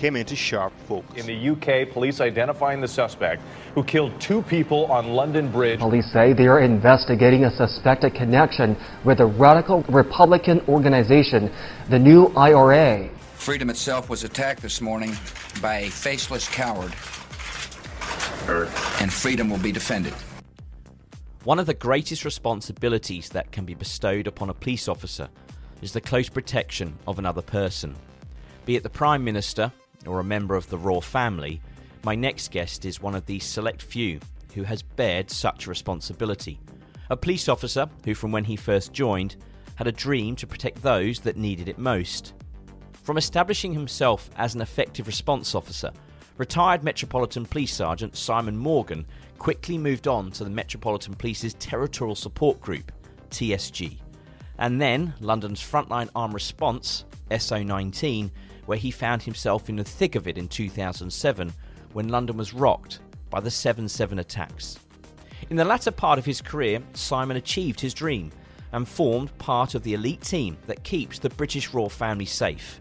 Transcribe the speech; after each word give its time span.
came 0.00 0.16
into 0.16 0.34
sharp 0.34 0.72
focus. 0.88 1.14
In 1.14 1.26
the 1.26 1.50
UK, 1.50 1.92
police 1.92 2.22
identifying 2.22 2.80
the 2.80 2.88
suspect 2.88 3.42
who 3.74 3.84
killed 3.84 4.18
two 4.18 4.40
people 4.40 4.86
on 4.86 5.08
London 5.08 5.52
Bridge. 5.52 5.78
Police 5.78 6.10
say 6.10 6.32
they 6.32 6.46
are 6.46 6.60
investigating 6.60 7.44
a 7.44 7.50
suspected 7.54 8.14
connection 8.14 8.78
with 9.04 9.20
a 9.20 9.26
radical 9.26 9.82
Republican 9.90 10.62
organization, 10.68 11.52
the 11.90 11.98
New 11.98 12.28
IRA. 12.34 13.10
Freedom 13.34 13.68
itself 13.68 14.08
was 14.08 14.24
attacked 14.24 14.62
this 14.62 14.80
morning 14.80 15.14
by 15.60 15.80
a 15.80 15.90
faceless 15.90 16.48
coward. 16.48 16.92
And 19.02 19.12
freedom 19.12 19.50
will 19.50 19.58
be 19.58 19.70
defended. 19.70 20.14
One 21.44 21.58
of 21.58 21.66
the 21.66 21.74
greatest 21.74 22.24
responsibilities 22.24 23.28
that 23.30 23.52
can 23.52 23.66
be 23.66 23.74
bestowed 23.74 24.26
upon 24.26 24.48
a 24.48 24.54
police 24.54 24.88
officer 24.88 25.28
is 25.82 25.92
the 25.92 26.00
close 26.00 26.30
protection 26.30 26.96
of 27.06 27.18
another 27.18 27.42
person. 27.42 27.94
Be 28.64 28.76
it 28.76 28.82
the 28.82 28.90
Prime 28.90 29.24
Minister, 29.24 29.72
or 30.06 30.20
a 30.20 30.24
member 30.24 30.54
of 30.56 30.68
the 30.70 30.78
royal 30.78 31.00
family, 31.00 31.60
my 32.02 32.14
next 32.14 32.50
guest 32.50 32.84
is 32.84 33.02
one 33.02 33.14
of 33.14 33.26
the 33.26 33.38
select 33.38 33.82
few 33.82 34.20
who 34.54 34.62
has 34.62 34.82
bared 34.82 35.30
such 35.30 35.66
responsibility. 35.66 36.58
A 37.10 37.16
police 37.16 37.48
officer 37.48 37.88
who, 38.04 38.14
from 38.14 38.32
when 38.32 38.44
he 38.44 38.56
first 38.56 38.92
joined, 38.92 39.36
had 39.74 39.86
a 39.86 39.92
dream 39.92 40.36
to 40.36 40.46
protect 40.46 40.82
those 40.82 41.20
that 41.20 41.36
needed 41.36 41.68
it 41.68 41.78
most. 41.78 42.34
From 43.02 43.16
establishing 43.16 43.72
himself 43.72 44.30
as 44.36 44.54
an 44.54 44.60
effective 44.60 45.06
response 45.06 45.54
officer, 45.54 45.90
retired 46.36 46.84
Metropolitan 46.84 47.44
Police 47.44 47.74
Sergeant 47.74 48.16
Simon 48.16 48.56
Morgan 48.56 49.06
quickly 49.38 49.78
moved 49.78 50.06
on 50.06 50.30
to 50.32 50.44
the 50.44 50.50
Metropolitan 50.50 51.14
Police's 51.14 51.54
Territorial 51.54 52.14
Support 52.14 52.60
Group, 52.60 52.92
TSG, 53.30 53.98
and 54.58 54.80
then 54.80 55.14
London's 55.20 55.62
Frontline 55.62 56.10
Armed 56.14 56.34
Response, 56.34 57.04
SO19, 57.30 58.30
where 58.66 58.78
he 58.78 58.90
found 58.90 59.22
himself 59.22 59.68
in 59.68 59.76
the 59.76 59.84
thick 59.84 60.14
of 60.14 60.28
it 60.28 60.38
in 60.38 60.48
2007 60.48 61.52
when 61.92 62.08
London 62.08 62.36
was 62.36 62.54
rocked 62.54 63.00
by 63.30 63.40
the 63.40 63.50
7 63.50 63.88
7 63.88 64.18
attacks. 64.18 64.78
In 65.48 65.56
the 65.56 65.64
latter 65.64 65.90
part 65.90 66.18
of 66.18 66.24
his 66.24 66.40
career, 66.40 66.82
Simon 66.92 67.36
achieved 67.36 67.80
his 67.80 67.94
dream 67.94 68.30
and 68.72 68.86
formed 68.86 69.36
part 69.38 69.74
of 69.74 69.82
the 69.82 69.94
elite 69.94 70.22
team 70.22 70.56
that 70.66 70.84
keeps 70.84 71.18
the 71.18 71.30
British 71.30 71.72
royal 71.74 71.88
family 71.88 72.26
safe 72.26 72.80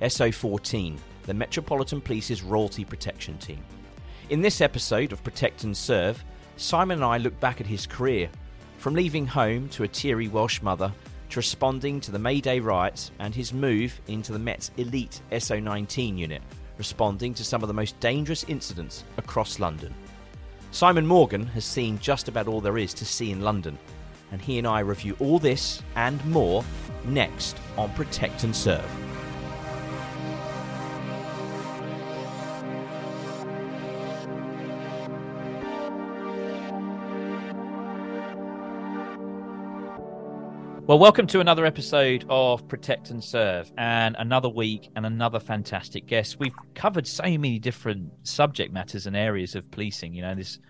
SO14, 0.00 0.98
the 1.22 1.34
Metropolitan 1.34 2.00
Police's 2.00 2.42
royalty 2.42 2.84
protection 2.84 3.38
team. 3.38 3.62
In 4.28 4.40
this 4.40 4.60
episode 4.60 5.12
of 5.12 5.24
Protect 5.24 5.64
and 5.64 5.76
Serve, 5.76 6.22
Simon 6.56 6.98
and 6.98 7.04
I 7.04 7.18
look 7.18 7.38
back 7.40 7.60
at 7.60 7.66
his 7.66 7.86
career, 7.86 8.28
from 8.78 8.94
leaving 8.94 9.26
home 9.26 9.68
to 9.70 9.84
a 9.84 9.88
teary 9.88 10.28
Welsh 10.28 10.62
mother 10.62 10.92
to 11.30 11.38
responding 11.38 12.00
to 12.00 12.10
the 12.10 12.18
May 12.18 12.40
Day 12.40 12.60
riots 12.60 13.10
and 13.18 13.34
his 13.34 13.52
move 13.52 14.00
into 14.06 14.32
the 14.32 14.38
Met's 14.38 14.70
elite 14.76 15.20
SO19 15.32 16.18
unit, 16.18 16.42
responding 16.78 17.34
to 17.34 17.44
some 17.44 17.62
of 17.62 17.68
the 17.68 17.74
most 17.74 17.98
dangerous 18.00 18.44
incidents 18.44 19.04
across 19.16 19.58
London. 19.58 19.94
Simon 20.70 21.06
Morgan 21.06 21.46
has 21.46 21.64
seen 21.64 21.98
just 21.98 22.28
about 22.28 22.48
all 22.48 22.60
there 22.60 22.78
is 22.78 22.92
to 22.94 23.04
see 23.04 23.30
in 23.30 23.40
London, 23.40 23.78
and 24.32 24.40
he 24.40 24.58
and 24.58 24.66
I 24.66 24.80
review 24.80 25.16
all 25.20 25.38
this 25.38 25.82
and 25.94 26.24
more 26.26 26.64
next 27.04 27.56
on 27.76 27.90
Protect 27.94 28.44
and 28.44 28.54
Serve. 28.54 29.15
Well, 40.86 41.00
welcome 41.00 41.26
to 41.28 41.40
another 41.40 41.66
episode 41.66 42.24
of 42.28 42.68
Protect 42.68 43.10
and 43.10 43.22
Serve, 43.22 43.72
and 43.76 44.14
another 44.20 44.48
week 44.48 44.88
and 44.94 45.04
another 45.04 45.40
fantastic 45.40 46.06
guest. 46.06 46.38
We've 46.38 46.54
covered 46.76 47.08
so 47.08 47.24
many 47.24 47.58
different 47.58 48.12
subject 48.22 48.72
matters 48.72 49.08
and 49.08 49.16
areas 49.16 49.56
of 49.56 49.68
policing. 49.72 50.14
You 50.14 50.22
know, 50.22 50.36
this 50.36 50.60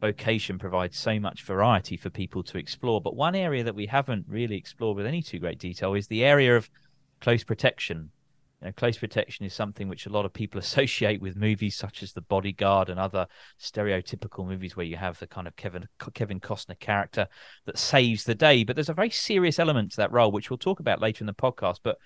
vocation 0.00 0.58
provides 0.58 0.96
so 0.96 1.20
much 1.20 1.42
variety 1.42 1.98
for 1.98 2.08
people 2.08 2.42
to 2.44 2.56
explore. 2.56 3.02
But 3.02 3.16
one 3.16 3.34
area 3.34 3.64
that 3.64 3.74
we 3.74 3.84
haven't 3.84 4.24
really 4.26 4.56
explored 4.56 4.96
with 4.96 5.04
any 5.04 5.20
too 5.20 5.38
great 5.38 5.58
detail 5.58 5.92
is 5.92 6.06
the 6.06 6.24
area 6.24 6.56
of 6.56 6.70
close 7.20 7.44
protection 7.44 8.12
you 8.60 8.66
know, 8.66 8.72
close 8.72 8.96
protection 8.96 9.44
is 9.44 9.52
something 9.54 9.88
which 9.88 10.06
a 10.06 10.10
lot 10.10 10.24
of 10.24 10.32
people 10.32 10.58
associate 10.60 11.20
with 11.20 11.36
movies 11.36 11.76
such 11.76 12.02
as 12.02 12.12
The 12.12 12.20
Bodyguard 12.20 12.88
and 12.88 12.98
other 12.98 13.26
stereotypical 13.60 14.46
movies 14.46 14.76
where 14.76 14.86
you 14.86 14.96
have 14.96 15.18
the 15.18 15.26
kind 15.26 15.46
of 15.46 15.56
Kevin 15.56 15.88
Kevin 16.14 16.40
Costner 16.40 16.78
character 16.78 17.28
that 17.66 17.78
saves 17.78 18.24
the 18.24 18.34
day. 18.34 18.64
But 18.64 18.76
there's 18.76 18.88
a 18.88 18.94
very 18.94 19.10
serious 19.10 19.58
element 19.58 19.92
to 19.92 19.96
that 19.98 20.12
role, 20.12 20.32
which 20.32 20.50
we'll 20.50 20.58
talk 20.58 20.80
about 20.80 21.00
later 21.00 21.22
in 21.22 21.26
the 21.26 21.34
podcast. 21.34 21.80
But 21.82 21.98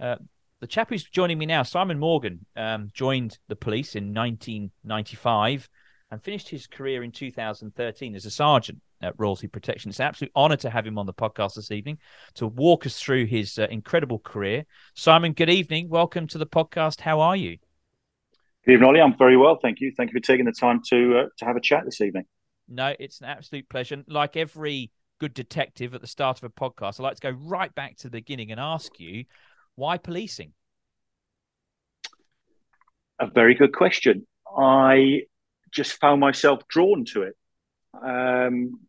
uh, 0.00 0.16
the 0.60 0.66
chap 0.66 0.90
who's 0.90 1.04
joining 1.04 1.38
me 1.38 1.46
now, 1.46 1.62
Simon 1.62 1.98
Morgan, 1.98 2.46
um, 2.56 2.90
joined 2.92 3.38
the 3.48 3.56
police 3.56 3.94
in 3.94 4.14
1995 4.14 5.68
and 6.10 6.22
finished 6.22 6.50
his 6.50 6.66
career 6.66 7.02
in 7.02 7.10
2013 7.10 8.14
as 8.14 8.26
a 8.26 8.30
sergeant 8.30 8.80
at 9.02 9.14
Royalty 9.18 9.48
Protection. 9.48 9.88
It's 9.88 10.00
an 10.00 10.06
absolute 10.06 10.32
honour 10.36 10.56
to 10.58 10.70
have 10.70 10.86
him 10.86 10.98
on 10.98 11.06
the 11.06 11.12
podcast 11.12 11.54
this 11.54 11.70
evening 11.70 11.98
to 12.34 12.46
walk 12.46 12.86
us 12.86 12.98
through 12.98 13.26
his 13.26 13.58
uh, 13.58 13.66
incredible 13.70 14.18
career. 14.18 14.64
Simon, 14.94 15.32
good 15.32 15.50
evening. 15.50 15.88
Welcome 15.88 16.26
to 16.28 16.38
the 16.38 16.46
podcast. 16.46 17.00
How 17.00 17.20
are 17.20 17.36
you? 17.36 17.58
Good 18.64 18.74
evening, 18.74 18.88
Ollie. 18.88 19.00
I'm 19.00 19.16
very 19.16 19.36
well, 19.36 19.58
thank 19.60 19.80
you. 19.80 19.92
Thank 19.96 20.10
you 20.10 20.20
for 20.20 20.24
taking 20.24 20.44
the 20.44 20.52
time 20.52 20.80
to 20.90 21.18
uh, 21.18 21.26
to 21.38 21.44
have 21.44 21.56
a 21.56 21.60
chat 21.60 21.84
this 21.84 22.00
evening. 22.00 22.24
No, 22.68 22.94
it's 22.98 23.20
an 23.20 23.26
absolute 23.26 23.68
pleasure. 23.68 24.02
Like 24.06 24.36
every 24.36 24.90
good 25.18 25.34
detective 25.34 25.94
at 25.94 26.00
the 26.00 26.06
start 26.06 26.38
of 26.38 26.44
a 26.44 26.48
podcast, 26.50 27.00
I 27.00 27.02
like 27.02 27.16
to 27.16 27.32
go 27.32 27.38
right 27.38 27.74
back 27.74 27.96
to 27.98 28.08
the 28.08 28.18
beginning 28.18 28.50
and 28.50 28.60
ask 28.60 28.98
you 28.98 29.24
why 29.74 29.98
policing. 29.98 30.52
a 33.22 33.26
very 33.26 33.54
good 33.54 33.72
question. 33.72 34.26
I 34.56 35.22
just 35.70 36.00
found 36.00 36.20
myself 36.20 36.66
drawn 36.68 37.04
to 37.06 37.22
it. 37.22 37.36
Um, 38.00 38.80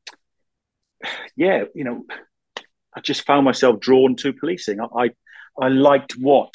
yeah, 1.35 1.65
you 1.75 1.83
know, 1.83 2.05
I 2.95 3.01
just 3.01 3.25
found 3.25 3.45
myself 3.45 3.79
drawn 3.79 4.15
to 4.17 4.33
policing. 4.33 4.79
I, 4.79 4.85
I, 4.85 5.09
I 5.59 5.67
liked 5.69 6.13
what 6.13 6.53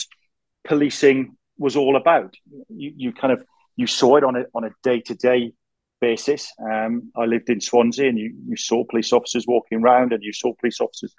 policing 0.65 1.37
was 1.59 1.77
all 1.77 1.97
about. 1.97 2.35
You, 2.69 2.93
you 2.97 3.12
kind 3.12 3.33
of 3.33 3.45
you 3.77 3.87
saw 3.87 4.17
it 4.17 4.25
on 4.25 4.37
a 4.37 4.45
on 4.55 4.65
a 4.65 4.71
day 4.83 5.00
to 5.00 5.15
day 5.15 5.53
basis. 6.00 6.53
Um, 6.61 7.11
I 7.17 7.25
lived 7.25 7.50
in 7.50 7.61
Swansea, 7.61 8.09
and 8.09 8.19
you 8.19 8.35
you 8.47 8.56
saw 8.56 8.85
police 8.85 9.12
officers 9.12 9.45
walking 9.47 9.81
around, 9.81 10.12
and 10.12 10.23
you 10.23 10.33
saw 10.33 10.55
police 10.55 10.81
officers 10.81 11.15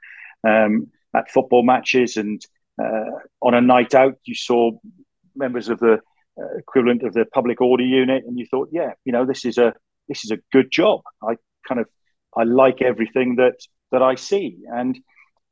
um, 0.47 0.87
at 1.15 1.29
football 1.29 1.63
matches, 1.63 2.17
and 2.17 2.41
uh, 2.81 3.11
on 3.41 3.53
a 3.53 3.61
night 3.61 3.93
out, 3.93 4.17
you 4.23 4.35
saw 4.35 4.71
members 5.35 5.69
of 5.69 5.79
the 5.79 5.99
uh, 6.39 6.57
equivalent 6.57 7.03
of 7.03 7.13
the 7.13 7.25
public 7.25 7.61
order 7.61 7.83
unit, 7.83 8.23
and 8.25 8.39
you 8.39 8.45
thought, 8.45 8.69
yeah, 8.71 8.93
you 9.05 9.11
know, 9.11 9.25
this 9.25 9.45
is 9.45 9.57
a 9.57 9.73
this 10.09 10.25
is 10.25 10.31
a 10.31 10.39
good 10.51 10.71
job. 10.71 11.01
I 11.23 11.35
kind 11.67 11.79
of 11.79 11.87
I 12.35 12.43
like 12.43 12.81
everything 12.81 13.37
that 13.37 13.55
that 13.91 14.01
I 14.01 14.15
see, 14.15 14.57
and 14.67 14.99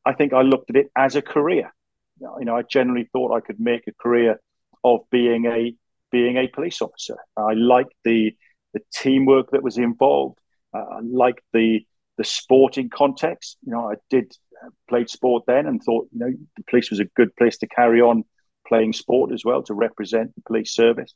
I 0.06 0.14
think 0.14 0.34
I 0.34 0.42
looked 0.42 0.70
at 0.70 0.76
it 0.76 0.92
as 0.96 1.16
a 1.16 1.22
career. 1.22 1.74
You 2.20 2.46
know, 2.46 2.58
I 2.58 2.64
generally 2.64 3.08
thought 3.14 3.36
I 3.36 3.42
could 3.42 3.60
make 3.60 3.88
a 3.88 3.94
career 3.94 4.40
of 4.84 5.02
being 5.12 5.46
a 5.46 5.76
being 6.12 6.38
a 6.38 6.48
police 6.48 6.82
officer. 6.82 7.18
I 7.38 7.54
liked 7.54 7.94
the 8.04 8.36
the 8.74 8.82
teamwork 8.94 9.52
that 9.52 9.64
was 9.64 9.78
involved. 9.78 10.40
Uh, 10.74 10.80
I 10.80 11.00
liked 11.02 11.44
the 11.54 11.86
the 12.18 12.24
sporting 12.24 12.90
context. 12.90 13.58
You 13.66 13.74
know, 13.74 13.92
I 13.92 13.96
did 14.10 14.34
uh, 14.64 14.70
played 14.90 15.10
sport 15.10 15.44
then 15.48 15.68
and 15.68 15.82
thought, 15.82 16.08
you 16.12 16.20
know, 16.20 16.32
the 16.56 16.64
police 16.70 16.90
was 16.90 17.00
a 17.00 17.06
good 17.16 17.36
place 17.36 17.58
to 17.60 17.68
carry 17.68 18.02
on 18.02 18.24
playing 18.68 18.94
sport 18.94 19.32
as 19.32 19.46
well 19.46 19.64
to 19.64 19.74
represent 19.74 20.34
the 20.36 20.42
police 20.42 20.74
service. 20.74 21.14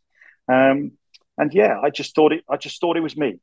Um, 0.47 0.93
and 1.41 1.51
yeah, 1.55 1.79
I 1.81 1.89
just 1.89 2.13
thought 2.13 2.33
it. 2.33 2.43
I 2.47 2.55
just 2.55 2.79
thought 2.79 2.97
it 2.97 3.01
was 3.01 3.17
me. 3.17 3.39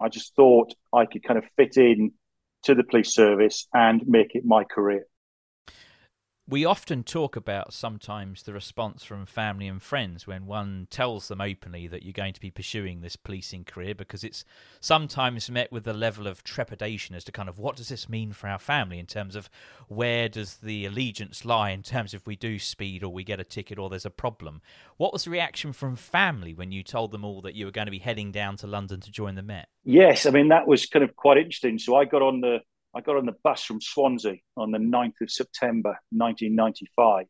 I 0.00 0.08
just 0.08 0.34
thought 0.36 0.72
I 0.94 1.06
could 1.06 1.24
kind 1.24 1.38
of 1.38 1.44
fit 1.56 1.76
in 1.76 2.12
to 2.62 2.76
the 2.76 2.84
police 2.84 3.12
service 3.12 3.66
and 3.74 4.06
make 4.06 4.36
it 4.36 4.44
my 4.44 4.62
career 4.62 5.06
we 6.48 6.64
often 6.64 7.04
talk 7.04 7.36
about 7.36 7.72
sometimes 7.72 8.42
the 8.42 8.52
response 8.52 9.04
from 9.04 9.26
family 9.26 9.68
and 9.68 9.80
friends 9.80 10.26
when 10.26 10.44
one 10.44 10.88
tells 10.90 11.28
them 11.28 11.40
openly 11.40 11.86
that 11.86 12.02
you're 12.02 12.12
going 12.12 12.32
to 12.32 12.40
be 12.40 12.50
pursuing 12.50 13.00
this 13.00 13.14
policing 13.14 13.64
career 13.64 13.94
because 13.94 14.24
it's 14.24 14.44
sometimes 14.80 15.48
met 15.48 15.70
with 15.70 15.86
a 15.86 15.92
level 15.92 16.26
of 16.26 16.42
trepidation 16.42 17.14
as 17.14 17.22
to 17.22 17.32
kind 17.32 17.48
of 17.48 17.60
what 17.60 17.76
does 17.76 17.88
this 17.88 18.08
mean 18.08 18.32
for 18.32 18.48
our 18.48 18.58
family 18.58 18.98
in 18.98 19.06
terms 19.06 19.36
of 19.36 19.48
where 19.86 20.28
does 20.28 20.56
the 20.56 20.84
allegiance 20.84 21.44
lie 21.44 21.70
in 21.70 21.82
terms 21.82 22.12
of 22.12 22.22
if 22.22 22.26
we 22.26 22.36
do 22.36 22.58
speed 22.58 23.04
or 23.04 23.12
we 23.12 23.24
get 23.24 23.40
a 23.40 23.44
ticket 23.44 23.78
or 23.78 23.88
there's 23.88 24.06
a 24.06 24.10
problem. 24.10 24.60
What 24.96 25.12
was 25.12 25.24
the 25.24 25.30
reaction 25.30 25.72
from 25.72 25.96
family 25.96 26.54
when 26.54 26.72
you 26.72 26.82
told 26.82 27.12
them 27.12 27.24
all 27.24 27.40
that 27.42 27.54
you 27.54 27.66
were 27.66 27.72
going 27.72 27.86
to 27.86 27.92
be 27.92 27.98
heading 27.98 28.32
down 28.32 28.56
to 28.58 28.66
London 28.66 29.00
to 29.00 29.10
join 29.10 29.36
the 29.36 29.42
Met? 29.42 29.68
Yes, 29.84 30.26
I 30.26 30.30
mean 30.30 30.48
that 30.48 30.66
was 30.66 30.86
kind 30.86 31.04
of 31.04 31.14
quite 31.14 31.38
interesting. 31.38 31.78
So 31.78 31.96
I 31.96 32.04
got 32.04 32.22
on 32.22 32.40
the 32.40 32.58
I 32.94 33.00
got 33.00 33.16
on 33.16 33.26
the 33.26 33.36
bus 33.42 33.62
from 33.64 33.80
Swansea 33.80 34.36
on 34.56 34.70
the 34.70 34.78
9th 34.78 35.20
of 35.22 35.30
September 35.30 35.98
1995. 36.10 37.26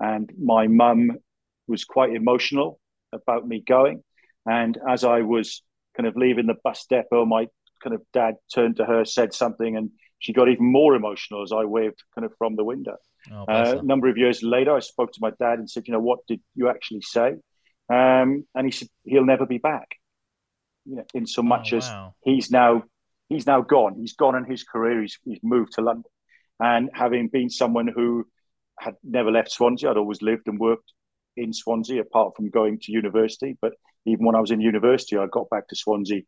And 0.00 0.32
my 0.40 0.66
mum 0.66 1.12
was 1.66 1.84
quite 1.84 2.14
emotional 2.14 2.80
about 3.12 3.46
me 3.46 3.60
going. 3.60 4.02
And 4.46 4.78
as 4.88 5.04
I 5.04 5.20
was 5.20 5.62
kind 5.96 6.06
of 6.06 6.16
leaving 6.16 6.46
the 6.46 6.56
bus 6.62 6.86
depot, 6.88 7.24
my 7.24 7.48
kind 7.82 7.94
of 7.94 8.02
dad 8.12 8.36
turned 8.52 8.76
to 8.76 8.84
her, 8.84 9.04
said 9.04 9.34
something, 9.34 9.76
and 9.76 9.90
she 10.18 10.32
got 10.32 10.48
even 10.48 10.70
more 10.70 10.94
emotional 10.94 11.42
as 11.42 11.52
I 11.52 11.64
waved 11.64 12.02
kind 12.14 12.24
of 12.24 12.32
from 12.38 12.56
the 12.56 12.64
window. 12.64 12.96
Oh, 13.30 13.44
uh, 13.44 13.78
a 13.80 13.82
number 13.82 14.08
of 14.08 14.16
years 14.16 14.42
later, 14.42 14.74
I 14.74 14.80
spoke 14.80 15.12
to 15.12 15.20
my 15.20 15.30
dad 15.38 15.58
and 15.58 15.70
said, 15.70 15.86
"You 15.86 15.92
know, 15.92 16.00
what 16.00 16.26
did 16.26 16.40
you 16.54 16.68
actually 16.68 17.02
say?" 17.02 17.36
Um, 17.90 18.46
and 18.54 18.66
he 18.66 18.70
said, 18.70 18.88
"He'll 19.04 19.24
never 19.24 19.46
be 19.46 19.58
back." 19.58 19.96
You 20.84 20.96
know, 20.96 21.04
in 21.14 21.26
so 21.26 21.42
much 21.42 21.72
oh, 21.72 21.78
wow. 21.78 22.06
as 22.06 22.12
he's 22.24 22.50
now 22.50 22.84
he's 23.28 23.46
now 23.46 23.60
gone. 23.62 23.96
He's 23.98 24.14
gone 24.14 24.36
in 24.36 24.44
his 24.44 24.64
career. 24.64 25.02
He's, 25.02 25.18
he's 25.24 25.40
moved 25.42 25.72
to 25.74 25.82
London. 25.82 26.10
And 26.60 26.90
having 26.94 27.28
been 27.28 27.50
someone 27.50 27.88
who 27.88 28.26
had 28.78 28.94
never 29.02 29.30
left 29.30 29.50
Swansea, 29.50 29.90
I'd 29.90 29.96
always 29.96 30.22
lived 30.22 30.46
and 30.46 30.58
worked 30.58 30.92
in 31.36 31.52
Swansea 31.52 32.00
apart 32.00 32.34
from 32.36 32.50
going 32.50 32.78
to 32.80 32.92
university. 32.92 33.56
But 33.60 33.72
even 34.06 34.24
when 34.24 34.36
I 34.36 34.40
was 34.40 34.50
in 34.50 34.60
university, 34.60 35.16
I 35.16 35.26
got 35.26 35.50
back 35.50 35.68
to 35.68 35.76
Swansea 35.76 36.22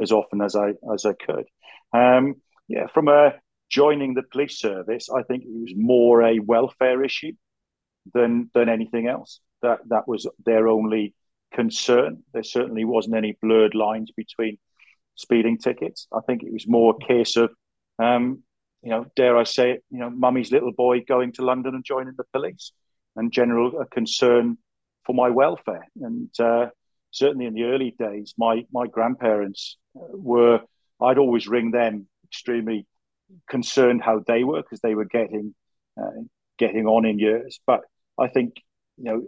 as 0.00 0.12
often 0.12 0.40
as 0.40 0.56
I 0.56 0.72
as 0.92 1.04
I 1.04 1.12
could. 1.12 1.44
Um, 1.92 2.36
yeah, 2.68 2.86
from 2.86 3.08
a 3.08 3.34
joining 3.70 4.14
the 4.14 4.22
police 4.22 4.58
service, 4.58 5.08
I 5.10 5.22
think 5.22 5.44
it 5.44 5.50
was 5.50 5.72
more 5.76 6.22
a 6.22 6.38
welfare 6.38 7.02
issue 7.02 7.32
than 8.14 8.50
than 8.54 8.68
anything 8.68 9.08
else. 9.08 9.40
That 9.62 9.80
that 9.88 10.06
was 10.06 10.28
their 10.44 10.68
only 10.68 11.14
concern. 11.52 12.22
There 12.32 12.42
certainly 12.42 12.84
wasn't 12.84 13.16
any 13.16 13.36
blurred 13.42 13.74
lines 13.74 14.10
between 14.16 14.58
speeding 15.14 15.58
tickets. 15.58 16.06
I 16.12 16.20
think 16.20 16.42
it 16.42 16.52
was 16.52 16.66
more 16.66 16.96
a 17.00 17.06
case 17.06 17.36
of, 17.36 17.52
um, 17.98 18.42
you 18.82 18.90
know, 18.90 19.06
dare 19.16 19.36
I 19.36 19.44
say 19.44 19.72
it, 19.72 19.84
you 19.90 19.98
know, 19.98 20.10
mummy's 20.10 20.52
little 20.52 20.72
boy 20.72 21.00
going 21.00 21.32
to 21.32 21.44
London 21.44 21.74
and 21.74 21.84
joining 21.84 22.14
the 22.16 22.24
police, 22.32 22.72
and 23.16 23.32
general 23.32 23.80
a 23.80 23.86
concern 23.86 24.58
for 25.04 25.14
my 25.14 25.30
welfare. 25.30 25.86
And 26.00 26.30
uh, 26.38 26.66
certainly 27.10 27.46
in 27.46 27.54
the 27.54 27.64
early 27.64 27.94
days, 27.98 28.34
my 28.36 28.64
my 28.72 28.86
grandparents 28.86 29.76
were. 29.94 30.60
I'd 31.00 31.18
always 31.18 31.48
ring 31.48 31.72
them 31.72 32.06
extremely 32.24 32.86
concerned 33.48 34.02
how 34.02 34.22
they 34.26 34.44
were 34.44 34.62
because 34.62 34.80
they 34.80 34.94
were 34.94 35.04
getting 35.04 35.54
uh, 36.00 36.22
getting 36.58 36.86
on 36.86 37.04
in 37.04 37.18
years. 37.18 37.60
But 37.66 37.80
I 38.18 38.28
think 38.28 38.62
you 38.98 39.04
know, 39.04 39.22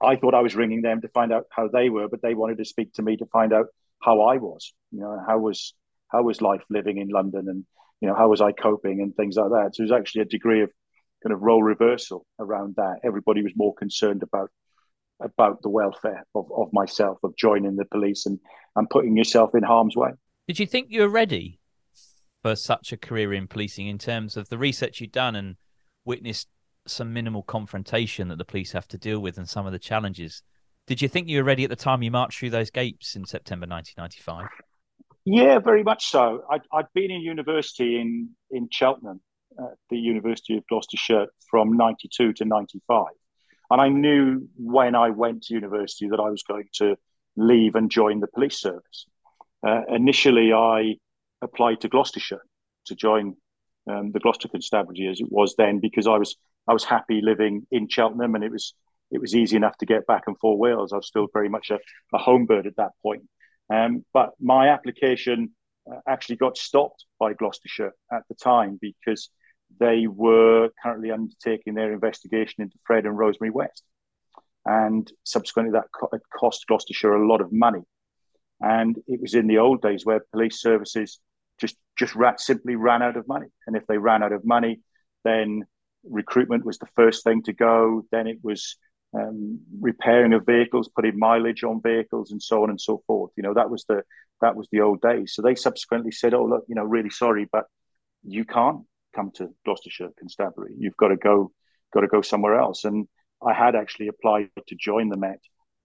I 0.00 0.16
thought 0.16 0.34
I 0.34 0.40
was 0.40 0.54
ringing 0.54 0.82
them 0.82 1.00
to 1.00 1.08
find 1.08 1.32
out 1.32 1.46
how 1.50 1.68
they 1.68 1.88
were, 1.88 2.08
but 2.08 2.22
they 2.22 2.34
wanted 2.34 2.58
to 2.58 2.64
speak 2.64 2.92
to 2.94 3.02
me 3.02 3.16
to 3.18 3.26
find 3.26 3.52
out 3.52 3.66
how 4.00 4.22
I 4.22 4.36
was. 4.36 4.72
You 4.92 5.00
know, 5.00 5.18
how 5.26 5.38
was 5.38 5.74
how 6.08 6.22
was 6.22 6.40
life 6.40 6.62
living 6.70 6.98
in 6.98 7.08
London, 7.08 7.48
and 7.48 7.64
you 8.00 8.08
know, 8.08 8.14
how 8.14 8.28
was 8.28 8.40
I 8.40 8.52
coping 8.52 9.00
and 9.00 9.14
things 9.14 9.36
like 9.36 9.50
that. 9.50 9.74
So 9.74 9.82
it 9.82 9.90
was 9.90 9.92
actually 9.92 10.22
a 10.22 10.26
degree 10.26 10.62
of 10.62 10.70
kind 11.22 11.32
of 11.32 11.42
role 11.42 11.62
reversal 11.62 12.26
around 12.38 12.76
that. 12.76 13.00
Everybody 13.04 13.42
was 13.42 13.52
more 13.56 13.74
concerned 13.74 14.22
about 14.22 14.50
about 15.20 15.62
the 15.62 15.70
welfare 15.70 16.26
of, 16.34 16.46
of 16.54 16.68
myself, 16.72 17.18
of 17.22 17.34
joining 17.36 17.76
the 17.76 17.86
police 17.86 18.26
and 18.26 18.38
and 18.76 18.88
putting 18.90 19.16
yourself 19.16 19.54
in 19.54 19.62
harm's 19.62 19.96
way. 19.96 20.10
Did 20.46 20.58
you 20.58 20.66
think 20.66 20.88
you 20.90 21.02
were 21.02 21.08
ready 21.08 21.58
for 22.42 22.54
such 22.54 22.92
a 22.92 22.96
career 22.96 23.32
in 23.32 23.48
policing 23.48 23.88
in 23.88 23.98
terms 23.98 24.36
of 24.36 24.48
the 24.48 24.58
research 24.58 25.00
you'd 25.00 25.12
done 25.12 25.34
and 25.34 25.56
witnessed 26.04 26.48
some 26.86 27.12
minimal 27.12 27.42
confrontation 27.42 28.28
that 28.28 28.38
the 28.38 28.44
police 28.44 28.72
have 28.72 28.86
to 28.88 28.98
deal 28.98 29.18
with 29.18 29.38
and 29.38 29.48
some 29.48 29.66
of 29.66 29.72
the 29.72 29.78
challenges 29.78 30.42
did 30.86 31.02
you 31.02 31.08
think 31.08 31.28
you 31.28 31.38
were 31.38 31.44
ready 31.44 31.64
at 31.64 31.70
the 31.70 31.76
time 31.76 32.02
you 32.02 32.10
marched 32.10 32.38
through 32.38 32.50
those 32.50 32.70
gates 32.70 33.16
in 33.16 33.24
September 33.24 33.66
1995? 33.66 34.48
Yeah, 35.24 35.58
very 35.58 35.82
much 35.82 36.06
so. 36.06 36.44
I'd, 36.50 36.62
I'd 36.72 36.86
been 36.94 37.10
in 37.10 37.20
university 37.20 38.00
in, 38.00 38.30
in 38.50 38.68
Cheltenham, 38.70 39.20
at 39.58 39.74
the 39.90 39.96
University 39.96 40.56
of 40.56 40.66
Gloucestershire, 40.68 41.26
from 41.50 41.76
92 41.76 42.34
to 42.34 42.44
95. 42.44 43.06
And 43.70 43.80
I 43.80 43.88
knew 43.88 44.48
when 44.56 44.94
I 44.94 45.10
went 45.10 45.42
to 45.44 45.54
university 45.54 46.08
that 46.08 46.20
I 46.20 46.30
was 46.30 46.44
going 46.44 46.68
to 46.74 46.96
leave 47.36 47.74
and 47.74 47.90
join 47.90 48.20
the 48.20 48.28
police 48.28 48.60
service. 48.60 49.06
Uh, 49.66 49.82
initially, 49.88 50.52
I 50.52 50.96
applied 51.42 51.80
to 51.80 51.88
Gloucestershire 51.88 52.44
to 52.86 52.94
join 52.94 53.34
um, 53.90 54.12
the 54.12 54.20
Gloucester 54.20 54.48
Constabulary 54.48 55.10
as 55.10 55.20
it 55.20 55.30
was 55.30 55.54
then 55.56 55.80
because 55.80 56.06
I 56.06 56.18
was 56.18 56.36
I 56.68 56.72
was 56.72 56.84
happy 56.84 57.20
living 57.22 57.66
in 57.70 57.88
Cheltenham 57.88 58.34
and 58.34 58.42
it 58.42 58.50
was 58.50 58.74
it 59.10 59.20
was 59.20 59.34
easy 59.34 59.56
enough 59.56 59.76
to 59.78 59.86
get 59.86 60.06
back 60.06 60.24
and 60.26 60.38
forth 60.38 60.58
Wales. 60.58 60.92
I 60.92 60.96
was 60.96 61.06
still 61.06 61.28
very 61.32 61.48
much 61.48 61.70
a, 61.70 61.78
a 62.14 62.18
home 62.18 62.46
bird 62.46 62.66
at 62.66 62.76
that 62.76 62.92
point. 63.02 63.22
Um, 63.72 64.04
but 64.12 64.30
my 64.40 64.68
application 64.68 65.50
uh, 65.90 65.98
actually 66.08 66.36
got 66.36 66.56
stopped 66.56 67.04
by 67.18 67.32
Gloucestershire 67.32 67.92
at 68.12 68.22
the 68.28 68.34
time 68.34 68.78
because 68.80 69.30
they 69.80 70.06
were 70.06 70.70
currently 70.82 71.10
undertaking 71.10 71.74
their 71.74 71.92
investigation 71.92 72.62
into 72.62 72.76
Fred 72.84 73.06
and 73.06 73.18
Rosemary 73.18 73.50
West. 73.50 73.82
And 74.64 75.10
subsequently, 75.24 75.72
that 75.72 75.86
co- 75.92 76.10
cost 76.36 76.66
Gloucestershire 76.66 77.14
a 77.14 77.28
lot 77.28 77.40
of 77.40 77.52
money. 77.52 77.82
And 78.60 78.96
it 79.06 79.20
was 79.20 79.34
in 79.34 79.46
the 79.46 79.58
old 79.58 79.82
days 79.82 80.04
where 80.04 80.24
police 80.32 80.60
services 80.60 81.20
just 81.60 81.76
just 81.98 82.14
ran, 82.14 82.38
simply 82.38 82.74
ran 82.76 83.02
out 83.02 83.16
of 83.16 83.28
money. 83.28 83.46
And 83.66 83.76
if 83.76 83.86
they 83.86 83.98
ran 83.98 84.22
out 84.22 84.32
of 84.32 84.44
money, 84.44 84.80
then 85.24 85.64
recruitment 86.04 86.64
was 86.64 86.78
the 86.78 86.86
first 86.94 87.24
thing 87.24 87.42
to 87.44 87.52
go. 87.52 88.04
Then 88.10 88.26
it 88.26 88.38
was 88.42 88.76
um, 89.16 89.60
repairing 89.80 90.32
of 90.32 90.44
vehicles, 90.46 90.88
putting 90.94 91.18
mileage 91.18 91.64
on 91.64 91.80
vehicles, 91.82 92.30
and 92.30 92.42
so 92.42 92.62
on 92.62 92.70
and 92.70 92.80
so 92.80 93.02
forth. 93.06 93.32
You 93.36 93.42
know, 93.42 93.54
that 93.54 93.70
was 93.70 93.84
the 93.88 94.02
that 94.40 94.56
was 94.56 94.68
the 94.70 94.80
old 94.80 95.00
days. 95.00 95.34
So 95.34 95.42
they 95.42 95.54
subsequently 95.54 96.12
said, 96.12 96.34
"Oh, 96.34 96.44
look, 96.44 96.64
you 96.68 96.74
know, 96.74 96.84
really 96.84 97.10
sorry, 97.10 97.48
but 97.50 97.64
you 98.24 98.44
can't 98.44 98.80
come 99.14 99.30
to 99.36 99.48
Gloucestershire 99.64 100.10
Constabulary. 100.18 100.74
You've 100.78 100.96
got 100.96 101.08
to 101.08 101.16
go, 101.16 101.52
got 101.94 102.00
to 102.00 102.08
go 102.08 102.22
somewhere 102.22 102.58
else." 102.58 102.84
And 102.84 103.08
I 103.46 103.52
had 103.52 103.74
actually 103.74 104.08
applied 104.08 104.50
to 104.66 104.74
join 104.74 105.08
the 105.08 105.16
Met 105.16 105.40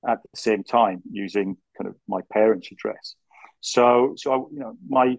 at 0.07 0.19
the 0.23 0.39
same 0.39 0.63
time 0.63 1.01
using 1.11 1.57
kind 1.77 1.87
of 1.89 1.95
my 2.07 2.21
parents' 2.33 2.69
address. 2.71 3.15
So, 3.61 4.15
so 4.17 4.33
I, 4.33 4.35
you 4.51 4.59
know, 4.59 4.73
my 4.87 5.17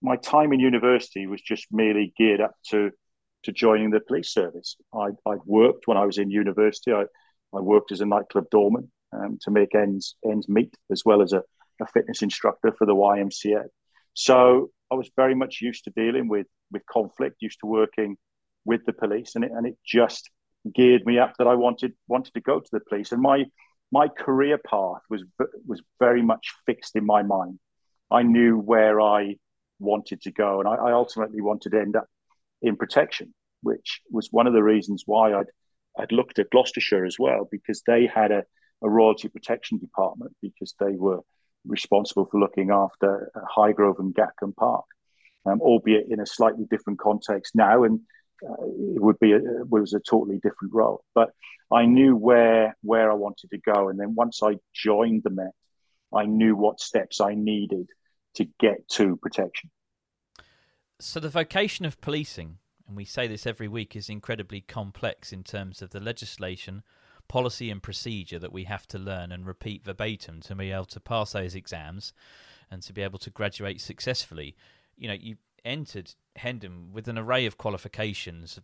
my 0.00 0.16
time 0.16 0.52
in 0.52 0.60
university 0.60 1.26
was 1.26 1.40
just 1.40 1.66
merely 1.72 2.12
geared 2.16 2.40
up 2.40 2.54
to 2.70 2.90
to 3.44 3.52
joining 3.52 3.90
the 3.90 4.00
police 4.00 4.32
service. 4.32 4.76
I 4.94 5.08
I 5.26 5.36
worked 5.44 5.88
when 5.88 5.96
I 5.96 6.04
was 6.04 6.18
in 6.18 6.30
university. 6.30 6.92
I 6.92 7.04
I 7.54 7.60
worked 7.60 7.92
as 7.92 8.00
a 8.00 8.06
nightclub 8.06 8.50
doorman. 8.50 8.90
Um, 9.10 9.38
to 9.42 9.50
make 9.50 9.74
ends 9.74 10.16
ends 10.22 10.50
meet, 10.50 10.74
as 10.92 11.02
well 11.02 11.22
as 11.22 11.32
a, 11.32 11.42
a 11.80 11.86
fitness 11.86 12.20
instructor 12.20 12.74
for 12.76 12.86
the 12.86 12.94
YMCA. 12.94 13.64
So 14.12 14.70
I 14.90 14.96
was 14.96 15.10
very 15.16 15.34
much 15.34 15.62
used 15.62 15.84
to 15.84 15.90
dealing 15.90 16.28
with 16.28 16.46
with 16.70 16.82
conflict, 16.84 17.36
used 17.40 17.60
to 17.60 17.66
working 17.66 18.18
with 18.66 18.84
the 18.84 18.92
police, 18.92 19.34
and 19.34 19.44
it 19.44 19.50
and 19.50 19.66
it 19.66 19.78
just 19.82 20.28
geared 20.74 21.06
me 21.06 21.18
up 21.18 21.32
that 21.38 21.46
I 21.46 21.54
wanted 21.54 21.94
wanted 22.06 22.34
to 22.34 22.42
go 22.42 22.60
to 22.60 22.68
the 22.70 22.80
police. 22.80 23.12
And 23.12 23.22
my 23.22 23.46
my 23.90 24.08
career 24.08 24.58
path 24.58 25.00
was 25.08 25.24
was 25.66 25.80
very 25.98 26.20
much 26.20 26.52
fixed 26.66 26.94
in 26.96 27.06
my 27.06 27.22
mind. 27.22 27.58
I 28.10 28.22
knew 28.22 28.58
where 28.58 29.00
I 29.00 29.36
wanted 29.78 30.20
to 30.22 30.32
go, 30.32 30.60
and 30.60 30.68
I, 30.68 30.74
I 30.74 30.92
ultimately 30.92 31.40
wanted 31.40 31.70
to 31.70 31.80
end 31.80 31.96
up 31.96 32.08
in 32.60 32.76
protection, 32.76 33.32
which 33.62 34.02
was 34.10 34.28
one 34.30 34.46
of 34.46 34.52
the 34.52 34.62
reasons 34.62 35.04
why 35.06 35.32
I'd 35.32 35.46
I'd 35.98 36.12
looked 36.12 36.38
at 36.38 36.50
Gloucestershire 36.50 37.04
as 37.04 37.18
well 37.18 37.48
because 37.50 37.82
they 37.86 38.06
had 38.06 38.30
a, 38.30 38.44
a 38.82 38.88
royalty 38.88 39.28
protection 39.28 39.78
department 39.78 40.34
because 40.40 40.74
they 40.78 40.92
were 40.92 41.20
responsible 41.66 42.26
for 42.30 42.40
looking 42.40 42.70
after 42.70 43.30
Highgrove 43.56 43.98
and 43.98 44.14
Gatcombe 44.14 44.54
Park, 44.56 44.84
um, 45.46 45.60
albeit 45.60 46.06
in 46.08 46.20
a 46.20 46.26
slightly 46.26 46.66
different 46.70 46.98
context 46.98 47.54
now, 47.54 47.84
and 47.84 48.00
uh, 48.48 48.62
it 48.62 49.02
would 49.02 49.18
be 49.18 49.32
a, 49.32 49.36
it 49.36 49.68
was 49.68 49.92
a 49.92 50.00
totally 50.00 50.36
different 50.36 50.72
role. 50.72 51.02
But 51.14 51.30
I 51.72 51.86
knew 51.86 52.16
where 52.16 52.76
where 52.82 53.10
I 53.10 53.14
wanted 53.14 53.50
to 53.50 53.58
go, 53.58 53.88
and 53.88 53.98
then 53.98 54.14
once 54.14 54.40
I 54.42 54.56
joined 54.72 55.22
the 55.24 55.30
Met, 55.30 55.52
I 56.14 56.24
knew 56.24 56.56
what 56.56 56.80
steps 56.80 57.20
I 57.20 57.34
needed 57.34 57.88
to 58.36 58.46
get 58.60 58.88
to 58.90 59.16
protection. 59.16 59.70
So 61.00 61.20
the 61.20 61.28
vocation 61.28 61.84
of 61.84 62.00
policing, 62.00 62.58
and 62.88 62.96
we 62.96 63.04
say 63.04 63.26
this 63.26 63.46
every 63.46 63.68
week, 63.68 63.94
is 63.94 64.08
incredibly 64.08 64.62
complex 64.62 65.32
in 65.32 65.44
terms 65.44 65.82
of 65.82 65.90
the 65.90 66.00
legislation, 66.00 66.82
policy, 67.28 67.70
and 67.70 67.82
procedure 67.82 68.38
that 68.38 68.52
we 68.52 68.64
have 68.64 68.88
to 68.88 68.98
learn 68.98 69.30
and 69.30 69.46
repeat 69.46 69.84
verbatim 69.84 70.40
to 70.40 70.54
be 70.54 70.72
able 70.72 70.86
to 70.86 70.98
pass 70.98 71.32
those 71.32 71.54
exams 71.54 72.14
and 72.70 72.82
to 72.82 72.92
be 72.94 73.02
able 73.02 73.18
to 73.18 73.30
graduate 73.30 73.80
successfully. 73.80 74.56
You 74.96 75.08
know, 75.08 75.14
you 75.14 75.36
entered 75.64 76.14
Hendon 76.36 76.90
with 76.92 77.08
an 77.08 77.18
array 77.18 77.44
of 77.44 77.58
qualifications, 77.58 78.58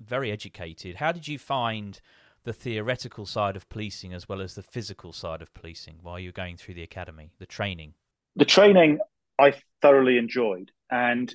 very 0.00 0.32
educated. 0.32 0.96
How 0.96 1.12
did 1.12 1.28
you 1.28 1.38
find 1.38 2.00
the 2.42 2.52
theoretical 2.52 3.26
side 3.26 3.54
of 3.54 3.68
policing 3.68 4.12
as 4.12 4.28
well 4.28 4.40
as 4.40 4.54
the 4.54 4.62
physical 4.62 5.12
side 5.12 5.40
of 5.40 5.54
policing 5.54 5.98
while 6.02 6.18
you 6.18 6.28
were 6.28 6.32
going 6.32 6.56
through 6.56 6.74
the 6.74 6.82
academy, 6.82 7.30
the 7.38 7.46
training? 7.46 7.94
The 8.34 8.44
training 8.44 8.98
I 9.38 9.54
thoroughly 9.82 10.18
enjoyed. 10.18 10.72
And 10.90 11.32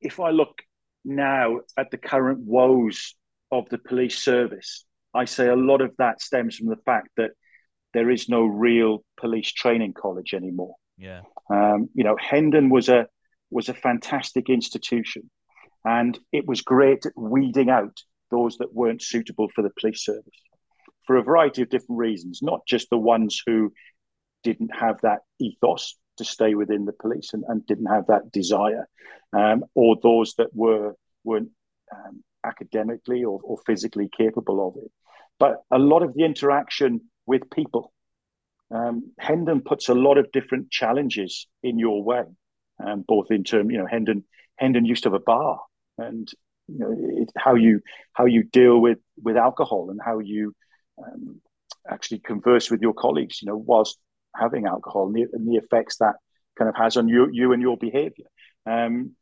if 0.00 0.20
I 0.20 0.30
look 0.30 0.62
now 1.08 1.60
at 1.76 1.90
the 1.90 1.98
current 1.98 2.40
woes 2.40 3.14
of 3.50 3.68
the 3.70 3.78
police 3.78 4.18
service, 4.18 4.84
I 5.14 5.24
say 5.24 5.48
a 5.48 5.56
lot 5.56 5.80
of 5.80 5.94
that 5.98 6.20
stems 6.20 6.56
from 6.56 6.68
the 6.68 6.76
fact 6.84 7.08
that 7.16 7.30
there 7.94 8.10
is 8.10 8.28
no 8.28 8.44
real 8.44 9.04
police 9.18 9.50
training 9.50 9.94
college 9.94 10.34
anymore. 10.34 10.74
Yeah. 10.96 11.22
Um, 11.50 11.88
you 11.94 12.04
know, 12.04 12.16
Hendon 12.20 12.70
was 12.70 12.88
a 12.88 13.06
was 13.50 13.68
a 13.68 13.74
fantastic 13.74 14.50
institution, 14.50 15.30
and 15.84 16.18
it 16.32 16.46
was 16.46 16.60
great 16.60 17.06
at 17.06 17.12
weeding 17.16 17.70
out 17.70 17.96
those 18.30 18.58
that 18.58 18.74
weren't 18.74 19.02
suitable 19.02 19.48
for 19.54 19.62
the 19.62 19.70
police 19.80 20.04
service 20.04 20.34
for 21.06 21.16
a 21.16 21.22
variety 21.22 21.62
of 21.62 21.70
different 21.70 21.98
reasons, 21.98 22.40
not 22.42 22.60
just 22.66 22.90
the 22.90 22.98
ones 22.98 23.42
who 23.46 23.72
didn't 24.44 24.70
have 24.78 25.00
that 25.00 25.20
ethos 25.40 25.96
to 26.18 26.24
stay 26.24 26.54
within 26.54 26.84
the 26.84 26.92
police 26.92 27.32
and, 27.32 27.44
and 27.48 27.66
didn't 27.66 27.86
have 27.86 28.06
that 28.06 28.30
desire, 28.32 28.88
um, 29.32 29.64
or 29.74 29.96
those 30.02 30.34
that 30.38 30.54
were 30.54 30.94
weren't 31.24 31.50
um, 31.94 32.22
academically 32.44 33.24
or, 33.24 33.40
or 33.42 33.58
physically 33.66 34.08
capable 34.16 34.66
of 34.66 34.82
it. 34.82 34.90
But 35.38 35.62
a 35.70 35.78
lot 35.78 36.02
of 36.02 36.14
the 36.14 36.24
interaction 36.24 37.00
with 37.26 37.50
people, 37.50 37.92
um, 38.70 39.12
Hendon 39.18 39.60
puts 39.60 39.88
a 39.88 39.94
lot 39.94 40.18
of 40.18 40.32
different 40.32 40.70
challenges 40.70 41.46
in 41.62 41.78
your 41.78 42.02
way, 42.02 42.24
um, 42.84 43.04
both 43.06 43.30
in 43.30 43.44
terms, 43.44 43.70
you 43.72 43.78
know, 43.78 43.86
Hendon 43.86 44.24
Hendon 44.56 44.84
used 44.84 45.04
to 45.04 45.10
have 45.10 45.20
a 45.20 45.24
bar, 45.24 45.60
and 45.96 46.28
you 46.66 46.78
know 46.78 47.22
it, 47.22 47.30
how 47.36 47.54
you 47.54 47.80
how 48.12 48.26
you 48.26 48.42
deal 48.42 48.78
with 48.78 48.98
with 49.22 49.36
alcohol 49.36 49.90
and 49.90 50.00
how 50.04 50.18
you 50.18 50.54
um, 51.02 51.40
actually 51.88 52.18
converse 52.18 52.70
with 52.70 52.82
your 52.82 52.94
colleagues, 52.94 53.40
you 53.40 53.46
know, 53.46 53.56
whilst 53.56 53.98
having 54.38 54.66
alcohol 54.66 55.06
and 55.06 55.14
the, 55.14 55.26
and 55.32 55.48
the 55.48 55.56
effects 55.56 55.98
that 55.98 56.16
kind 56.58 56.68
of 56.68 56.76
has 56.76 56.96
on 56.96 57.08
you 57.08 57.28
you 57.32 57.52
and 57.52 57.62
your 57.62 57.76
behaviour. 57.76 58.26
Um, 58.66 59.16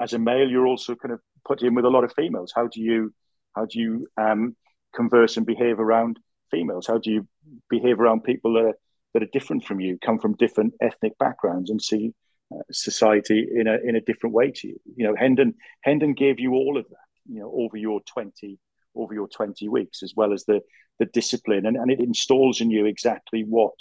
as 0.00 0.12
a 0.12 0.18
male, 0.18 0.48
you're 0.48 0.66
also 0.66 0.94
kind 0.94 1.12
of 1.12 1.20
put 1.46 1.62
in 1.62 1.74
with 1.74 1.84
a 1.84 1.90
lot 1.90 2.04
of 2.04 2.12
females. 2.14 2.52
How 2.54 2.66
do 2.66 2.80
you 2.80 3.12
how 3.54 3.66
do 3.66 3.78
you 3.80 4.06
um, 4.16 4.56
converse 4.94 5.36
and 5.36 5.46
behave 5.46 5.78
around 5.80 6.18
females? 6.50 6.86
How 6.86 6.98
do 6.98 7.10
you 7.10 7.28
behave 7.68 8.00
around 8.00 8.24
people 8.24 8.54
that 8.54 8.64
are 8.64 8.78
that 9.14 9.22
are 9.22 9.32
different 9.32 9.64
from 9.64 9.80
you, 9.80 9.98
come 10.04 10.18
from 10.18 10.34
different 10.36 10.74
ethnic 10.80 11.16
backgrounds, 11.18 11.70
and 11.70 11.80
see 11.80 12.12
uh, 12.52 12.62
society 12.70 13.46
in 13.54 13.66
a 13.66 13.76
in 13.84 13.96
a 13.96 14.00
different 14.00 14.34
way 14.34 14.50
to 14.50 14.68
you? 14.68 14.80
You 14.96 15.06
know, 15.06 15.14
Hendon 15.16 15.54
Hendon 15.82 16.14
gave 16.14 16.40
you 16.40 16.54
all 16.54 16.76
of 16.78 16.88
that. 16.88 17.08
You 17.30 17.40
know, 17.40 17.52
over 17.54 17.76
your 17.76 18.00
twenty 18.02 18.58
over 18.94 19.14
your 19.14 19.28
twenty 19.28 19.68
weeks, 19.68 20.02
as 20.02 20.14
well 20.16 20.32
as 20.32 20.44
the 20.44 20.60
the 20.98 21.06
discipline, 21.06 21.64
and, 21.66 21.76
and 21.76 21.90
it 21.90 22.00
installs 22.00 22.60
in 22.60 22.70
you 22.70 22.86
exactly 22.86 23.44
what 23.44 23.74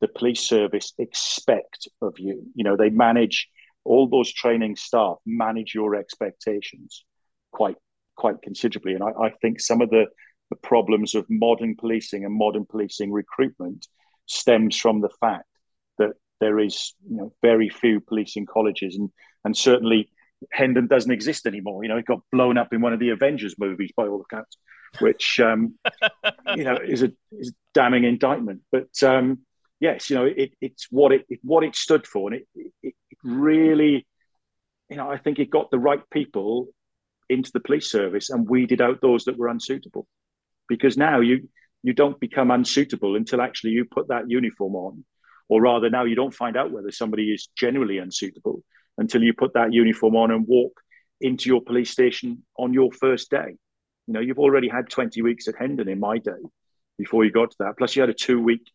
the 0.00 0.08
police 0.08 0.40
service 0.40 0.92
expect 0.98 1.88
of 2.00 2.18
you. 2.18 2.42
You 2.54 2.64
know, 2.64 2.76
they 2.76 2.90
manage 2.90 3.48
all 3.84 4.08
those 4.08 4.32
training 4.32 4.76
staff 4.76 5.16
manage 5.24 5.74
your 5.74 5.94
expectations 5.94 7.04
quite 7.52 7.76
quite 8.16 8.42
considerably. 8.42 8.94
And 8.94 9.02
I, 9.02 9.08
I 9.08 9.30
think 9.40 9.60
some 9.60 9.80
of 9.80 9.88
the, 9.90 10.06
the 10.50 10.56
problems 10.56 11.14
of 11.14 11.24
modern 11.30 11.74
policing 11.76 12.24
and 12.24 12.34
modern 12.34 12.66
policing 12.66 13.10
recruitment 13.10 13.86
stems 14.26 14.76
from 14.76 15.00
the 15.00 15.08
fact 15.20 15.46
that 15.98 16.12
there 16.40 16.58
is 16.58 16.94
you 17.08 17.16
know 17.16 17.32
very 17.42 17.68
few 17.68 18.00
policing 18.00 18.46
colleges 18.46 18.96
and 18.96 19.10
and 19.44 19.56
certainly 19.56 20.10
Hendon 20.50 20.86
doesn't 20.86 21.10
exist 21.10 21.46
anymore. 21.46 21.82
You 21.82 21.90
know, 21.90 21.98
it 21.98 22.06
got 22.06 22.20
blown 22.32 22.56
up 22.56 22.72
in 22.72 22.80
one 22.80 22.92
of 22.92 23.00
the 23.00 23.10
Avengers 23.10 23.56
movies 23.58 23.90
by 23.94 24.06
all 24.06 24.22
accounts, 24.22 24.56
which 24.98 25.38
um, 25.40 25.74
you 26.56 26.64
know 26.64 26.76
is 26.76 27.02
a 27.02 27.12
is 27.32 27.50
a 27.50 27.54
damning 27.74 28.04
indictment. 28.04 28.62
But 28.72 29.02
um, 29.02 29.40
yes, 29.80 30.10
you 30.10 30.16
know, 30.16 30.26
it, 30.26 30.52
it's 30.60 30.86
what 30.90 31.12
it, 31.12 31.26
what 31.42 31.64
it 31.64 31.74
stood 31.74 32.06
for, 32.06 32.32
and 32.32 32.42
it, 32.54 32.72
it, 32.82 32.94
really, 33.24 34.06
you 34.88 34.96
know, 34.96 35.10
I 35.10 35.16
think 35.16 35.38
it 35.38 35.50
got 35.50 35.70
the 35.70 35.78
right 35.78 36.02
people 36.10 36.68
into 37.28 37.50
the 37.52 37.60
police 37.60 37.90
service 37.90 38.30
and 38.30 38.48
weeded 38.48 38.80
out 38.80 39.00
those 39.00 39.24
that 39.24 39.38
were 39.38 39.48
unsuitable. 39.48 40.06
Because 40.68 40.96
now 40.96 41.20
you 41.20 41.48
you 41.82 41.94
don't 41.94 42.20
become 42.20 42.50
unsuitable 42.50 43.16
until 43.16 43.40
actually 43.40 43.70
you 43.70 43.86
put 43.90 44.08
that 44.08 44.28
uniform 44.28 44.76
on, 44.76 45.04
or 45.48 45.62
rather, 45.62 45.90
now 45.90 46.04
you 46.04 46.14
don't 46.14 46.34
find 46.34 46.56
out 46.56 46.70
whether 46.70 46.92
somebody 46.92 47.32
is 47.32 47.48
generally 47.56 47.98
unsuitable 47.98 48.62
until 48.98 49.22
you 49.22 49.32
put 49.32 49.54
that 49.54 49.72
uniform 49.72 50.14
on 50.14 50.30
and 50.30 50.46
walk 50.46 50.72
into 51.20 51.48
your 51.48 51.62
police 51.62 51.90
station 51.90 52.42
on 52.58 52.72
your 52.74 52.92
first 52.92 53.30
day. 53.30 53.56
You 54.06 54.14
know, 54.14 54.20
you've 54.20 54.38
already 54.38 54.68
had 54.68 54.90
20 54.90 55.22
weeks 55.22 55.48
at 55.48 55.54
Hendon 55.58 55.88
in 55.88 56.00
my 56.00 56.18
day 56.18 56.42
before 56.98 57.24
you 57.24 57.30
got 57.30 57.50
to 57.52 57.56
that. 57.60 57.74
Plus, 57.78 57.96
you 57.96 58.02
had 58.02 58.10
a 58.10 58.14
two 58.14 58.42
week 58.42 58.70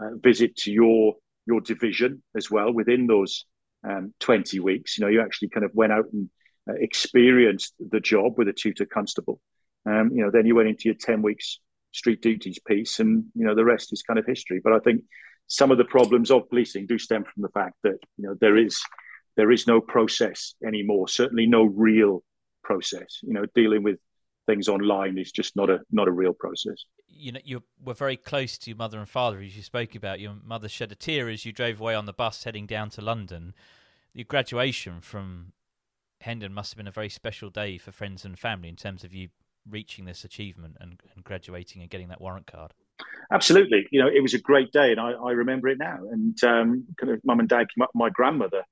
uh, 0.00 0.16
visit 0.22 0.56
to 0.56 0.72
your 0.72 1.14
your 1.46 1.60
division 1.60 2.22
as 2.36 2.50
well 2.50 2.72
within 2.72 3.06
those 3.06 3.46
um, 3.88 4.12
20 4.20 4.60
weeks. 4.60 4.98
You 4.98 5.04
know, 5.04 5.10
you 5.10 5.22
actually 5.22 5.48
kind 5.48 5.64
of 5.64 5.70
went 5.74 5.92
out 5.92 6.04
and 6.12 6.28
uh, 6.68 6.74
experienced 6.74 7.74
the 7.78 8.00
job 8.00 8.34
with 8.36 8.48
a 8.48 8.52
tutor 8.52 8.84
constable. 8.84 9.40
Um, 9.86 10.10
you 10.12 10.22
know, 10.22 10.30
then 10.30 10.44
you 10.44 10.54
went 10.54 10.68
into 10.68 10.84
your 10.84 10.94
10 10.94 11.22
weeks 11.22 11.60
street 11.92 12.20
duties 12.20 12.58
piece, 12.66 13.00
and 13.00 13.24
you 13.34 13.46
know 13.46 13.54
the 13.54 13.64
rest 13.64 13.92
is 13.92 14.02
kind 14.02 14.18
of 14.18 14.26
history. 14.26 14.60
But 14.62 14.72
I 14.72 14.78
think 14.80 15.02
some 15.46 15.70
of 15.70 15.78
the 15.78 15.84
problems 15.84 16.30
of 16.30 16.48
policing 16.48 16.86
do 16.86 16.98
stem 16.98 17.24
from 17.24 17.42
the 17.42 17.48
fact 17.48 17.76
that 17.82 17.98
you 18.16 18.26
know 18.26 18.36
there 18.40 18.56
is 18.56 18.80
there 19.36 19.50
is 19.50 19.66
no 19.66 19.80
process 19.80 20.54
anymore. 20.66 21.08
Certainly, 21.08 21.46
no 21.46 21.64
real 21.64 22.22
process. 22.62 23.20
You 23.22 23.32
know, 23.32 23.46
dealing 23.54 23.82
with 23.82 23.98
things 24.48 24.66
online 24.66 25.18
is 25.18 25.30
just 25.30 25.54
not 25.54 25.70
a 25.70 25.80
not 25.92 26.08
a 26.08 26.10
real 26.10 26.32
process. 26.32 26.84
You 27.06 27.32
know 27.32 27.40
you 27.44 27.62
were 27.84 27.94
very 27.94 28.16
close 28.16 28.58
to 28.58 28.70
your 28.70 28.76
mother 28.76 28.98
and 28.98 29.08
father 29.08 29.40
as 29.40 29.56
you 29.56 29.62
spoke 29.62 29.94
about. 29.94 30.18
Your 30.18 30.34
mother 30.42 30.68
shed 30.68 30.90
a 30.90 30.96
tear 30.96 31.28
as 31.28 31.44
you 31.44 31.52
drove 31.52 31.80
away 31.80 31.94
on 31.94 32.06
the 32.06 32.12
bus 32.12 32.44
heading 32.44 32.66
down 32.66 32.90
to 32.90 33.02
london. 33.02 33.54
Your 34.12 34.24
graduation 34.24 35.00
from 35.00 35.52
hendon 36.22 36.52
must 36.52 36.72
have 36.72 36.78
been 36.78 36.88
a 36.88 36.92
very 36.92 37.10
special 37.10 37.50
day 37.50 37.78
for 37.78 37.92
friends 37.92 38.24
and 38.24 38.36
family 38.36 38.68
in 38.68 38.74
terms 38.74 39.04
of 39.04 39.12
you 39.12 39.28
reaching 39.70 40.06
this 40.06 40.24
achievement 40.24 40.76
and, 40.80 41.00
and 41.14 41.22
graduating 41.22 41.82
and 41.82 41.90
getting 41.90 42.08
that 42.08 42.20
warrant 42.20 42.46
card. 42.46 42.72
Absolutely. 43.30 43.86
You 43.92 44.00
know 44.00 44.08
it 44.08 44.22
was 44.22 44.34
a 44.34 44.40
great 44.40 44.72
day 44.72 44.90
and 44.90 45.00
i, 45.00 45.12
I 45.12 45.32
remember 45.32 45.68
it 45.68 45.78
now. 45.78 45.98
And 46.10 46.42
um, 46.42 46.86
kind 46.98 47.12
of 47.12 47.20
mum 47.22 47.40
and 47.40 47.48
dad 47.48 47.66
came 47.74 47.82
up 47.82 47.90
my 47.94 48.08
grandmother 48.08 48.64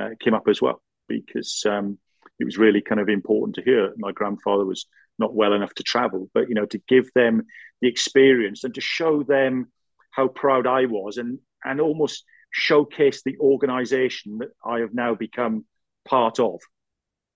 uh, 0.00 0.10
came 0.20 0.34
up 0.34 0.48
as 0.48 0.62
well 0.62 0.80
because 1.08 1.64
um, 1.68 1.98
it 2.38 2.44
was 2.44 2.58
really 2.58 2.80
kind 2.80 3.00
of 3.00 3.08
important 3.08 3.56
to 3.56 3.62
hear. 3.62 3.92
My 3.96 4.12
grandfather 4.12 4.64
was 4.64 4.86
not 5.18 5.34
well 5.34 5.52
enough 5.52 5.74
to 5.74 5.82
travel, 5.82 6.28
but 6.34 6.48
you 6.48 6.54
know, 6.54 6.66
to 6.66 6.80
give 6.88 7.10
them 7.14 7.42
the 7.80 7.88
experience 7.88 8.64
and 8.64 8.74
to 8.74 8.80
show 8.80 9.22
them 9.22 9.70
how 10.10 10.28
proud 10.28 10.66
I 10.66 10.86
was 10.86 11.16
and 11.16 11.38
and 11.64 11.80
almost 11.80 12.24
showcase 12.50 13.22
the 13.22 13.36
organization 13.38 14.38
that 14.38 14.50
I 14.64 14.80
have 14.80 14.94
now 14.94 15.14
become 15.14 15.64
part 16.06 16.38
of. 16.38 16.60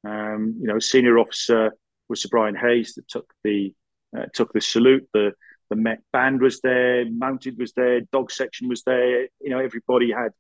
Um, 0.07 0.57
you 0.61 0.69
know, 0.69 0.79
senior 0.79 1.19
officer 1.19 1.73
was 2.09 2.23
Sir 2.23 2.29
Brian 2.31 2.55
Hayes 2.55 2.95
that 2.95 3.09
took 3.09 3.33
the 3.43 3.75
uh, 4.17 4.27
took 4.33 4.53
the 4.53 4.61
salute. 4.61 5.09
The 5.13 5.33
the 5.71 5.77
Met 5.77 6.01
band 6.13 6.41
was 6.41 6.61
there, 6.61 7.05
Mounted 7.11 7.59
was 7.59 7.73
there, 7.75 8.01
dog 8.01 8.31
section 8.31 8.69
was 8.69 8.83
there. 8.85 9.23
You 9.41 9.51
know, 9.51 9.59
everybody 9.59 10.11
had, 10.11 10.31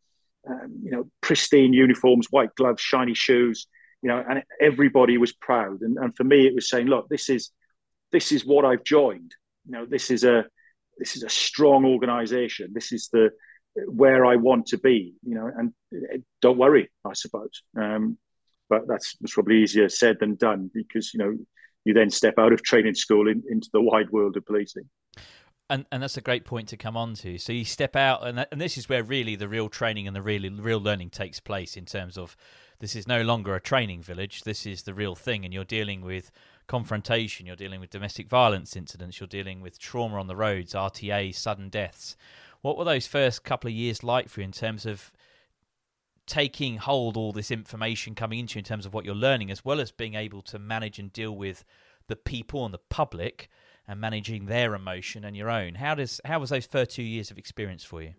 um, 0.48 0.80
you 0.82 0.90
know, 0.90 1.10
pristine 1.20 1.72
uniforms, 1.72 2.28
white 2.30 2.54
gloves, 2.54 2.80
shiny 2.80 3.14
shoes. 3.14 3.66
You 4.02 4.10
know, 4.10 4.24
and 4.28 4.42
everybody 4.60 5.18
was 5.18 5.32
proud. 5.32 5.80
And, 5.80 5.98
and 5.98 6.16
for 6.16 6.24
me, 6.24 6.46
it 6.46 6.54
was 6.54 6.68
saying, 6.68 6.86
look, 6.86 7.08
this 7.08 7.28
is 7.28 7.50
this 8.12 8.32
is 8.32 8.44
what 8.44 8.64
I've 8.64 8.84
joined. 8.84 9.34
You 9.66 9.72
know, 9.72 9.86
this 9.86 10.10
is 10.10 10.24
a 10.24 10.44
this 10.98 11.16
is 11.16 11.22
a 11.22 11.28
strong 11.28 11.84
organisation. 11.84 12.70
This 12.72 12.92
is 12.92 13.08
the 13.12 13.30
where 13.86 14.24
I 14.24 14.36
want 14.36 14.66
to 14.66 14.78
be. 14.78 15.14
You 15.24 15.34
know, 15.34 15.50
and 15.56 15.72
uh, 15.94 16.18
don't 16.40 16.58
worry, 16.58 16.90
I 17.04 17.12
suppose. 17.14 17.62
Um, 17.76 18.18
but 18.68 18.82
that's, 18.86 19.16
that's 19.20 19.32
probably 19.32 19.62
easier 19.62 19.88
said 19.88 20.18
than 20.20 20.34
done 20.34 20.70
because 20.74 21.12
you 21.14 21.18
know 21.18 21.36
you 21.84 21.94
then 21.94 22.10
step 22.10 22.34
out 22.38 22.52
of 22.52 22.62
training 22.62 22.94
school 22.94 23.28
in, 23.28 23.42
into 23.48 23.68
the 23.72 23.80
wide 23.80 24.10
world 24.10 24.36
of 24.36 24.44
policing. 24.44 24.88
And 25.70 25.86
and 25.92 26.02
that's 26.02 26.16
a 26.16 26.22
great 26.22 26.44
point 26.44 26.68
to 26.68 26.76
come 26.76 26.96
on 26.96 27.14
to. 27.14 27.38
So 27.38 27.52
you 27.52 27.64
step 27.64 27.96
out, 27.96 28.26
and 28.26 28.46
and 28.50 28.60
this 28.60 28.78
is 28.78 28.88
where 28.88 29.02
really 29.02 29.36
the 29.36 29.48
real 29.48 29.68
training 29.68 30.06
and 30.06 30.16
the 30.16 30.22
really 30.22 30.48
real 30.48 30.80
learning 30.80 31.10
takes 31.10 31.40
place 31.40 31.76
in 31.76 31.84
terms 31.84 32.16
of 32.16 32.36
this 32.80 32.94
is 32.94 33.08
no 33.08 33.22
longer 33.22 33.54
a 33.54 33.60
training 33.60 34.02
village. 34.02 34.42
This 34.42 34.64
is 34.64 34.82
the 34.82 34.94
real 34.94 35.14
thing, 35.14 35.44
and 35.44 35.52
you're 35.52 35.64
dealing 35.64 36.00
with 36.00 36.30
confrontation. 36.66 37.46
You're 37.46 37.56
dealing 37.56 37.80
with 37.80 37.90
domestic 37.90 38.28
violence 38.28 38.76
incidents. 38.76 39.18
You're 39.18 39.26
dealing 39.26 39.60
with 39.60 39.78
trauma 39.78 40.18
on 40.18 40.28
the 40.28 40.36
roads, 40.36 40.74
RTA, 40.74 41.34
sudden 41.34 41.68
deaths. 41.68 42.16
What 42.60 42.76
were 42.76 42.84
those 42.84 43.06
first 43.06 43.44
couple 43.44 43.68
of 43.68 43.74
years 43.74 44.04
like 44.04 44.28
for 44.28 44.40
you 44.40 44.44
in 44.44 44.52
terms 44.52 44.86
of 44.86 45.12
taking 46.26 46.76
hold 46.76 47.16
all 47.16 47.32
this 47.32 47.50
information 47.50 48.14
coming 48.14 48.38
into 48.38 48.56
you 48.56 48.60
in 48.60 48.64
terms 48.64 48.86
of 48.86 48.94
what 48.94 49.04
you're 49.04 49.14
learning, 49.14 49.50
as 49.50 49.64
well 49.64 49.80
as 49.80 49.90
being 49.90 50.14
able 50.14 50.42
to 50.42 50.58
manage 50.58 50.98
and 50.98 51.12
deal 51.12 51.34
with 51.34 51.64
the 52.06 52.16
people 52.16 52.64
and 52.64 52.74
the 52.74 52.80
public 52.90 53.48
and 53.88 54.00
managing 54.00 54.46
their 54.46 54.74
emotion 54.74 55.24
and 55.24 55.36
your 55.36 55.50
own. 55.50 55.74
How 55.74 55.94
does 55.94 56.20
how 56.24 56.38
was 56.38 56.50
those 56.50 56.66
first 56.66 56.90
two 56.90 57.02
years 57.02 57.30
of 57.30 57.38
experience 57.38 57.82
for 57.82 58.02
you? 58.02 58.12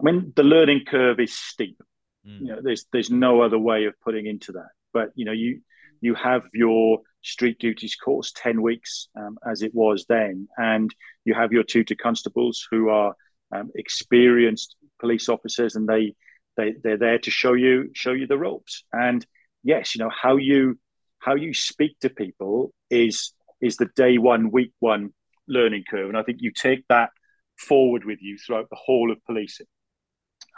I 0.00 0.04
mean, 0.04 0.32
the 0.34 0.42
learning 0.42 0.84
curve 0.86 1.20
is 1.20 1.36
steep. 1.36 1.80
Mm. 2.28 2.40
You 2.40 2.46
know, 2.46 2.60
there's 2.62 2.86
there's 2.92 3.10
no 3.10 3.40
other 3.42 3.58
way 3.58 3.84
of 3.84 3.94
putting 4.00 4.26
into 4.26 4.52
that. 4.52 4.70
But 4.92 5.10
you 5.14 5.24
know, 5.24 5.32
you 5.32 5.60
you 6.00 6.14
have 6.14 6.44
your 6.52 7.00
street 7.22 7.58
duties 7.58 7.96
course, 7.96 8.32
ten 8.34 8.62
weeks 8.62 9.08
um, 9.18 9.38
as 9.48 9.62
it 9.62 9.74
was 9.74 10.06
then, 10.08 10.48
and 10.56 10.94
you 11.24 11.34
have 11.34 11.52
your 11.52 11.64
tutor 11.64 11.96
constables 12.00 12.66
who 12.70 12.88
are 12.88 13.14
um, 13.54 13.70
experienced 13.74 14.76
police 15.00 15.28
officers, 15.28 15.74
and 15.74 15.88
they 15.88 16.14
they 16.56 16.74
they're 16.82 16.98
there 16.98 17.18
to 17.18 17.30
show 17.30 17.54
you 17.54 17.90
show 17.94 18.12
you 18.12 18.26
the 18.26 18.38
ropes. 18.38 18.84
And 18.92 19.24
yes, 19.62 19.94
you 19.94 20.02
know 20.02 20.10
how 20.10 20.36
you 20.36 20.78
how 21.18 21.34
you 21.34 21.54
speak 21.54 21.98
to 22.00 22.10
people 22.10 22.72
is 22.90 23.32
is 23.60 23.76
the 23.76 23.88
day 23.96 24.18
one, 24.18 24.50
week 24.50 24.72
one 24.78 25.10
learning 25.48 25.84
curve. 25.88 26.08
And 26.08 26.18
I 26.18 26.22
think 26.22 26.38
you 26.40 26.52
take 26.52 26.84
that 26.88 27.10
forward 27.56 28.04
with 28.04 28.18
you 28.22 28.38
throughout 28.38 28.70
the 28.70 28.76
whole 28.76 29.10
of 29.10 29.18
policing. 29.24 29.66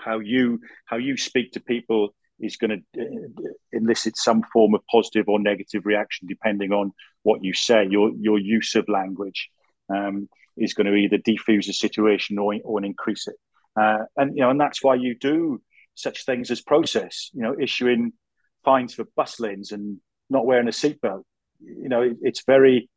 How 0.04 0.18
you 0.18 0.60
how 0.86 0.96
you 0.96 1.16
speak 1.16 1.52
to 1.52 1.60
people 1.60 2.14
is 2.38 2.56
going 2.56 2.82
to 2.94 3.02
uh, 3.02 3.50
elicit 3.72 4.16
some 4.16 4.42
form 4.52 4.74
of 4.74 4.80
positive 4.90 5.26
or 5.28 5.38
negative 5.38 5.84
reaction 5.84 6.26
depending 6.26 6.72
on 6.72 6.92
what 7.22 7.44
you 7.44 7.52
say. 7.52 7.86
Your 7.88 8.10
your 8.18 8.38
use 8.38 8.74
of 8.74 8.88
language 8.88 9.48
um, 9.94 10.28
is 10.56 10.74
going 10.74 10.86
to 10.86 10.94
either 10.94 11.18
defuse 11.18 11.68
a 11.68 11.72
situation 11.72 12.38
or 12.38 12.54
or 12.64 12.84
increase 12.84 13.26
it. 13.26 13.36
Uh, 13.80 14.04
and 14.16 14.36
you 14.36 14.42
know, 14.42 14.50
and 14.50 14.60
that's 14.60 14.82
why 14.82 14.94
you 14.94 15.14
do 15.14 15.60
such 15.94 16.24
things 16.24 16.50
as 16.50 16.60
process, 16.60 17.30
you 17.32 17.42
know, 17.42 17.54
issuing 17.58 18.12
fines 18.64 18.94
for 18.94 19.04
bus 19.16 19.40
lanes 19.40 19.72
and 19.72 19.98
not 20.28 20.46
wearing 20.46 20.68
a 20.68 20.70
seatbelt. 20.70 21.22
You 21.60 21.88
know, 21.88 22.02
it, 22.02 22.16
it's 22.22 22.42
very, 22.44 22.88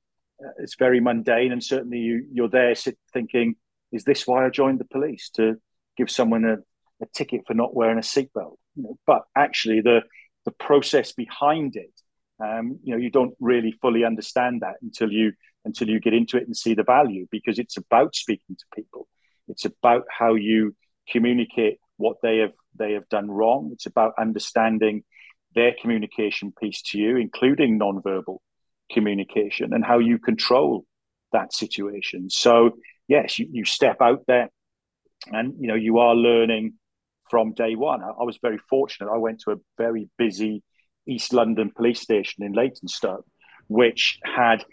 uh, 0.43 0.51
it's 0.59 0.75
very 0.75 0.99
mundane, 0.99 1.51
and 1.51 1.63
certainly 1.63 1.99
you 1.99 2.25
you're 2.31 2.49
there 2.49 2.75
sit, 2.75 2.97
thinking, 3.11 3.55
is 3.91 4.03
this 4.03 4.25
why 4.25 4.45
I 4.45 4.49
joined 4.49 4.79
the 4.79 4.85
police 4.85 5.29
to 5.35 5.55
give 5.97 6.09
someone 6.09 6.45
a, 6.45 6.57
a 7.03 7.07
ticket 7.13 7.41
for 7.45 7.53
not 7.53 7.75
wearing 7.75 7.97
a 7.97 8.01
seatbelt? 8.01 8.57
You 8.75 8.83
know, 8.83 8.97
but 9.05 9.23
actually 9.37 9.81
the 9.81 10.01
the 10.45 10.51
process 10.51 11.13
behind 11.13 11.75
it, 11.75 11.93
um, 12.43 12.79
you 12.83 12.93
know, 12.93 12.97
you 12.97 13.09
don't 13.09 13.33
really 13.39 13.73
fully 13.81 14.03
understand 14.03 14.61
that 14.61 14.75
until 14.81 15.11
you 15.11 15.33
until 15.65 15.87
you 15.87 15.99
get 15.99 16.13
into 16.13 16.37
it 16.37 16.45
and 16.45 16.57
see 16.57 16.73
the 16.73 16.83
value 16.83 17.25
because 17.31 17.59
it's 17.59 17.77
about 17.77 18.15
speaking 18.15 18.55
to 18.57 18.65
people. 18.75 19.07
It's 19.47 19.65
about 19.65 20.03
how 20.09 20.35
you 20.35 20.75
communicate 21.09 21.79
what 21.97 22.17
they 22.21 22.37
have 22.39 22.53
they 22.77 22.93
have 22.93 23.07
done 23.09 23.29
wrong. 23.29 23.69
It's 23.73 23.85
about 23.85 24.13
understanding 24.19 25.03
their 25.55 25.73
communication 25.79 26.51
piece 26.59 26.81
to 26.81 26.97
you, 26.97 27.17
including 27.17 27.79
nonverbal 27.79 28.39
communication 28.91 29.73
and 29.73 29.85
how 29.85 29.99
you 29.99 30.17
control 30.17 30.85
that 31.31 31.53
situation. 31.53 32.29
So 32.29 32.71
yes, 33.07 33.39
you, 33.39 33.47
you 33.51 33.65
step 33.65 33.97
out 34.01 34.23
there 34.27 34.49
and 35.31 35.53
you 35.59 35.67
know 35.67 35.75
you 35.75 35.99
are 35.99 36.15
learning 36.15 36.73
from 37.29 37.53
day 37.53 37.75
one. 37.75 38.01
I, 38.01 38.09
I 38.09 38.23
was 38.23 38.37
very 38.41 38.57
fortunate. 38.69 39.11
I 39.11 39.17
went 39.17 39.41
to 39.41 39.51
a 39.51 39.55
very 39.77 40.09
busy 40.17 40.63
East 41.07 41.33
London 41.33 41.71
police 41.75 42.01
station 42.01 42.43
in 42.43 42.53
Leytonstone, 42.53 43.23
which 43.67 44.19
had 44.23 44.65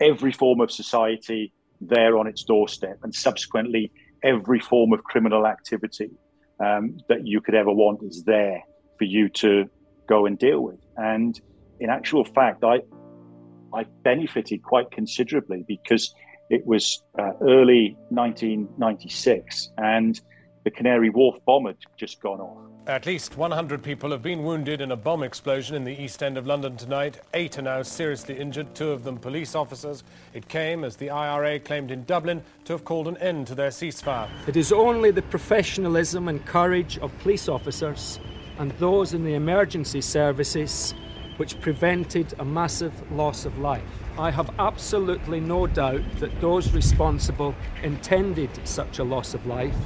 every 0.00 0.32
form 0.32 0.60
of 0.60 0.70
society 0.70 1.52
there 1.80 2.18
on 2.18 2.26
its 2.26 2.42
doorstep 2.44 2.98
and 3.02 3.14
subsequently 3.14 3.92
every 4.22 4.58
form 4.58 4.92
of 4.92 5.04
criminal 5.04 5.46
activity 5.46 6.10
um, 6.60 6.98
that 7.08 7.26
you 7.26 7.40
could 7.40 7.54
ever 7.54 7.72
want 7.72 8.02
is 8.02 8.24
there 8.24 8.62
for 8.98 9.04
you 9.04 9.28
to 9.28 9.68
go 10.08 10.26
and 10.26 10.38
deal 10.38 10.60
with. 10.60 10.80
And 10.96 11.40
in 11.80 11.90
actual 11.90 12.24
fact, 12.24 12.64
I 12.64 12.80
I 13.72 13.84
benefited 14.02 14.62
quite 14.62 14.90
considerably 14.90 15.64
because 15.68 16.14
it 16.50 16.66
was 16.66 17.02
uh, 17.18 17.32
early 17.42 17.96
1996 18.08 19.70
and 19.76 20.18
the 20.68 20.76
Canary 20.76 21.08
Wharf 21.08 21.36
bomb 21.46 21.64
had 21.64 21.78
just 21.96 22.20
gone 22.20 22.40
off. 22.40 22.58
At 22.86 23.06
least 23.06 23.38
100 23.38 23.82
people 23.82 24.10
have 24.10 24.20
been 24.20 24.44
wounded 24.44 24.82
in 24.82 24.92
a 24.92 24.96
bomb 24.96 25.22
explosion 25.22 25.74
in 25.74 25.82
the 25.82 25.98
East 25.98 26.22
End 26.22 26.36
of 26.36 26.46
London 26.46 26.76
tonight. 26.76 27.20
Eight 27.32 27.58
are 27.58 27.62
now 27.62 27.80
seriously 27.80 28.38
injured, 28.38 28.74
two 28.74 28.90
of 28.90 29.02
them 29.02 29.16
police 29.16 29.54
officers. 29.54 30.04
It 30.34 30.46
came 30.46 30.84
as 30.84 30.94
the 30.96 31.08
IRA 31.08 31.58
claimed 31.58 31.90
in 31.90 32.04
Dublin 32.04 32.42
to 32.66 32.74
have 32.74 32.84
called 32.84 33.08
an 33.08 33.16
end 33.16 33.46
to 33.46 33.54
their 33.54 33.70
ceasefire. 33.70 34.28
It 34.46 34.58
is 34.58 34.70
only 34.70 35.10
the 35.10 35.22
professionalism 35.22 36.28
and 36.28 36.44
courage 36.44 36.98
of 36.98 37.18
police 37.20 37.48
officers 37.48 38.20
and 38.58 38.70
those 38.72 39.14
in 39.14 39.24
the 39.24 39.36
emergency 39.36 40.02
services 40.02 40.92
which 41.38 41.58
prevented 41.62 42.34
a 42.40 42.44
massive 42.44 43.10
loss 43.10 43.46
of 43.46 43.58
life. 43.58 43.82
I 44.18 44.32
have 44.32 44.50
absolutely 44.58 45.38
no 45.38 45.68
doubt 45.68 46.02
that 46.18 46.40
those 46.40 46.72
responsible 46.72 47.54
intended 47.84 48.50
such 48.64 48.98
a 48.98 49.04
loss 49.04 49.32
of 49.32 49.46
life 49.46 49.76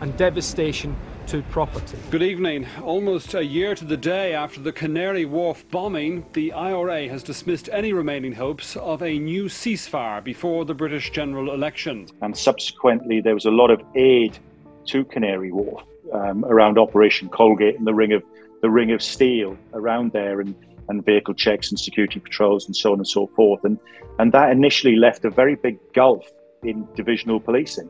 and 0.00 0.16
devastation 0.16 0.96
to 1.26 1.42
property. 1.42 1.98
Good 2.10 2.22
evening. 2.22 2.66
Almost 2.82 3.34
a 3.34 3.44
year 3.44 3.74
to 3.74 3.84
the 3.84 3.98
day 3.98 4.32
after 4.32 4.60
the 4.60 4.72
Canary 4.72 5.26
Wharf 5.26 5.68
bombing, 5.70 6.24
the 6.32 6.54
IRA 6.54 7.06
has 7.08 7.22
dismissed 7.22 7.68
any 7.70 7.92
remaining 7.92 8.32
hopes 8.32 8.76
of 8.76 9.02
a 9.02 9.18
new 9.18 9.44
ceasefire 9.44 10.24
before 10.24 10.64
the 10.64 10.74
British 10.74 11.10
general 11.10 11.52
election. 11.52 12.08
And 12.22 12.34
subsequently, 12.34 13.20
there 13.20 13.34
was 13.34 13.44
a 13.44 13.50
lot 13.50 13.70
of 13.70 13.82
aid 13.94 14.38
to 14.86 15.04
Canary 15.04 15.52
Wharf 15.52 15.82
um, 16.14 16.46
around 16.46 16.78
Operation 16.78 17.28
Colgate 17.28 17.76
and 17.76 17.86
the 17.86 17.94
Ring 17.94 18.14
of 18.14 18.22
the 18.62 18.70
Ring 18.70 18.92
of 18.92 19.02
Steel 19.02 19.58
around 19.74 20.12
there, 20.12 20.40
and 20.40 20.54
and 20.92 21.04
vehicle 21.04 21.34
checks 21.34 21.70
and 21.70 21.78
security 21.78 22.20
patrols 22.20 22.66
and 22.66 22.76
so 22.76 22.92
on 22.92 22.98
and 22.98 23.08
so 23.08 23.26
forth. 23.28 23.64
And 23.64 23.78
and 24.18 24.32
that 24.32 24.50
initially 24.50 24.96
left 24.96 25.24
a 25.24 25.30
very 25.30 25.56
big 25.56 25.78
gulf 25.94 26.24
in 26.62 26.86
divisional 26.94 27.40
policing, 27.40 27.88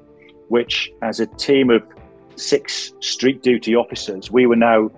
which 0.49 0.91
as 1.03 1.21
a 1.21 1.27
team 1.27 1.69
of 1.71 1.83
six 2.37 2.95
street 3.01 3.43
duty 3.43 3.75
officers, 3.75 4.31
we 4.31 4.47
were 4.47 4.57
now 4.57 4.91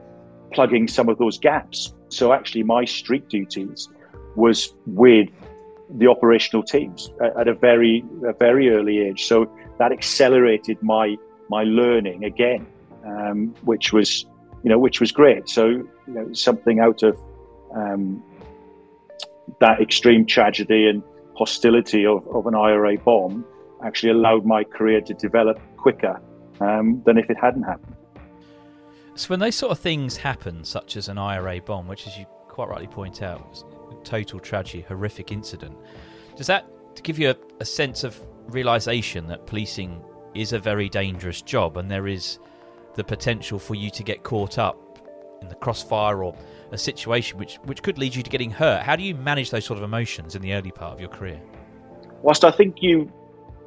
plugging 0.53 0.87
some 0.87 1.09
of 1.09 1.19
those 1.19 1.38
gaps. 1.38 1.95
So 2.09 2.33
actually, 2.33 2.62
my 2.62 2.85
street 2.85 3.29
duties 3.29 3.88
was 4.37 4.75
with 4.87 5.29
the 5.99 6.07
operational 6.07 6.62
teams 6.62 7.11
at 7.40 7.49
a 7.49 7.55
very 7.55 8.05
a 8.27 8.33
very 8.33 8.71
early 8.71 8.99
age. 8.99 9.27
So 9.27 9.51
that 9.79 9.93
accelerated 9.93 10.79
my 10.83 11.17
my 11.49 11.64
learning 11.64 12.25
again, 12.25 12.67
um, 13.05 13.55
which 13.62 13.93
was 13.93 14.27
you 14.62 14.71
know 14.71 14.79
which 14.79 15.01
was 15.01 15.11
great. 15.12 15.49
So 15.49 15.67
you 15.67 16.14
know 16.14 16.33
something 16.33 16.81
out 16.81 17.03
of 17.03 17.19
um, 17.75 18.23
that 19.61 19.81
extreme 19.81 20.27
tragedy 20.27 20.89
and 20.89 21.03
hostility 21.35 22.07
of, 22.07 22.27
of 22.29 22.47
an 22.47 22.55
IRA 22.55 22.97
bomb 22.99 23.45
actually 23.85 24.13
allowed 24.13 24.45
my 24.47 24.65
career 24.65 25.01
to 25.01 25.15
develop 25.15 25.61
quicker 25.77 26.21
um, 26.61 27.03
than 27.05 27.19
if 27.19 27.29
it 27.29 27.37
hadn't 27.41 27.65
happened. 27.65 27.97
So 29.17 29.29
when 29.29 29.41
those 29.41 29.55
sort 29.55 29.73
of 29.73 29.79
things 29.79 30.17
happen, 30.17 30.65
such 30.65 30.97
as 30.97 31.09
an 31.09 31.19
IRA 31.19 31.61
bomb, 31.61 31.87
which, 31.87 32.07
as 32.07 32.17
you 32.19 32.25
quite 32.49 32.69
rightly 32.69 32.87
point 32.87 33.23
out, 33.23 33.49
was 33.49 33.65
a 33.93 34.03
total 34.05 34.41
tragedy, 34.41 34.83
horrific 34.83 35.31
incident, 35.31 35.77
does 36.37 36.47
that 36.49 36.67
give 37.03 37.19
you 37.19 37.31
a, 37.31 37.37
a 37.61 37.65
sense 37.65 38.03
of 38.03 38.21
realization 38.47 39.27
that 39.29 39.47
policing 39.47 40.03
is 40.35 40.53
a 40.53 40.59
very 40.59 40.89
dangerous 40.89 41.43
job 41.43 41.77
and 41.77 41.91
there 41.91 42.09
is 42.09 42.39
the 42.95 43.05
potential 43.05 43.59
for 43.59 43.75
you 43.75 43.91
to 43.91 44.03
get 44.03 44.23
caught 44.23 44.59
up 44.59 44.99
in 45.43 45.49
the 45.49 45.55
crossfire 45.55 46.25
or 46.25 46.37
a 46.75 46.79
situation 46.79 47.39
which, 47.39 47.57
which 47.65 47.83
could 47.83 47.99
lead 47.99 48.15
you 48.15 48.23
to 48.23 48.31
getting 48.31 48.51
hurt? 48.51 48.83
How 48.83 48.97
do 48.97 49.03
you 49.03 49.15
manage 49.15 49.51
those 49.51 49.65
sort 49.65 49.79
of 49.79 49.85
emotions 49.85 50.35
in 50.35 50.43
the 50.43 50.53
early 50.55 50.71
part 50.71 50.93
of 50.93 51.01
your 51.01 51.09
career? 51.09 51.41
Whilst 52.23 52.45
I 52.45 52.51
think 52.51 52.77
you 52.81 53.13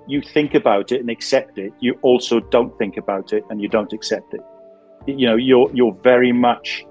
you 0.07 0.21
think 0.21 0.55
about 0.55 0.91
it 0.91 1.01
and 1.01 1.09
accept 1.09 1.57
it. 1.57 1.73
You 1.79 1.99
also 2.01 2.39
don't 2.39 2.75
think 2.77 2.97
about 2.97 3.33
it 3.33 3.43
and 3.49 3.61
you 3.61 3.67
don't 3.67 3.91
accept 3.93 4.33
it. 4.33 4.41
You 5.05 5.27
know, 5.27 5.35
you're 5.35 5.69
you're 5.73 5.95
very 6.03 6.31
much 6.31 6.85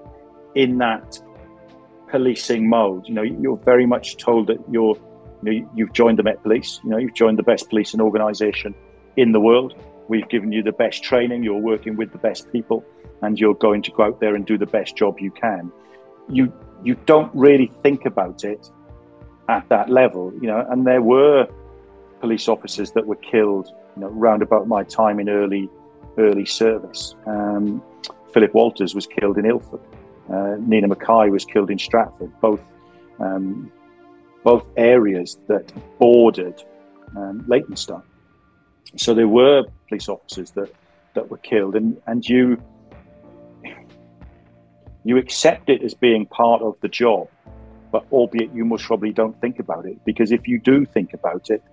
in 0.55 0.77
that 0.77 1.19
policing 2.09 2.69
mode. 2.69 3.07
You 3.07 3.15
know, 3.15 3.23
you're 3.23 3.57
very 3.57 3.85
much 3.85 4.17
told 4.17 4.47
that 4.47 4.59
you're 4.71 4.95
you 5.43 5.69
you've 5.75 5.93
joined 5.93 6.19
the 6.19 6.23
Met 6.23 6.41
Police. 6.43 6.79
You 6.83 6.91
know, 6.91 6.97
you've 6.97 7.13
joined 7.13 7.37
the 7.37 7.43
best 7.43 7.69
policing 7.69 8.01
organisation 8.01 8.73
in 9.17 9.31
the 9.31 9.39
world. 9.39 9.75
We've 10.07 10.27
given 10.29 10.51
you 10.51 10.63
the 10.63 10.71
best 10.71 11.03
training. 11.03 11.43
You're 11.43 11.59
working 11.59 11.97
with 11.97 12.11
the 12.11 12.17
best 12.17 12.51
people, 12.51 12.85
and 13.21 13.37
you're 13.37 13.55
going 13.55 13.81
to 13.83 13.91
go 13.91 14.03
out 14.03 14.19
there 14.19 14.35
and 14.35 14.45
do 14.45 14.57
the 14.57 14.65
best 14.65 14.95
job 14.95 15.19
you 15.19 15.31
can. 15.31 15.71
You 16.29 16.51
you 16.83 16.95
don't 17.05 17.33
really 17.33 17.71
think 17.83 18.05
about 18.05 18.43
it 18.43 18.69
at 19.49 19.67
that 19.69 19.89
level, 19.89 20.33
you 20.41 20.47
know. 20.47 20.65
And 20.69 20.85
there 20.85 21.01
were 21.01 21.47
police 22.19 22.47
officers 22.47 22.91
that 22.91 23.05
were 23.05 23.15
killed, 23.15 23.67
you 23.95 24.01
know, 24.01 24.09
round 24.09 24.41
about 24.41 24.67
my 24.67 24.83
time 24.83 25.19
in 25.19 25.29
early 25.29 25.69
early 26.17 26.45
service. 26.45 27.15
Um, 27.25 27.81
Philip 28.33 28.53
Walters 28.53 28.95
was 28.95 29.07
killed 29.07 29.37
in 29.37 29.45
Ilford. 29.45 29.79
Uh, 30.31 30.55
Nina 30.59 30.87
Mackay 30.87 31.29
was 31.29 31.45
killed 31.45 31.69
in 31.71 31.79
Stratford. 31.79 32.31
Both 32.41 32.61
um, 33.19 33.71
both 34.43 34.65
areas 34.77 35.37
that 35.47 35.71
bordered 35.99 36.63
um, 37.15 37.43
Leytonstone. 37.47 38.03
So 38.95 39.13
there 39.13 39.27
were 39.27 39.65
police 39.89 40.07
officers 40.07 40.51
that, 40.51 40.73
that 41.15 41.29
were 41.29 41.37
killed, 41.37 41.75
and, 41.75 42.01
and 42.07 42.27
you 42.27 42.61
you 45.03 45.17
accept 45.17 45.69
it 45.69 45.83
as 45.83 45.93
being 45.93 46.25
part 46.25 46.61
of 46.61 46.75
the 46.81 46.87
job, 46.87 47.27
but 47.91 48.05
albeit 48.11 48.53
you 48.53 48.65
most 48.65 48.85
probably 48.85 49.13
don't 49.13 49.39
think 49.39 49.59
about 49.59 49.85
it 49.85 50.03
because 50.05 50.31
if 50.31 50.47
you 50.47 50.59
do 50.59 50.85
think 50.85 51.13
about 51.13 51.49
it, 51.49 51.63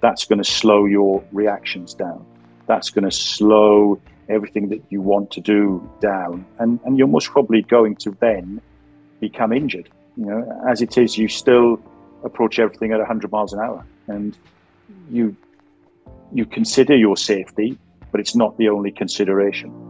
that's 0.00 0.24
going 0.24 0.42
to 0.42 0.50
slow 0.50 0.86
your 0.86 1.22
reactions 1.32 1.94
down. 1.94 2.24
That's 2.66 2.90
going 2.90 3.04
to 3.04 3.10
slow 3.10 4.00
everything 4.28 4.68
that 4.68 4.82
you 4.90 5.00
want 5.00 5.30
to 5.32 5.40
do 5.40 5.88
down, 6.00 6.46
and 6.58 6.80
and 6.84 6.96
you're 6.96 7.08
most 7.08 7.30
probably 7.30 7.62
going 7.62 7.96
to 7.96 8.16
then 8.20 8.60
become 9.20 9.52
injured. 9.52 9.88
You 10.16 10.26
know, 10.26 10.62
as 10.68 10.80
it 10.80 10.96
is, 10.96 11.18
you 11.18 11.28
still 11.28 11.80
approach 12.24 12.58
everything 12.58 12.92
at 12.92 12.98
100 12.98 13.30
miles 13.30 13.52
an 13.52 13.60
hour, 13.60 13.84
and 14.06 14.36
you 15.10 15.36
you 16.32 16.46
consider 16.46 16.96
your 16.96 17.16
safety, 17.16 17.78
but 18.12 18.20
it's 18.20 18.34
not 18.34 18.56
the 18.56 18.68
only 18.68 18.92
consideration. 18.92 19.89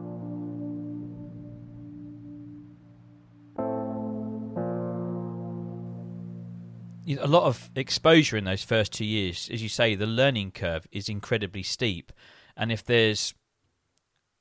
A 7.20 7.26
lot 7.26 7.44
of 7.44 7.70
exposure 7.76 8.36
in 8.36 8.44
those 8.44 8.64
first 8.64 8.92
two 8.92 9.04
years. 9.04 9.48
As 9.52 9.62
you 9.62 9.68
say, 9.68 9.94
the 9.94 10.06
learning 10.06 10.52
curve 10.52 10.86
is 10.92 11.08
incredibly 11.08 11.62
steep. 11.62 12.12
And 12.56 12.70
if 12.72 12.84
there's 12.84 13.34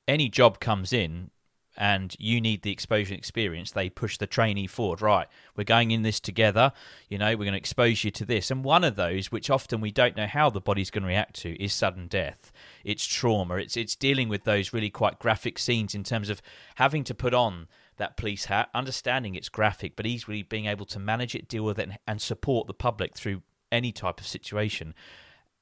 any 0.08 0.28
job 0.28 0.60
comes 0.60 0.92
in 0.92 1.30
and 1.76 2.14
you 2.18 2.40
need 2.40 2.62
the 2.62 2.72
exposure 2.72 3.14
and 3.14 3.18
experience, 3.18 3.70
they 3.70 3.88
push 3.88 4.18
the 4.18 4.26
trainee 4.26 4.66
forward. 4.66 5.00
Right, 5.00 5.28
we're 5.56 5.64
going 5.64 5.92
in 5.92 6.02
this 6.02 6.20
together. 6.20 6.72
You 7.08 7.18
know, 7.18 7.30
we're 7.30 7.44
going 7.44 7.52
to 7.52 7.58
expose 7.58 8.04
you 8.04 8.10
to 8.10 8.24
this. 8.24 8.50
And 8.50 8.64
one 8.64 8.84
of 8.84 8.96
those, 8.96 9.30
which 9.30 9.50
often 9.50 9.80
we 9.80 9.90
don't 9.90 10.16
know 10.16 10.26
how 10.26 10.50
the 10.50 10.60
body's 10.60 10.90
going 10.90 11.02
to 11.02 11.08
react 11.08 11.36
to, 11.36 11.62
is 11.62 11.72
sudden 11.72 12.08
death. 12.08 12.52
It's 12.84 13.06
trauma. 13.06 13.56
It's 13.56 13.76
it's 13.76 13.96
dealing 13.96 14.28
with 14.28 14.44
those 14.44 14.72
really 14.72 14.90
quite 14.90 15.18
graphic 15.18 15.58
scenes 15.58 15.94
in 15.94 16.04
terms 16.04 16.28
of 16.28 16.42
having 16.74 17.04
to 17.04 17.14
put 17.14 17.34
on 17.34 17.68
that 18.00 18.16
police 18.16 18.46
hat, 18.46 18.68
understanding 18.74 19.36
it's 19.36 19.48
graphic, 19.48 19.94
but 19.94 20.06
easily 20.06 20.42
being 20.42 20.66
able 20.66 20.86
to 20.86 20.98
manage 20.98 21.34
it, 21.34 21.48
deal 21.48 21.64
with 21.64 21.78
it, 21.78 21.90
and 22.06 22.20
support 22.20 22.66
the 22.66 22.74
public 22.74 23.14
through 23.14 23.42
any 23.70 23.92
type 23.92 24.18
of 24.18 24.26
situation. 24.26 24.94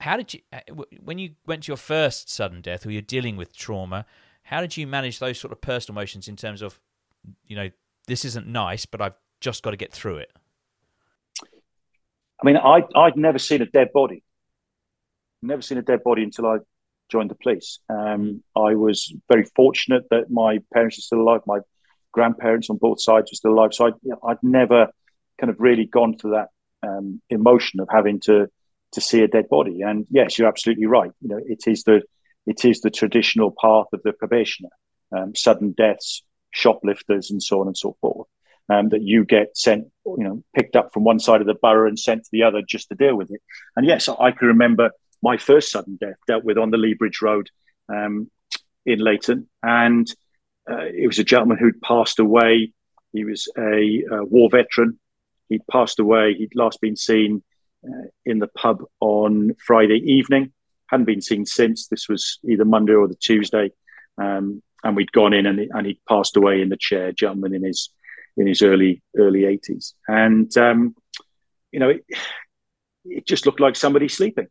How 0.00 0.16
did 0.16 0.32
you, 0.32 0.40
uh, 0.52 0.60
when 1.02 1.18
you 1.18 1.34
went 1.46 1.64
to 1.64 1.68
your 1.68 1.76
first 1.76 2.30
sudden 2.30 2.60
death, 2.62 2.86
or 2.86 2.90
you're 2.90 3.02
dealing 3.02 3.36
with 3.36 3.54
trauma, 3.54 4.06
how 4.44 4.60
did 4.60 4.76
you 4.76 4.86
manage 4.86 5.18
those 5.18 5.38
sort 5.38 5.52
of 5.52 5.60
personal 5.60 5.98
emotions 5.98 6.28
in 6.28 6.36
terms 6.36 6.62
of, 6.62 6.80
you 7.46 7.56
know, 7.56 7.70
this 8.06 8.24
isn't 8.24 8.46
nice, 8.46 8.86
but 8.86 9.02
I've 9.02 9.16
just 9.40 9.62
got 9.62 9.72
to 9.72 9.76
get 9.76 9.92
through 9.92 10.18
it? 10.18 10.32
I 12.40 12.46
mean, 12.46 12.56
I, 12.56 12.82
I'd 12.94 13.16
never 13.16 13.38
seen 13.38 13.60
a 13.62 13.66
dead 13.66 13.92
body. 13.92 14.22
Never 15.42 15.60
seen 15.60 15.78
a 15.78 15.82
dead 15.82 16.04
body 16.04 16.22
until 16.22 16.46
I 16.46 16.58
joined 17.08 17.30
the 17.30 17.34
police. 17.34 17.80
Um, 17.88 18.42
I 18.56 18.76
was 18.76 19.12
very 19.30 19.44
fortunate 19.56 20.04
that 20.10 20.30
my 20.30 20.60
parents 20.72 20.98
are 20.98 21.02
still 21.02 21.20
alive. 21.20 21.40
My 21.46 21.58
grandparents 22.12 22.70
on 22.70 22.76
both 22.76 23.00
sides 23.00 23.30
were 23.30 23.36
still 23.36 23.52
alive. 23.52 23.74
So 23.74 23.86
I, 23.86 23.88
you 24.02 24.10
know, 24.10 24.20
I'd 24.26 24.42
never 24.42 24.88
kind 25.40 25.50
of 25.50 25.60
really 25.60 25.86
gone 25.86 26.16
through 26.16 26.32
that 26.32 26.48
um, 26.82 27.20
emotion 27.30 27.80
of 27.80 27.88
having 27.90 28.20
to 28.20 28.48
to 28.92 29.00
see 29.00 29.22
a 29.22 29.28
dead 29.28 29.48
body. 29.48 29.82
And 29.82 30.06
yes, 30.10 30.38
you're 30.38 30.48
absolutely 30.48 30.86
right. 30.86 31.10
You 31.20 31.28
know, 31.28 31.40
it 31.44 31.64
is 31.66 31.84
the 31.84 32.02
it 32.46 32.64
is 32.64 32.80
the 32.80 32.90
traditional 32.90 33.54
path 33.60 33.86
of 33.92 34.02
the 34.02 34.12
probationer: 34.12 34.70
um, 35.16 35.34
sudden 35.34 35.72
deaths, 35.72 36.22
shoplifters, 36.50 37.30
and 37.30 37.42
so 37.42 37.60
on 37.60 37.66
and 37.66 37.76
so 37.76 37.96
forth. 38.00 38.28
Um, 38.70 38.90
that 38.90 39.00
you 39.00 39.24
get 39.24 39.56
sent, 39.56 39.86
you 40.04 40.24
know, 40.24 40.44
picked 40.54 40.76
up 40.76 40.92
from 40.92 41.02
one 41.02 41.18
side 41.18 41.40
of 41.40 41.46
the 41.46 41.54
borough 41.54 41.88
and 41.88 41.98
sent 41.98 42.24
to 42.24 42.30
the 42.30 42.42
other 42.42 42.60
just 42.60 42.90
to 42.90 42.94
deal 42.94 43.16
with 43.16 43.30
it. 43.30 43.40
And 43.74 43.86
yes, 43.86 44.10
I 44.10 44.30
can 44.30 44.48
remember 44.48 44.90
my 45.22 45.38
first 45.38 45.70
sudden 45.70 45.96
death 45.98 46.18
dealt 46.26 46.44
with 46.44 46.58
on 46.58 46.70
the 46.70 46.76
Lea 46.76 46.92
Bridge 46.92 47.22
Road 47.22 47.48
um, 47.88 48.30
in 48.84 48.98
Leyton, 48.98 49.48
and 49.62 50.06
uh, 50.70 50.84
it 50.84 51.06
was 51.06 51.18
a 51.18 51.24
gentleman 51.24 51.58
who'd 51.58 51.80
passed 51.80 52.18
away. 52.18 52.72
He 53.12 53.24
was 53.24 53.48
a, 53.56 54.04
a 54.10 54.24
war 54.24 54.48
veteran. 54.50 54.98
He'd 55.48 55.66
passed 55.70 55.98
away. 55.98 56.34
He'd 56.34 56.54
last 56.54 56.80
been 56.80 56.96
seen 56.96 57.42
uh, 57.84 58.08
in 58.24 58.38
the 58.38 58.48
pub 58.48 58.82
on 59.00 59.54
Friday 59.64 59.98
evening. 60.04 60.52
Hadn't 60.88 61.06
been 61.06 61.22
seen 61.22 61.46
since. 61.46 61.88
This 61.88 62.08
was 62.08 62.38
either 62.48 62.64
Monday 62.64 62.94
or 62.94 63.08
the 63.08 63.14
Tuesday, 63.14 63.72
um, 64.18 64.62
and 64.84 64.96
we'd 64.96 65.12
gone 65.12 65.32
in 65.32 65.46
and, 65.46 65.58
and 65.58 65.86
he'd 65.86 66.00
passed 66.08 66.36
away 66.36 66.60
in 66.62 66.68
the 66.68 66.76
chair. 66.78 67.12
Gentleman 67.12 67.54
in 67.54 67.64
his 67.64 67.90
in 68.36 68.46
his 68.46 68.62
early 68.62 69.02
early 69.16 69.44
eighties, 69.44 69.94
and 70.06 70.54
um, 70.56 70.94
you 71.72 71.80
know, 71.80 71.90
it, 71.90 72.04
it 73.04 73.26
just 73.26 73.44
looked 73.46 73.60
like 73.60 73.76
somebody 73.76 74.08
sleeping. 74.08 74.48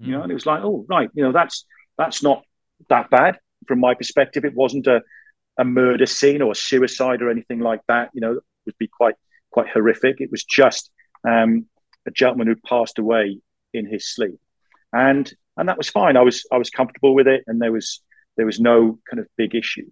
Mm. 0.00 0.06
You 0.06 0.12
know, 0.12 0.22
and 0.22 0.30
it 0.30 0.34
was 0.34 0.46
like, 0.46 0.62
oh 0.62 0.84
right, 0.88 1.08
you 1.14 1.22
know, 1.22 1.32
that's 1.32 1.64
that's 1.96 2.22
not 2.22 2.44
that 2.88 3.10
bad 3.10 3.38
from 3.66 3.80
my 3.80 3.94
perspective. 3.94 4.44
It 4.44 4.54
wasn't 4.54 4.86
a 4.86 5.02
a 5.60 5.64
murder 5.64 6.06
scene 6.06 6.42
or 6.42 6.52
a 6.52 6.56
suicide 6.56 7.20
or 7.22 7.30
anything 7.30 7.60
like 7.60 7.82
that. 7.86 8.10
You 8.14 8.22
know, 8.22 8.40
would 8.66 8.78
be 8.78 8.88
quite 8.88 9.14
quite 9.50 9.68
horrific. 9.68 10.20
It 10.20 10.30
was 10.30 10.42
just 10.42 10.90
um, 11.28 11.66
a 12.06 12.10
gentleman 12.10 12.46
who 12.46 12.56
passed 12.56 12.98
away 12.98 13.40
in 13.72 13.86
his 13.86 14.08
sleep, 14.12 14.40
and 14.92 15.30
and 15.56 15.68
that 15.68 15.78
was 15.78 15.88
fine. 15.88 16.16
I 16.16 16.22
was 16.22 16.46
I 16.50 16.56
was 16.56 16.70
comfortable 16.70 17.14
with 17.14 17.28
it, 17.28 17.44
and 17.46 17.60
there 17.60 17.72
was 17.72 18.00
there 18.36 18.46
was 18.46 18.58
no 18.58 18.98
kind 19.08 19.20
of 19.20 19.28
big 19.36 19.54
issue. 19.54 19.88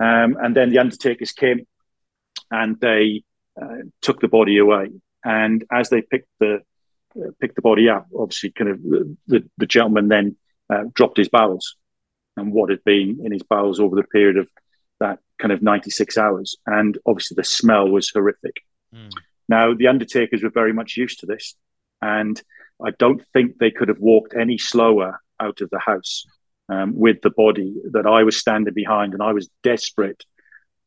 Um, 0.00 0.36
and 0.42 0.56
then 0.56 0.70
the 0.70 0.80
undertakers 0.80 1.32
came, 1.32 1.66
and 2.50 2.78
they 2.80 3.22
uh, 3.60 3.84
took 4.02 4.20
the 4.20 4.28
body 4.28 4.58
away. 4.58 4.90
And 5.24 5.64
as 5.72 5.88
they 5.90 6.02
picked 6.02 6.28
the 6.40 6.60
uh, 7.16 7.30
picked 7.40 7.54
the 7.54 7.62
body 7.62 7.88
up, 7.88 8.08
obviously, 8.18 8.50
kind 8.50 8.70
of 8.70 8.82
the, 8.82 9.48
the 9.56 9.66
gentleman 9.66 10.08
then 10.08 10.36
uh, 10.68 10.84
dropped 10.92 11.18
his 11.18 11.28
bowels 11.28 11.76
and 12.36 12.52
what 12.52 12.70
had 12.70 12.82
been 12.84 13.20
in 13.24 13.32
his 13.32 13.44
bowels 13.44 13.78
over 13.78 13.94
the 13.94 14.02
period 14.02 14.36
of 14.36 14.48
kind 15.40 15.52
of 15.52 15.62
96 15.62 16.16
hours. 16.18 16.56
And 16.66 16.98
obviously, 17.06 17.34
the 17.34 17.44
smell 17.44 17.88
was 17.88 18.10
horrific. 18.10 18.56
Mm. 18.94 19.10
Now, 19.48 19.74
the 19.74 19.88
undertakers 19.88 20.42
were 20.42 20.50
very 20.50 20.72
much 20.72 20.96
used 20.96 21.20
to 21.20 21.26
this. 21.26 21.54
And 22.00 22.40
I 22.84 22.90
don't 22.98 23.22
think 23.32 23.58
they 23.58 23.70
could 23.70 23.88
have 23.88 23.98
walked 23.98 24.34
any 24.34 24.58
slower 24.58 25.20
out 25.40 25.60
of 25.60 25.70
the 25.70 25.78
house 25.78 26.24
um, 26.68 26.94
with 26.96 27.20
the 27.22 27.30
body 27.30 27.74
that 27.92 28.06
I 28.06 28.22
was 28.22 28.36
standing 28.36 28.74
behind. 28.74 29.12
And 29.12 29.22
I 29.22 29.32
was 29.32 29.50
desperate 29.62 30.24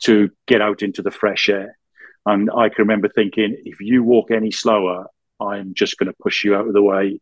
to 0.04 0.30
get 0.48 0.62
out 0.62 0.82
into 0.82 1.02
the 1.02 1.12
fresh 1.12 1.50
air. 1.50 1.78
And 2.26 2.50
I 2.52 2.70
can 2.70 2.80
remember 2.80 3.10
thinking, 3.10 3.56
if 3.66 3.80
you 3.80 4.04
walk 4.04 4.32
any 4.32 4.52
slower, 4.52 5.08
I'm 5.40 5.74
just 5.74 5.98
going 5.98 6.12
to 6.12 6.18
push 6.22 6.44
you 6.44 6.56
out 6.56 6.68
of 6.68 6.74
the 6.74 6.82
way 6.82 7.20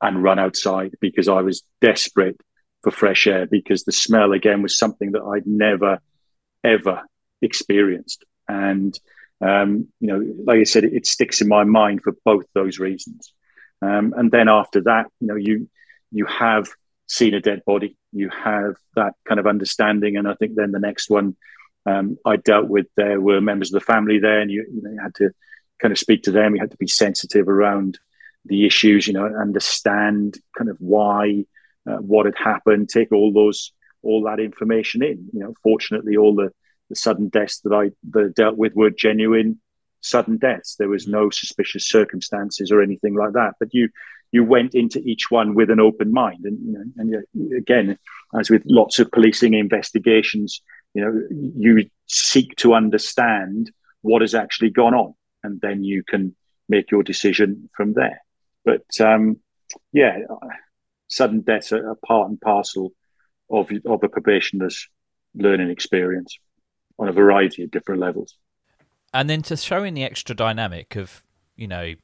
and 0.00 0.22
run 0.22 0.38
outside 0.38 0.94
because 1.00 1.28
I 1.28 1.42
was 1.42 1.62
desperate 1.80 2.40
for 2.82 2.90
fresh 2.90 3.26
air 3.26 3.46
because 3.46 3.84
the 3.84 3.92
smell 3.92 4.32
again 4.32 4.62
was 4.62 4.78
something 4.78 5.12
that 5.12 5.22
I'd 5.22 5.46
never 5.46 5.98
ever 6.64 7.02
experienced. 7.42 8.24
And, 8.48 8.98
um, 9.40 9.88
you 10.00 10.08
know, 10.08 10.34
like 10.44 10.58
I 10.60 10.64
said, 10.64 10.84
it, 10.84 10.94
it, 10.94 11.06
sticks 11.06 11.40
in 11.40 11.48
my 11.48 11.64
mind 11.64 12.02
for 12.02 12.12
both 12.24 12.44
those 12.54 12.78
reasons. 12.78 13.32
Um, 13.82 14.14
and 14.16 14.30
then 14.30 14.48
after 14.48 14.82
that, 14.82 15.06
you 15.20 15.28
know, 15.28 15.36
you, 15.36 15.68
you 16.10 16.26
have 16.26 16.68
seen 17.06 17.34
a 17.34 17.40
dead 17.40 17.62
body, 17.64 17.96
you 18.12 18.28
have 18.30 18.76
that 18.96 19.14
kind 19.26 19.40
of 19.40 19.46
understanding. 19.46 20.16
And 20.16 20.28
I 20.28 20.34
think 20.34 20.54
then 20.54 20.72
the 20.72 20.78
next 20.78 21.08
one 21.10 21.36
um, 21.86 22.18
I 22.26 22.36
dealt 22.36 22.68
with, 22.68 22.86
there 22.96 23.20
were 23.20 23.40
members 23.40 23.72
of 23.72 23.80
the 23.80 23.86
family 23.86 24.18
there, 24.18 24.40
and 24.40 24.50
you, 24.50 24.66
you, 24.72 24.82
know, 24.82 24.90
you 24.90 25.00
had 25.00 25.14
to 25.16 25.30
kind 25.80 25.92
of 25.92 25.98
speak 25.98 26.24
to 26.24 26.30
them. 26.30 26.54
You 26.54 26.60
had 26.60 26.70
to 26.72 26.76
be 26.76 26.86
sensitive 26.86 27.48
around 27.48 27.98
the 28.44 28.66
issues, 28.66 29.06
you 29.06 29.14
know, 29.14 29.26
understand 29.26 30.38
kind 30.56 30.70
of 30.70 30.76
why, 30.78 31.44
uh, 31.88 31.96
what 31.96 32.26
had 32.26 32.36
happened, 32.36 32.88
take 32.88 33.12
all 33.12 33.32
those 33.32 33.72
all 34.02 34.22
that 34.24 34.40
information 34.40 35.02
in. 35.02 35.28
You 35.32 35.40
know, 35.40 35.54
fortunately, 35.62 36.16
all 36.16 36.34
the, 36.34 36.50
the 36.88 36.96
sudden 36.96 37.28
deaths 37.28 37.60
that 37.60 37.72
I 37.72 37.90
that 38.10 38.34
dealt 38.34 38.56
with 38.56 38.74
were 38.74 38.90
genuine 38.90 39.60
sudden 40.00 40.38
deaths. 40.38 40.76
There 40.76 40.88
was 40.88 41.06
no 41.06 41.30
suspicious 41.30 41.86
circumstances 41.86 42.72
or 42.72 42.82
anything 42.82 43.14
like 43.14 43.32
that. 43.34 43.54
But 43.60 43.72
you 43.72 43.90
you 44.32 44.44
went 44.44 44.74
into 44.74 45.00
each 45.00 45.30
one 45.30 45.54
with 45.54 45.70
an 45.70 45.80
open 45.80 46.12
mind. 46.12 46.44
And, 46.44 46.58
you 46.64 46.72
know, 46.72 46.84
and 46.96 47.54
again, 47.56 47.98
as 48.38 48.48
with 48.48 48.62
lots 48.64 48.98
of 48.98 49.10
policing 49.10 49.54
investigations, 49.54 50.62
you 50.94 51.04
know, 51.04 51.20
you 51.56 51.90
seek 52.06 52.54
to 52.56 52.74
understand 52.74 53.72
what 54.02 54.22
has 54.22 54.34
actually 54.34 54.70
gone 54.70 54.94
on, 54.94 55.14
and 55.42 55.60
then 55.60 55.84
you 55.84 56.02
can 56.04 56.34
make 56.68 56.90
your 56.90 57.02
decision 57.02 57.68
from 57.76 57.92
there. 57.92 58.20
But 58.64 58.84
um, 59.00 59.38
yeah, 59.92 60.18
sudden 61.08 61.40
deaths 61.40 61.72
are, 61.72 61.94
part 62.06 62.28
and 62.28 62.40
parcel 62.40 62.92
of 63.50 63.70
of 63.86 64.02
a 64.02 64.08
probationer's 64.08 64.88
learning 65.34 65.70
experience 65.70 66.38
on 66.98 67.08
a 67.08 67.12
variety 67.12 67.62
of 67.62 67.70
different 67.70 68.00
levels. 68.00 68.36
And 69.12 69.28
then 69.28 69.42
to 69.42 69.56
show 69.56 69.82
in 69.82 69.94
the 69.94 70.04
extra 70.04 70.34
dynamic 70.34 70.96
of 70.96 71.22
you 71.56 71.68
know 71.68 71.94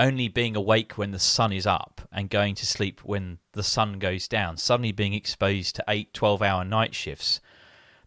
only 0.00 0.28
being 0.28 0.56
awake 0.56 0.96
when 0.96 1.10
the 1.10 1.18
sun 1.18 1.52
is 1.52 1.66
up 1.66 2.00
and 2.10 2.30
going 2.30 2.54
to 2.54 2.66
sleep 2.66 3.00
when 3.04 3.38
the 3.52 3.62
sun 3.62 3.98
goes 3.98 4.26
down, 4.26 4.56
suddenly 4.56 4.92
being 4.92 5.12
exposed 5.12 5.76
to 5.76 5.84
eight, 5.88 6.14
12 6.14 6.40
hour 6.40 6.64
night 6.64 6.94
shifts. 6.94 7.38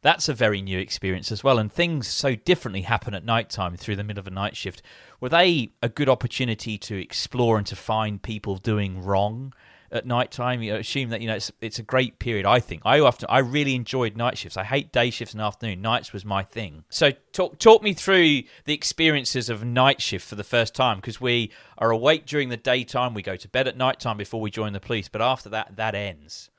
That's 0.01 0.27
a 0.27 0.33
very 0.33 0.61
new 0.61 0.79
experience 0.79 1.31
as 1.31 1.43
well. 1.43 1.59
And 1.59 1.71
things 1.71 2.07
so 2.07 2.35
differently 2.35 2.81
happen 2.81 3.13
at 3.13 3.23
night 3.23 3.49
time 3.49 3.77
through 3.77 3.95
the 3.95 4.03
middle 4.03 4.19
of 4.19 4.27
a 4.27 4.31
night 4.31 4.57
shift. 4.57 4.81
Were 5.21 5.29
they 5.29 5.69
a 5.81 5.87
good 5.87 6.09
opportunity 6.09 6.77
to 6.79 6.99
explore 6.99 7.57
and 7.57 7.67
to 7.67 7.75
find 7.75 8.21
people 8.21 8.57
doing 8.57 9.01
wrong 9.01 9.53
at 9.93 10.05
night 10.05 10.31
time. 10.31 10.61
You 10.61 10.75
assume 10.75 11.09
that 11.09 11.21
you 11.21 11.27
know 11.27 11.35
it's 11.35 11.51
it's 11.61 11.79
a 11.79 11.83
great 11.83 12.19
period. 12.19 12.45
I 12.45 12.59
think 12.59 12.81
I 12.83 12.99
often 12.99 13.27
I 13.29 13.39
really 13.39 13.75
enjoyed 13.75 14.17
night 14.17 14.37
shifts. 14.37 14.57
I 14.57 14.63
hate 14.63 14.91
day 14.91 15.09
shifts 15.09 15.33
and 15.33 15.41
afternoon. 15.41 15.81
Nights 15.81 16.11
was 16.11 16.25
my 16.25 16.43
thing. 16.43 16.83
So 16.89 17.11
talk 17.31 17.59
talk 17.59 17.81
me 17.81 17.93
through 17.93 18.43
the 18.65 18.73
experiences 18.73 19.49
of 19.49 19.63
night 19.63 20.01
shift 20.01 20.27
for 20.27 20.35
the 20.35 20.43
first 20.43 20.75
time 20.75 20.97
because 20.97 21.21
we 21.21 21.51
are 21.77 21.91
awake 21.91 22.25
during 22.25 22.49
the 22.49 22.57
daytime. 22.57 23.13
We 23.13 23.21
go 23.21 23.35
to 23.35 23.47
bed 23.47 23.67
at 23.67 23.77
night 23.77 23.99
time 23.99 24.17
before 24.17 24.41
we 24.41 24.51
join 24.51 24.73
the 24.73 24.79
police, 24.79 25.07
but 25.07 25.21
after 25.21 25.49
that, 25.49 25.75
that 25.77 25.95
ends. 25.95 26.49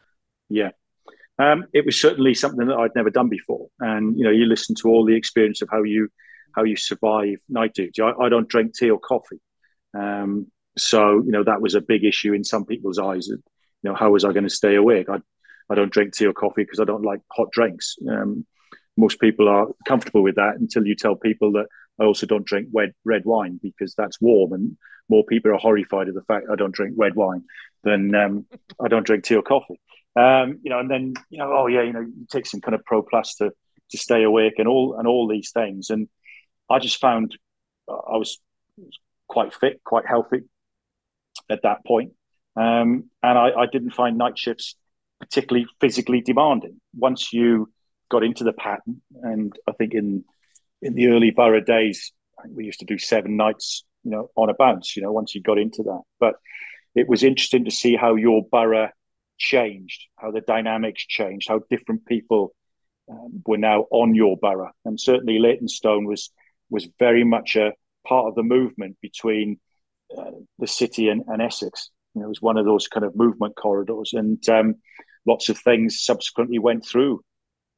Yeah. 0.48 0.70
Um, 1.38 1.64
it 1.72 1.84
was 1.84 2.00
certainly 2.00 2.32
something 2.34 2.68
that 2.68 2.76
I'd 2.76 2.94
never 2.94 3.10
done 3.10 3.28
before, 3.28 3.68
and 3.80 4.16
you 4.16 4.24
know, 4.24 4.30
you 4.30 4.46
listen 4.46 4.76
to 4.76 4.88
all 4.88 5.04
the 5.04 5.16
experience 5.16 5.62
of 5.62 5.68
how 5.70 5.82
you 5.82 6.08
how 6.54 6.62
you 6.62 6.76
survive 6.76 7.38
night 7.48 7.74
duty. 7.74 8.00
I, 8.00 8.12
I 8.12 8.28
don't 8.28 8.48
drink 8.48 8.74
tea 8.74 8.90
or 8.90 9.00
coffee, 9.00 9.40
um, 9.98 10.46
so, 10.76 11.22
you 11.24 11.30
know, 11.30 11.44
that 11.44 11.60
was 11.60 11.74
a 11.74 11.80
big 11.80 12.04
issue 12.04 12.32
in 12.32 12.44
some 12.44 12.64
people's 12.64 12.98
eyes. 12.98 13.28
You 13.28 13.40
know, 13.82 13.94
how 13.94 14.10
was 14.10 14.24
I 14.24 14.32
going 14.32 14.44
to 14.44 14.50
stay 14.50 14.74
awake? 14.74 15.08
I, 15.08 15.18
I 15.70 15.74
don't 15.74 15.92
drink 15.92 16.14
tea 16.14 16.26
or 16.26 16.32
coffee 16.32 16.62
because 16.62 16.80
I 16.80 16.84
don't 16.84 17.04
like 17.04 17.20
hot 17.30 17.50
drinks. 17.52 17.96
Um, 18.08 18.46
most 18.96 19.20
people 19.20 19.48
are 19.48 19.68
comfortable 19.86 20.22
with 20.22 20.36
that 20.36 20.56
until 20.58 20.86
you 20.86 20.94
tell 20.94 21.16
people 21.16 21.52
that 21.52 21.66
I 22.00 22.04
also 22.04 22.26
don't 22.26 22.44
drink 22.44 22.68
red, 22.72 22.92
red 23.04 23.24
wine 23.24 23.60
because 23.62 23.94
that's 23.94 24.20
warm. 24.20 24.52
And 24.52 24.76
more 25.08 25.24
people 25.24 25.52
are 25.52 25.58
horrified 25.58 26.08
at 26.08 26.14
the 26.14 26.22
fact 26.22 26.46
I 26.50 26.56
don't 26.56 26.74
drink 26.74 26.94
red 26.96 27.14
wine 27.14 27.44
than 27.82 28.14
um, 28.14 28.46
I 28.82 28.88
don't 28.88 29.06
drink 29.06 29.24
tea 29.24 29.36
or 29.36 29.42
coffee. 29.42 29.80
Um, 30.16 30.60
you 30.62 30.70
know, 30.70 30.78
and 30.78 30.90
then, 30.90 31.14
you 31.28 31.38
know, 31.38 31.52
oh 31.52 31.66
yeah, 31.66 31.82
you 31.82 31.92
know, 31.92 32.00
you 32.00 32.26
take 32.30 32.46
some 32.46 32.60
kind 32.60 32.74
of 32.74 32.84
pro 32.84 33.02
plus 33.02 33.34
to, 33.36 33.50
to 33.90 33.98
stay 33.98 34.22
awake 34.22 34.54
and 34.58 34.68
all, 34.68 34.96
and 34.98 35.06
all 35.08 35.28
these 35.28 35.50
things. 35.50 35.90
And 35.90 36.08
I 36.70 36.78
just 36.78 37.00
found 37.00 37.36
I 37.88 38.16
was 38.16 38.38
quite 39.28 39.52
fit, 39.52 39.82
quite 39.84 40.06
healthy, 40.06 40.42
at 41.50 41.62
that 41.62 41.84
point. 41.84 42.12
Um, 42.56 43.10
and 43.22 43.38
I, 43.38 43.50
I, 43.50 43.66
didn't 43.66 43.90
find 43.90 44.16
night 44.16 44.38
shifts 44.38 44.76
particularly 45.20 45.66
physically 45.80 46.20
demanding. 46.20 46.80
Once 46.94 47.32
you 47.32 47.72
got 48.10 48.22
into 48.22 48.44
the 48.44 48.52
pattern, 48.52 49.02
and 49.22 49.52
I 49.68 49.72
think 49.72 49.94
in 49.94 50.24
in 50.82 50.94
the 50.94 51.08
early 51.08 51.30
borough 51.30 51.60
days, 51.60 52.12
we 52.48 52.64
used 52.64 52.80
to 52.80 52.86
do 52.86 52.98
seven 52.98 53.36
nights, 53.36 53.84
you 54.04 54.10
know, 54.10 54.30
on 54.36 54.50
a 54.50 54.54
bounce. 54.54 54.96
You 54.96 55.02
know, 55.02 55.12
once 55.12 55.34
you 55.34 55.42
got 55.42 55.58
into 55.58 55.82
that, 55.84 56.02
but 56.20 56.34
it 56.94 57.08
was 57.08 57.24
interesting 57.24 57.64
to 57.64 57.70
see 57.70 57.96
how 57.96 58.14
your 58.14 58.42
borough 58.50 58.90
changed, 59.38 60.06
how 60.16 60.30
the 60.30 60.40
dynamics 60.40 61.04
changed, 61.06 61.48
how 61.48 61.60
different 61.70 62.06
people 62.06 62.54
um, 63.10 63.42
were 63.46 63.58
now 63.58 63.86
on 63.90 64.14
your 64.14 64.36
borough, 64.36 64.72
and 64.84 65.00
certainly 65.00 65.38
Leytonstone 65.38 66.06
was 66.06 66.30
was 66.70 66.88
very 66.98 67.24
much 67.24 67.56
a 67.56 67.72
part 68.06 68.26
of 68.26 68.34
the 68.34 68.42
movement 68.42 68.96
between 69.00 69.58
uh, 70.16 70.30
the 70.58 70.66
city 70.66 71.08
and, 71.08 71.22
and, 71.28 71.42
Essex. 71.42 71.90
You 72.14 72.20
know, 72.20 72.26
it 72.26 72.28
was 72.28 72.42
one 72.42 72.56
of 72.56 72.64
those 72.64 72.88
kind 72.88 73.04
of 73.04 73.16
movement 73.16 73.56
corridors, 73.56 74.12
and 74.12 74.46
um, 74.48 74.76
lots 75.26 75.48
of 75.48 75.58
things 75.58 76.00
subsequently 76.00 76.58
went 76.58 76.86
through 76.86 77.22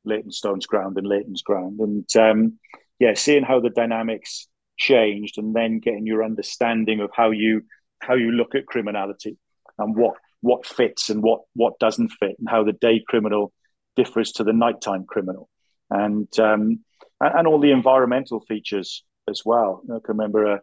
Leytonstone's 0.04 0.66
ground 0.66 0.98
and 0.98 1.06
Leyton's 1.06 1.42
ground, 1.42 1.80
and 1.80 2.16
um, 2.16 2.58
yeah, 2.98 3.14
seeing 3.14 3.42
how 3.42 3.60
the 3.60 3.70
dynamics 3.70 4.48
changed, 4.78 5.38
and 5.38 5.54
then 5.54 5.78
getting 5.78 6.06
your 6.06 6.24
understanding 6.24 7.00
of 7.00 7.10
how 7.14 7.30
you 7.30 7.62
how 8.00 8.14
you 8.14 8.30
look 8.30 8.54
at 8.54 8.66
criminality 8.66 9.36
and 9.78 9.96
what 9.96 10.14
what 10.42 10.66
fits 10.66 11.10
and 11.10 11.22
what 11.22 11.40
what 11.54 11.78
doesn't 11.78 12.10
fit, 12.20 12.36
and 12.38 12.48
how 12.48 12.62
the 12.62 12.72
day 12.72 13.02
criminal 13.06 13.52
differs 13.96 14.32
to 14.32 14.44
the 14.44 14.52
nighttime 14.52 15.04
criminal, 15.06 15.48
and 15.90 16.28
um, 16.38 16.80
and, 17.20 17.38
and 17.38 17.46
all 17.46 17.60
the 17.60 17.72
environmental 17.72 18.40
features 18.40 19.02
as 19.28 19.42
well. 19.44 19.82
I 19.84 19.98
can 20.04 20.16
remember 20.16 20.44
a 20.46 20.60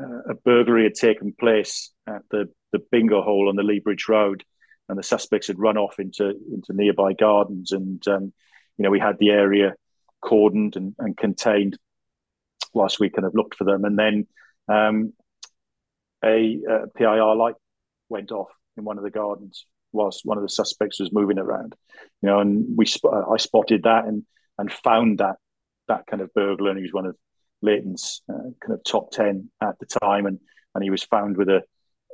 uh, 0.00 0.30
a 0.30 0.34
burglary 0.34 0.84
had 0.84 0.94
taken 0.94 1.34
place 1.38 1.92
at 2.06 2.22
the, 2.30 2.48
the 2.72 2.80
bingo 2.90 3.22
hole 3.22 3.48
on 3.48 3.56
the 3.56 3.62
Lea 3.62 3.80
Bridge 3.80 4.06
Road, 4.08 4.44
and 4.88 4.98
the 4.98 5.02
suspects 5.02 5.46
had 5.46 5.58
run 5.58 5.76
off 5.76 5.98
into 5.98 6.30
into 6.52 6.72
nearby 6.72 7.12
gardens. 7.12 7.72
And 7.72 8.06
um, 8.08 8.32
you 8.76 8.84
know, 8.84 8.90
we 8.90 8.98
had 8.98 9.18
the 9.18 9.30
area 9.30 9.74
cordoned 10.24 10.76
and, 10.76 10.94
and, 10.98 11.16
contained 11.16 11.78
whilst 12.74 13.00
we 13.00 13.08
kind 13.08 13.24
of 13.24 13.34
looked 13.34 13.54
for 13.54 13.64
them. 13.64 13.84
And 13.84 13.98
then 13.98 14.26
um, 14.68 15.12
a, 16.22 16.58
a, 16.68 16.86
PIR 16.94 17.34
light 17.36 17.54
went 18.08 18.32
off 18.32 18.48
in 18.76 18.84
one 18.84 18.98
of 18.98 19.04
the 19.04 19.10
gardens 19.10 19.64
whilst 19.92 20.24
one 20.24 20.36
of 20.36 20.42
the 20.42 20.48
suspects 20.48 21.00
was 21.00 21.12
moving 21.12 21.38
around. 21.38 21.74
You 22.22 22.28
know, 22.28 22.40
and 22.40 22.76
we 22.76 22.86
sp- 22.86 23.14
I 23.30 23.36
spotted 23.36 23.84
that 23.84 24.04
and 24.06 24.24
and 24.58 24.72
found 24.72 25.18
that 25.18 25.36
that 25.88 26.06
kind 26.06 26.22
of 26.22 26.32
burglar, 26.34 26.70
and 26.70 26.78
he 26.78 26.82
was 26.82 26.92
one 26.92 27.06
of 27.06 27.16
Leyton's 27.62 28.22
uh, 28.28 28.50
kind 28.60 28.72
of 28.72 28.82
top 28.84 29.10
ten 29.10 29.50
at 29.62 29.78
the 29.78 29.86
time, 29.86 30.26
and 30.26 30.38
and 30.74 30.84
he 30.84 30.90
was 30.90 31.02
found 31.02 31.36
with 31.36 31.48
a, 31.48 31.62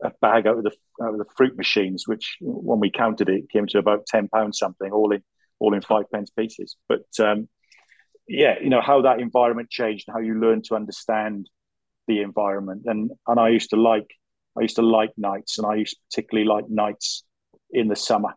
a 0.03 0.11
bag 0.21 0.47
out 0.47 0.59
of 0.59 0.65
the 0.65 0.73
out 1.03 1.13
of 1.13 1.19
the 1.19 1.27
fruit 1.37 1.57
machines, 1.57 2.05
which 2.07 2.37
when 2.41 2.81
we 2.81 2.91
counted 2.91 3.29
it, 3.29 3.51
came 3.51 3.67
to 3.69 3.79
about 3.79 4.07
ten 4.07 4.29
pounds 4.29 4.59
something, 4.59 4.91
all 4.93 5.13
in 5.13 5.23
all 5.59 5.75
in 5.75 5.83
five 5.83 6.11
pence 6.13 6.31
pieces. 6.31 6.77
But 6.89 7.07
um, 7.21 7.49
yeah, 8.29 8.55
you 8.61 8.71
know 8.71 8.81
how 8.81 9.03
that 9.03 9.21
environment 9.21 9.71
changed 9.71 10.07
how 10.09 10.19
you 10.19 10.35
learn 10.35 10.63
to 10.63 10.75
understand 10.75 11.49
the 12.07 12.23
environment. 12.23 12.83
And 12.87 13.11
and 13.27 13.39
I 13.39 13.51
used 13.51 13.71
to 13.71 13.77
like 13.77 14.11
I 14.59 14.63
used 14.63 14.77
to 14.77 14.83
like 14.83 15.13
nights, 15.17 15.59
and 15.59 15.67
I 15.67 15.77
used 15.77 15.95
to 15.95 16.01
particularly 16.11 16.49
like 16.49 16.69
nights 16.69 17.25
in 17.71 17.89
the 17.89 17.97
summer, 17.97 18.35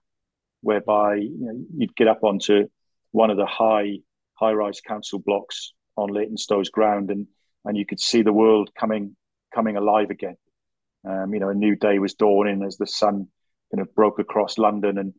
whereby 0.62 1.15
you 1.15 1.38
know, 1.39 1.65
you'd 1.76 1.95
get 1.95 2.08
up 2.08 2.24
onto 2.24 2.67
one 3.12 3.32
of 3.32 3.38
the 3.38 3.45
high 3.45 4.00
high 4.36 4.54
rise 4.54 4.82
council 4.82 5.19
blocks 5.19 5.74
on 6.00 6.14
Leytonstone's 6.14 6.70
ground, 6.70 7.12
and 7.12 7.28
and 7.66 7.78
you 7.78 7.86
could 7.86 8.00
see 8.00 8.22
the 8.22 8.34
world 8.34 8.72
coming 8.78 9.16
coming 9.54 9.78
alive 9.78 10.10
again. 10.10 10.38
Um, 11.08 11.34
you 11.34 11.40
know, 11.40 11.50
a 11.50 11.56
new 11.56 11.76
day 11.76 12.00
was 12.00 12.14
dawning 12.14 12.64
as 12.64 12.78
the 12.78 12.88
sun 12.88 13.28
kind 13.72 13.82
of 13.82 13.94
broke 13.96 14.20
across 14.20 14.58
London, 14.58 14.98
and 14.98 15.14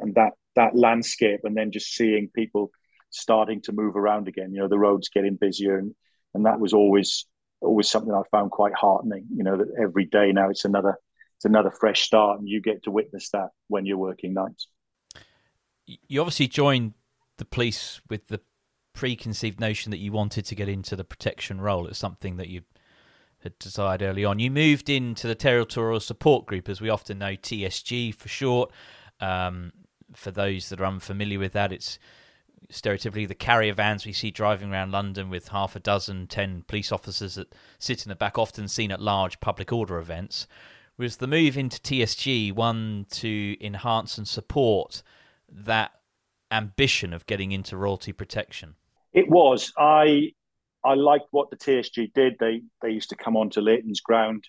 and 0.00 0.14
that 0.14 0.32
that 0.56 0.76
landscape, 0.76 1.40
and 1.44 1.56
then 1.56 1.72
just 1.72 1.94
seeing 1.94 2.30
people 2.34 2.70
starting 3.10 3.60
to 3.62 3.72
move 3.72 3.96
around 3.96 4.28
again. 4.28 4.52
You 4.52 4.60
know, 4.60 4.68
the 4.68 4.78
roads 4.78 5.08
getting 5.08 5.36
busier, 5.36 5.78
and 5.78 5.94
and 6.34 6.46
that 6.46 6.60
was 6.60 6.72
always 6.72 7.26
always 7.60 7.90
something 7.90 8.12
I 8.12 8.22
found 8.30 8.50
quite 8.50 8.74
heartening. 8.74 9.26
You 9.34 9.44
know, 9.44 9.56
that 9.58 9.68
every 9.80 10.06
day 10.06 10.32
now 10.32 10.50
it's 10.50 10.64
another 10.64 10.98
it's 11.36 11.44
another 11.44 11.70
fresh 11.70 12.02
start, 12.02 12.38
and 12.38 12.48
you 12.48 12.60
get 12.60 12.84
to 12.84 12.90
witness 12.90 13.30
that 13.30 13.50
when 13.68 13.86
you're 13.86 13.98
working 13.98 14.34
nights. 14.34 14.68
You 15.86 16.20
obviously 16.20 16.46
joined 16.46 16.94
the 17.38 17.44
police 17.44 18.00
with 18.08 18.28
the 18.28 18.40
preconceived 19.00 19.58
notion 19.58 19.90
that 19.90 19.96
you 19.96 20.12
wanted 20.12 20.44
to 20.44 20.54
get 20.54 20.68
into 20.68 20.94
the 20.94 21.04
protection 21.04 21.58
role. 21.58 21.86
It's 21.86 21.98
something 21.98 22.36
that 22.36 22.48
you 22.50 22.60
had 23.38 23.58
decided 23.58 24.04
early 24.04 24.26
on. 24.26 24.38
You 24.38 24.50
moved 24.50 24.90
into 24.90 25.26
the 25.26 25.34
Territorial 25.34 26.00
Support 26.00 26.44
Group, 26.44 26.68
as 26.68 26.82
we 26.82 26.90
often 26.90 27.16
know, 27.16 27.32
TSG 27.32 28.14
for 28.14 28.28
short. 28.28 28.70
Um, 29.18 29.72
for 30.12 30.30
those 30.30 30.68
that 30.68 30.82
are 30.82 30.84
unfamiliar 30.84 31.38
with 31.38 31.54
that, 31.54 31.72
it's 31.72 31.98
stereotypically 32.70 33.26
the 33.26 33.34
carrier 33.34 33.72
vans 33.72 34.04
we 34.04 34.12
see 34.12 34.30
driving 34.30 34.70
around 34.70 34.92
London 34.92 35.30
with 35.30 35.48
half 35.48 35.74
a 35.74 35.80
dozen, 35.80 36.26
ten 36.26 36.62
police 36.68 36.92
officers 36.92 37.36
that 37.36 37.54
sit 37.78 38.04
in 38.04 38.10
the 38.10 38.14
back, 38.14 38.36
often 38.36 38.68
seen 38.68 38.92
at 38.92 39.00
large 39.00 39.40
public 39.40 39.72
order 39.72 39.98
events. 39.98 40.46
Was 40.98 41.16
the 41.16 41.26
move 41.26 41.56
into 41.56 41.80
TSG 41.80 42.52
one 42.52 43.06
to 43.12 43.56
enhance 43.64 44.18
and 44.18 44.28
support 44.28 45.02
that 45.50 45.92
ambition 46.50 47.14
of 47.14 47.24
getting 47.24 47.50
into 47.50 47.78
royalty 47.78 48.12
protection? 48.12 48.74
It 49.12 49.28
was. 49.28 49.72
I 49.76 50.32
I 50.84 50.94
liked 50.94 51.26
what 51.30 51.50
the 51.50 51.56
TSG 51.56 52.12
did. 52.14 52.36
They 52.38 52.62
they 52.82 52.90
used 52.90 53.10
to 53.10 53.16
come 53.16 53.36
onto 53.36 53.60
Leyton's 53.60 54.00
ground 54.00 54.44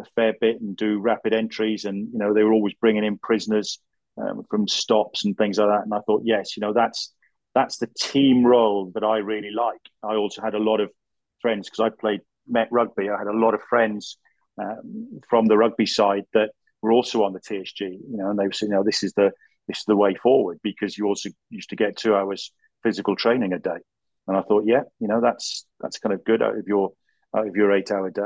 a 0.00 0.04
fair 0.14 0.34
bit 0.40 0.60
and 0.60 0.76
do 0.76 0.98
rapid 0.98 1.32
entries, 1.32 1.84
and 1.84 2.08
you 2.12 2.18
know 2.18 2.34
they 2.34 2.42
were 2.42 2.52
always 2.52 2.74
bringing 2.74 3.04
in 3.04 3.18
prisoners 3.18 3.78
um, 4.18 4.42
from 4.50 4.68
stops 4.68 5.24
and 5.24 5.36
things 5.36 5.58
like 5.58 5.68
that. 5.68 5.84
And 5.84 5.94
I 5.94 6.00
thought, 6.06 6.22
yes, 6.24 6.56
you 6.56 6.60
know 6.60 6.72
that's 6.72 7.12
that's 7.54 7.78
the 7.78 7.88
team 7.98 8.44
role 8.44 8.90
that 8.94 9.04
I 9.04 9.18
really 9.18 9.50
like. 9.50 9.80
I 10.02 10.14
also 10.14 10.42
had 10.42 10.54
a 10.54 10.58
lot 10.58 10.80
of 10.80 10.92
friends 11.40 11.68
because 11.68 11.80
I 11.80 11.90
played 12.00 12.20
Met 12.48 12.68
rugby. 12.70 13.10
I 13.10 13.18
had 13.18 13.26
a 13.26 13.36
lot 13.36 13.54
of 13.54 13.62
friends 13.62 14.18
um, 14.62 15.20
from 15.28 15.46
the 15.46 15.56
rugby 15.56 15.86
side 15.86 16.24
that 16.32 16.50
were 16.80 16.92
also 16.92 17.24
on 17.24 17.32
the 17.32 17.40
TSG, 17.40 17.80
you 17.80 18.16
know, 18.16 18.30
and 18.30 18.38
they 18.38 18.44
were 18.44 18.52
saying, 18.52 18.70
know, 18.70 18.84
this 18.84 19.02
is 19.02 19.12
the 19.14 19.32
this 19.68 19.78
is 19.78 19.84
the 19.86 19.96
way 19.96 20.14
forward 20.14 20.60
because 20.62 20.96
you 20.96 21.06
also 21.06 21.28
used 21.50 21.70
to 21.70 21.76
get 21.76 21.96
two 21.96 22.14
hours 22.14 22.52
physical 22.82 23.16
training 23.16 23.52
a 23.52 23.58
day. 23.58 23.78
And 24.26 24.36
I 24.36 24.42
thought, 24.42 24.64
yeah, 24.66 24.82
you 24.98 25.08
know, 25.08 25.20
that's 25.20 25.66
that's 25.80 25.98
kind 25.98 26.12
of 26.12 26.24
good 26.24 26.42
out 26.42 26.56
of 26.56 26.66
your 26.66 26.92
out 27.36 27.46
of 27.46 27.56
your 27.56 27.72
eight 27.72 27.90
hour 27.90 28.10
day. 28.10 28.22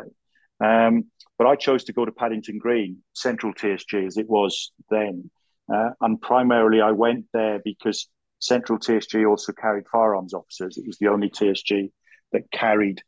Um, 0.63 1.05
but 1.39 1.47
I 1.47 1.57
chose 1.57 1.85
to 1.85 1.93
go 1.93 2.05
to 2.05 2.13
Paddington 2.13 2.59
Green, 2.59 2.99
Central 3.15 3.55
TSG 3.55 4.07
as 4.07 4.17
it 4.17 4.29
was 4.29 4.73
then, 4.91 5.31
uh, 5.73 5.91
and 6.01 6.21
primarily 6.21 6.81
I 6.81 6.91
went 6.93 7.27
there 7.33 7.61
because 7.65 8.09
Central 8.41 8.79
TSG 8.79 9.29
also 9.29 9.53
carried 9.53 9.85
firearms 9.91 10.35
officers. 10.35 10.77
It 10.77 10.87
was 10.87 10.99
the 10.99 11.09
only 11.09 11.31
TSG 11.31 11.91
that 12.33 12.51
carried 12.51 13.03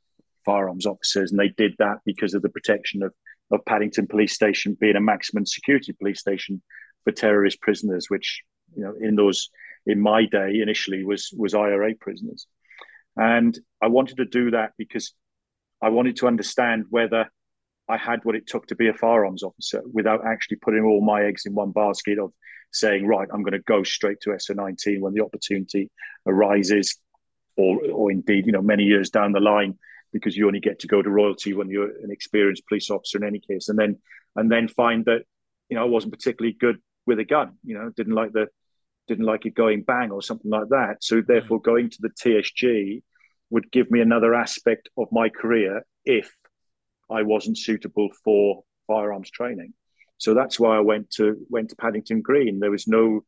firearms 0.45 0.87
officers, 0.87 1.31
and 1.31 1.41
they 1.41 1.49
did 1.49 1.73
that 1.79 1.99
because 2.05 2.35
of 2.35 2.43
the 2.43 2.49
protection 2.49 3.03
of 3.03 3.13
of 3.51 3.65
Paddington 3.67 4.07
Police 4.07 4.35
Station 4.35 4.77
being 4.81 4.97
a 4.97 5.01
maximum 5.01 5.45
security 5.45 5.93
police 5.93 6.21
station 6.21 6.63
for 7.05 7.13
terrorist 7.13 7.61
prisoners, 7.61 8.07
which 8.09 8.43
you 8.75 8.83
know 8.83 8.95
in 9.01 9.15
those 9.15 9.51
in 9.87 10.01
my 10.01 10.27
day 10.27 10.61
initially 10.63 11.05
was 11.05 11.31
was 11.37 11.55
IRA 11.55 11.95
prisoners, 12.01 12.47
and 13.17 13.59
I 13.83 13.89
wanted 13.89 14.17
to 14.19 14.25
do 14.25 14.53
that 14.53 14.73
because 14.79 15.15
I 15.83 15.91
wanted 15.91 16.17
to 16.17 16.27
understand 16.27 16.87
whether 16.91 17.29
I 17.89 17.97
had 17.97 18.25
what 18.25 18.37
it 18.37 18.47
took 18.47 18.67
to 18.69 18.77
be 18.77 18.89
a 18.89 18.95
firearms 18.95 19.43
officer 19.43 19.83
without 19.93 20.25
actually 20.25 20.59
putting 20.59 20.85
all 20.85 21.01
my 21.01 21.25
eggs 21.25 21.45
in 21.45 21.55
one 21.55 21.73
basket 21.73 22.19
of 22.19 22.33
saying, 22.73 23.07
right, 23.07 23.29
I'm 23.33 23.43
going 23.43 23.53
to 23.53 23.59
go 23.59 23.83
straight 23.83 24.21
to 24.23 24.31
SO19 24.31 25.01
when 25.01 25.13
the 25.13 25.23
opportunity 25.23 25.91
arises, 26.27 26.99
or 27.57 27.81
or 27.91 28.11
indeed, 28.11 28.47
you 28.47 28.53
know, 28.53 28.63
many 28.63 28.85
years 28.85 29.11
down 29.11 29.33
the 29.33 29.41
line, 29.41 29.79
because 30.13 30.37
you 30.37 30.47
only 30.47 30.61
get 30.61 30.79
to 30.81 30.87
go 30.87 31.03
to 31.03 31.11
royalty 31.11 31.53
when 31.53 31.69
you're 31.69 31.91
an 32.03 32.11
experienced 32.11 32.67
police 32.67 32.89
officer 32.89 33.19
in 33.19 33.25
any 33.25 33.41
case, 33.41 33.69
and 33.69 33.79
then 33.79 33.99
and 34.37 34.51
then 34.51 34.69
find 34.69 35.05
that 35.05 35.23
you 35.69 35.77
know 35.77 35.83
I 35.83 35.89
wasn't 35.89 36.15
particularly 36.15 36.57
good 36.59 36.81
with 37.05 37.19
a 37.19 37.25
gun, 37.25 37.59
you 37.65 37.75
know, 37.75 37.91
didn't 37.91 38.15
like 38.15 38.33
the 38.33 38.47
didn't 39.09 39.27
like 39.27 39.47
it 39.47 39.55
going 39.55 39.83
bang 39.83 40.11
or 40.11 40.23
something 40.23 40.51
like 40.51 40.69
that. 40.71 40.97
So 41.01 41.21
therefore, 41.21 41.61
mm. 41.61 41.65
going 41.65 41.91
to 41.91 41.99
the 42.01 42.11
TSG 42.11 43.03
would 43.51 43.71
give 43.71 43.91
me 43.91 44.01
another 44.01 44.35
aspect 44.35 44.89
of 44.97 45.09
my 45.13 45.29
career 45.29 45.85
if 46.05 46.33
I 47.11 47.23
wasn't 47.23 47.59
suitable 47.59 48.09
for 48.25 48.65
firearms 48.87 49.31
training. 49.31 49.75
So 50.19 50.35
that's 50.35 50.59
why 50.59 50.77
I 50.77 50.81
went 50.81 51.11
to 51.13 51.37
went 51.49 51.71
to 51.71 51.77
Paddington 51.77 52.23
Green. 52.23 52.61
There 52.61 52.71
was 52.71 52.87
no 52.87 53.25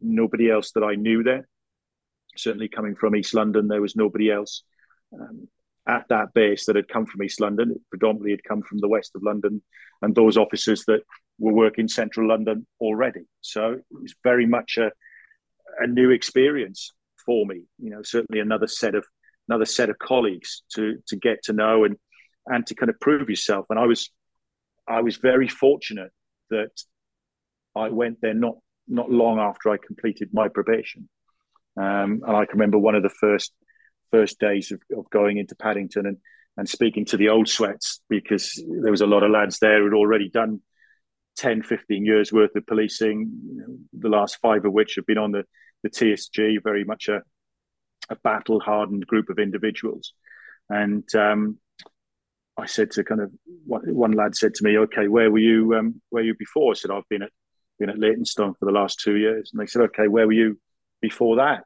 nobody 0.00 0.50
else 0.50 0.72
that 0.72 0.84
I 0.84 0.94
knew 0.94 1.22
there. 1.22 1.48
Certainly 2.36 2.68
coming 2.68 2.94
from 2.94 3.16
East 3.16 3.34
London, 3.34 3.68
there 3.68 3.80
was 3.80 3.96
nobody 3.96 4.30
else 4.30 4.62
um, 5.12 5.48
at 5.88 6.06
that 6.08 6.34
base 6.34 6.66
that 6.66 6.76
had 6.76 6.88
come 6.88 7.06
from 7.06 7.22
East 7.22 7.40
London. 7.40 7.70
It 7.70 7.80
predominantly 7.90 8.32
had 8.32 8.44
come 8.44 8.62
from 8.62 8.78
the 8.78 8.88
west 8.88 9.12
of 9.14 9.22
London, 9.22 9.62
and 10.02 10.14
those 10.14 10.36
officers 10.36 10.84
that 10.86 11.00
were 11.38 11.52
working 11.52 11.88
central 11.88 12.28
London 12.28 12.66
already. 12.80 13.22
So 13.40 13.72
it 13.72 13.84
was 13.90 14.14
very 14.22 14.46
much 14.46 14.78
a 14.78 14.92
a 15.78 15.86
new 15.86 16.10
experience 16.10 16.92
for 17.24 17.46
me. 17.46 17.64
You 17.78 17.90
know, 17.90 18.02
certainly 18.02 18.40
another 18.40 18.66
set 18.66 18.94
of 18.94 19.04
another 19.48 19.66
set 19.66 19.90
of 19.90 19.98
colleagues 19.98 20.62
to 20.74 20.98
to 21.08 21.16
get 21.16 21.42
to 21.44 21.52
know 21.52 21.84
and 21.84 21.96
and 22.46 22.66
to 22.66 22.74
kind 22.74 22.90
of 22.90 23.00
prove 23.00 23.28
yourself. 23.28 23.66
And 23.70 23.78
I 23.78 23.86
was 23.86 24.10
I 24.88 25.00
was 25.00 25.16
very 25.16 25.48
fortunate 25.48 26.12
that 26.50 26.70
I 27.74 27.88
went 27.88 28.20
there 28.20 28.34
not 28.34 28.56
not 28.86 29.10
long 29.10 29.38
after 29.38 29.70
I 29.70 29.76
completed 29.76 30.30
my 30.32 30.48
probation. 30.48 31.08
Um, 31.76 32.22
and 32.24 32.36
I 32.36 32.44
can 32.44 32.58
remember 32.58 32.78
one 32.78 32.94
of 32.94 33.02
the 33.02 33.08
first 33.08 33.52
first 34.10 34.38
days 34.38 34.70
of, 34.70 34.80
of 34.96 35.10
going 35.10 35.38
into 35.38 35.56
Paddington 35.56 36.06
and 36.06 36.18
and 36.56 36.68
speaking 36.68 37.04
to 37.06 37.16
the 37.16 37.30
old 37.30 37.48
sweats 37.48 38.00
because 38.08 38.62
there 38.80 38.92
was 38.92 39.00
a 39.00 39.06
lot 39.06 39.24
of 39.24 39.30
lads 39.30 39.58
there 39.58 39.82
who'd 39.82 39.94
already 39.94 40.28
done 40.28 40.60
10, 41.36 41.62
15 41.62 42.04
years 42.04 42.32
worth 42.32 42.54
of 42.54 42.66
policing, 42.66 43.86
the 43.92 44.08
last 44.08 44.38
five 44.40 44.64
of 44.64 44.72
which 44.72 44.94
have 44.94 45.06
been 45.06 45.18
on 45.18 45.32
the, 45.32 45.44
the 45.84 45.90
TSG, 45.90 46.62
very 46.64 46.82
much 46.82 47.08
a, 47.08 47.22
a 48.08 48.16
battle 48.16 48.58
hardened 48.58 49.06
group 49.06 49.28
of 49.28 49.38
individuals. 49.38 50.14
And 50.68 51.04
um, 51.14 51.58
I 52.58 52.66
said 52.66 52.90
to 52.92 53.04
kind 53.04 53.20
of 53.20 53.30
one, 53.66 54.12
lad 54.12 54.34
said 54.34 54.54
to 54.54 54.64
me, 54.64 54.78
"Okay, 54.78 55.06
where 55.06 55.30
were 55.30 55.38
you? 55.38 55.74
Um, 55.76 56.00
where 56.08 56.22
were 56.22 56.28
you 56.28 56.34
before?" 56.36 56.72
I 56.72 56.74
said, 56.74 56.90
"I've 56.90 57.08
been 57.08 57.22
at 57.22 57.30
been 57.78 57.90
at 57.90 57.98
Leytonstone 57.98 58.54
for 58.54 58.64
the 58.64 58.72
last 58.72 58.98
two 58.98 59.16
years." 59.16 59.50
And 59.52 59.60
they 59.60 59.66
said, 59.66 59.82
"Okay, 59.82 60.08
where 60.08 60.26
were 60.26 60.32
you 60.32 60.58
before 61.02 61.36
that?" 61.36 61.64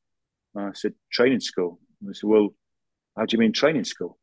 And 0.54 0.66
I 0.66 0.72
said, 0.72 0.94
"Training 1.12 1.40
school." 1.40 1.78
And 2.00 2.10
they 2.10 2.14
said, 2.14 2.28
"Well, 2.28 2.54
how 3.16 3.24
do 3.24 3.34
you 3.34 3.38
mean 3.38 3.52
training 3.52 3.84
school?" 3.84 4.18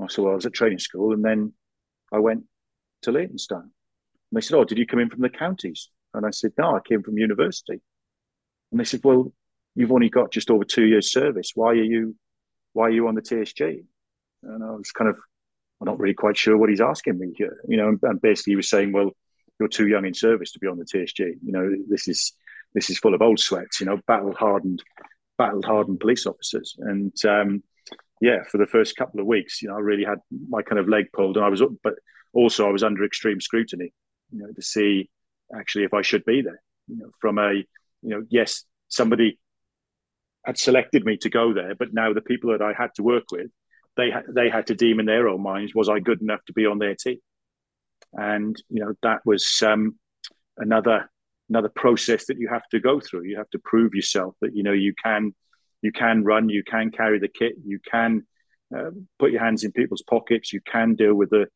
I 0.00 0.06
said, 0.06 0.24
"Well, 0.24 0.32
I 0.32 0.36
was 0.36 0.46
at 0.46 0.54
training 0.54 0.78
school, 0.78 1.12
and 1.12 1.22
then 1.22 1.52
I 2.10 2.20
went 2.20 2.44
to 3.02 3.12
Leytonstone." 3.12 3.70
And 4.30 4.32
they 4.32 4.40
said, 4.40 4.56
"Oh, 4.56 4.64
did 4.64 4.78
you 4.78 4.86
come 4.86 5.00
in 5.00 5.10
from 5.10 5.20
the 5.20 5.28
counties?" 5.28 5.90
And 6.14 6.24
I 6.24 6.30
said, 6.30 6.52
"No, 6.56 6.74
I 6.74 6.80
came 6.80 7.02
from 7.02 7.18
university." 7.18 7.82
And 8.70 8.80
they 8.80 8.84
said, 8.84 9.00
"Well, 9.04 9.32
you've 9.74 9.92
only 9.92 10.08
got 10.08 10.32
just 10.32 10.50
over 10.50 10.64
two 10.64 10.84
years 10.84 11.12
service. 11.12 11.52
Why 11.54 11.70
are 11.70 11.74
you, 11.74 12.16
why 12.72 12.84
are 12.84 12.90
you 12.90 13.08
on 13.08 13.14
the 13.14 13.22
TSG?" 13.22 13.84
And 14.42 14.64
I 14.64 14.70
was 14.70 14.90
kind 14.92 15.10
of 15.10 15.16
I'm 15.80 15.86
not 15.86 15.98
really 15.98 16.14
quite 16.14 16.36
sure 16.36 16.56
what 16.56 16.68
he's 16.68 16.80
asking 16.80 17.18
me 17.18 17.32
here. 17.36 17.58
You 17.66 17.78
know, 17.78 17.96
and 18.02 18.20
basically 18.20 18.52
he 18.52 18.56
was 18.56 18.68
saying, 18.68 18.92
well, 18.92 19.10
you're 19.58 19.68
too 19.68 19.88
young 19.88 20.04
in 20.04 20.14
service 20.14 20.52
to 20.52 20.58
be 20.58 20.66
on 20.66 20.78
the 20.78 20.84
TSG. 20.84 21.18
You 21.42 21.52
know, 21.52 21.70
this 21.88 22.06
is 22.06 22.32
this 22.74 22.90
is 22.90 22.98
full 22.98 23.14
of 23.14 23.22
old 23.22 23.40
sweats. 23.40 23.80
You 23.80 23.86
know, 23.86 23.98
battle 24.06 24.34
hardened, 24.34 24.82
battle 25.38 25.62
hardened 25.62 26.00
police 26.00 26.26
officers. 26.26 26.76
And 26.78 27.12
um, 27.24 27.62
yeah, 28.20 28.42
for 28.44 28.58
the 28.58 28.66
first 28.66 28.96
couple 28.96 29.20
of 29.20 29.26
weeks, 29.26 29.62
you 29.62 29.68
know, 29.68 29.76
I 29.76 29.80
really 29.80 30.04
had 30.04 30.18
my 30.48 30.62
kind 30.62 30.78
of 30.78 30.88
leg 30.88 31.06
pulled, 31.12 31.36
and 31.36 31.44
I 31.44 31.48
was, 31.48 31.62
but 31.82 31.94
also 32.32 32.68
I 32.68 32.72
was 32.72 32.82
under 32.82 33.04
extreme 33.04 33.40
scrutiny. 33.40 33.92
You 34.32 34.40
know, 34.40 34.52
to 34.54 34.62
see 34.62 35.10
actually 35.54 35.84
if 35.84 35.94
I 35.94 36.02
should 36.02 36.24
be 36.24 36.42
there. 36.42 36.62
You 36.88 36.96
know, 36.96 37.10
from 37.20 37.38
a, 37.38 37.64
you 38.02 38.10
know, 38.10 38.24
yes, 38.30 38.64
somebody 38.88 39.38
had 40.44 40.58
selected 40.58 41.04
me 41.04 41.16
to 41.18 41.30
go 41.30 41.52
there, 41.52 41.74
but 41.74 41.92
now 41.92 42.12
the 42.12 42.20
people 42.20 42.50
that 42.52 42.62
I 42.62 42.72
had 42.72 42.94
to 42.94 43.02
work 43.02 43.24
with 43.30 43.50
they 43.96 44.12
they 44.28 44.48
had 44.48 44.66
to 44.68 44.74
deem 44.74 45.00
in 45.00 45.06
their 45.06 45.28
own 45.28 45.42
minds 45.42 45.74
was 45.74 45.88
I 45.88 46.00
good 46.00 46.22
enough 46.22 46.44
to 46.46 46.52
be 46.52 46.66
on 46.66 46.78
their 46.78 46.94
team, 46.94 47.18
and 48.12 48.60
you 48.68 48.84
know 48.84 48.94
that 49.02 49.20
was 49.24 49.62
um, 49.66 49.98
another 50.56 51.10
another 51.48 51.68
process 51.68 52.26
that 52.26 52.38
you 52.38 52.48
have 52.48 52.66
to 52.70 52.80
go 52.80 53.00
through. 53.00 53.24
You 53.24 53.36
have 53.36 53.50
to 53.50 53.58
prove 53.58 53.94
yourself 53.94 54.34
that 54.40 54.54
you 54.54 54.62
know 54.62 54.72
you 54.72 54.94
can 55.02 55.34
you 55.82 55.92
can 55.92 56.24
run, 56.24 56.48
you 56.48 56.62
can 56.62 56.90
carry 56.90 57.18
the 57.18 57.28
kit, 57.28 57.54
you 57.64 57.78
can 57.78 58.26
uh, 58.76 58.90
put 59.18 59.32
your 59.32 59.40
hands 59.40 59.64
in 59.64 59.72
people's 59.72 60.02
pockets, 60.02 60.52
you 60.52 60.60
can 60.60 60.94
deal 60.94 61.14
with 61.14 61.30
the 61.30 61.48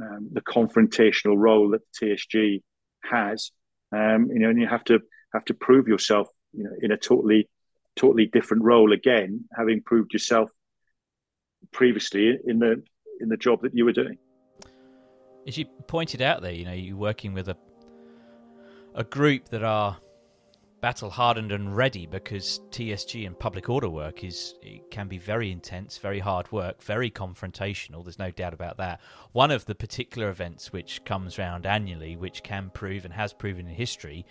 um, 0.00 0.28
the 0.32 0.40
confrontational 0.40 1.36
role 1.36 1.70
that 1.70 1.82
the 2.00 2.06
TSG 2.06 2.62
has. 3.04 3.50
Um, 3.94 4.30
you 4.32 4.38
know, 4.38 4.48
and 4.48 4.60
you 4.60 4.66
have 4.66 4.84
to 4.84 5.00
have 5.32 5.44
to 5.46 5.54
prove 5.54 5.88
yourself, 5.88 6.28
you 6.52 6.64
know, 6.64 6.70
in 6.80 6.92
a 6.92 6.96
totally 6.96 7.48
totally 7.96 8.26
different 8.26 8.64
role 8.64 8.92
again, 8.92 9.44
having 9.56 9.82
proved 9.82 10.12
yourself 10.12 10.50
previously 11.72 12.38
in 12.46 12.58
the 12.58 12.82
in 13.20 13.28
the 13.28 13.36
job 13.36 13.62
that 13.62 13.74
you 13.74 13.84
were 13.84 13.92
doing. 13.92 14.18
As 15.46 15.58
you 15.58 15.66
pointed 15.86 16.22
out 16.22 16.42
there, 16.42 16.52
you 16.52 16.64
know, 16.64 16.72
you're 16.72 16.96
working 16.96 17.32
with 17.34 17.48
a 17.48 17.56
a 18.94 19.04
group 19.04 19.48
that 19.48 19.62
are 19.62 19.96
battle 20.82 21.10
hardened 21.10 21.52
and 21.52 21.76
ready 21.76 22.06
because 22.06 22.60
TSG 22.70 23.24
and 23.24 23.38
public 23.38 23.68
order 23.70 23.88
work 23.88 24.24
is 24.24 24.56
can 24.90 25.06
be 25.06 25.16
very 25.16 25.50
intense, 25.52 25.96
very 25.96 26.18
hard 26.18 26.50
work, 26.50 26.82
very 26.82 27.10
confrontational. 27.10 28.02
There's 28.02 28.18
no 28.18 28.32
doubt 28.32 28.52
about 28.52 28.78
that. 28.78 29.00
One 29.30 29.52
of 29.52 29.64
the 29.66 29.76
particular 29.76 30.28
events 30.28 30.72
which 30.72 31.04
comes 31.04 31.38
round 31.38 31.66
annually, 31.66 32.16
which 32.16 32.42
can 32.42 32.70
prove 32.70 33.04
and 33.04 33.14
has 33.14 33.32
proven 33.32 33.68
in 33.68 33.74
history 33.74 34.26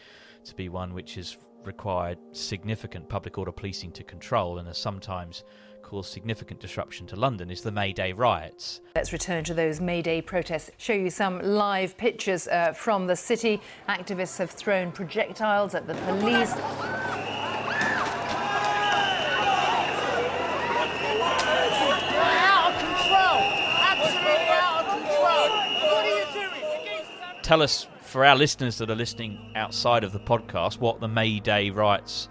to 0.46 0.56
be 0.56 0.70
one 0.70 0.94
which 0.94 1.16
has 1.16 1.38
required 1.64 2.18
significant 2.32 3.08
public 3.08 3.38
order 3.38 3.52
policing 3.52 3.92
to 3.92 4.04
control 4.04 4.58
and 4.58 4.68
has 4.68 4.78
sometimes 4.78 5.44
caused 5.82 6.12
significant 6.12 6.60
disruption 6.60 7.06
to 7.08 7.16
London 7.16 7.52
is 7.52 7.62
the 7.62 7.72
May 7.72 7.92
Day 7.92 8.14
riots. 8.14 8.82
Let's 8.96 9.12
return 9.12 9.44
to 9.46 9.54
those 9.54 9.82
May 9.82 10.02
Day 10.02 10.22
protests. 10.22 10.72
Show 10.78 10.94
you 10.94 11.10
some 11.10 11.42
live 11.42 11.98
pictures 11.98 12.48
uh, 12.48 12.74
from 12.74 13.08
the 13.08 13.16
city. 13.16 13.62
Activists 13.90 14.38
have 14.38 14.52
thrown 14.52 14.92
projectiles 14.92 15.76
at 15.76 15.88
the 15.88 15.96
police. 15.96 16.54
Tell 27.42 27.62
us, 27.62 27.88
for 28.12 28.26
our 28.26 28.36
listeners 28.36 28.78
that 28.78 28.90
are 28.90 28.96
listening 28.96 29.40
outside 29.56 30.04
of 30.04 30.12
the 30.12 30.20
podcast, 30.20 30.80
what 30.80 31.00
the 31.00 31.08
May 31.08 31.40
Day 31.40 31.70
riots 31.70 32.28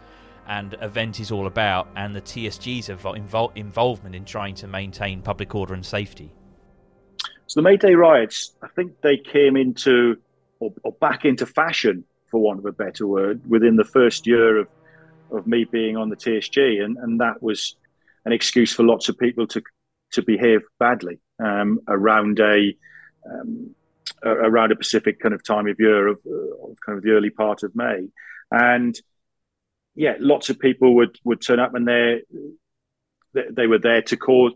and 0.46 0.76
event 0.82 1.20
is 1.20 1.30
all 1.30 1.46
about, 1.46 1.88
and 1.96 2.14
the 2.14 2.20
TSG's 2.20 2.90
invol- 2.90 3.56
involvement 3.56 4.14
in 4.14 4.26
trying 4.26 4.54
to 4.56 4.66
maintain 4.66 5.22
public 5.22 5.54
order 5.54 5.72
and 5.72 5.84
safety. 5.84 6.34
So 7.46 7.60
the 7.60 7.62
May 7.62 7.78
Day 7.78 7.94
riots, 7.94 8.52
I 8.62 8.68
think 8.68 9.00
they 9.00 9.16
came 9.16 9.56
into 9.56 10.16
or, 10.58 10.70
or, 10.84 10.92
back 10.92 11.24
into 11.24 11.46
fashion, 11.46 12.04
for 12.30 12.38
want 12.38 12.58
of 12.58 12.66
a 12.66 12.72
better 12.72 13.06
word, 13.06 13.40
within 13.48 13.76
the 13.76 13.84
first 13.84 14.26
year 14.26 14.58
of 14.58 14.68
of 15.32 15.46
me 15.46 15.64
being 15.64 15.96
on 15.96 16.10
the 16.10 16.16
TSG, 16.16 16.84
and 16.84 16.98
and 16.98 17.20
that 17.20 17.42
was 17.42 17.76
an 18.26 18.32
excuse 18.32 18.74
for 18.74 18.82
lots 18.82 19.08
of 19.08 19.16
people 19.16 19.46
to 19.46 19.62
to 20.12 20.22
behave 20.22 20.60
badly 20.78 21.20
um, 21.42 21.80
around 21.88 22.38
a 22.38 22.76
um, 23.24 23.74
around 24.22 24.72
a 24.72 24.74
specific 24.76 25.20
kind 25.20 25.34
of 25.34 25.42
time 25.42 25.66
of 25.66 25.76
year 25.78 26.08
of, 26.08 26.18
of 26.26 26.76
kind 26.84 26.98
of 26.98 27.04
the 27.04 27.10
early 27.10 27.30
part 27.30 27.62
of 27.62 27.74
May, 27.74 28.08
and 28.50 28.98
yeah, 29.94 30.14
lots 30.18 30.50
of 30.50 30.58
people 30.58 30.94
would 30.96 31.18
would 31.24 31.40
turn 31.40 31.60
up 31.60 31.74
and 31.74 31.86
they 31.86 32.22
they 33.32 33.66
were 33.66 33.78
there 33.78 34.02
to 34.02 34.16
cause 34.16 34.52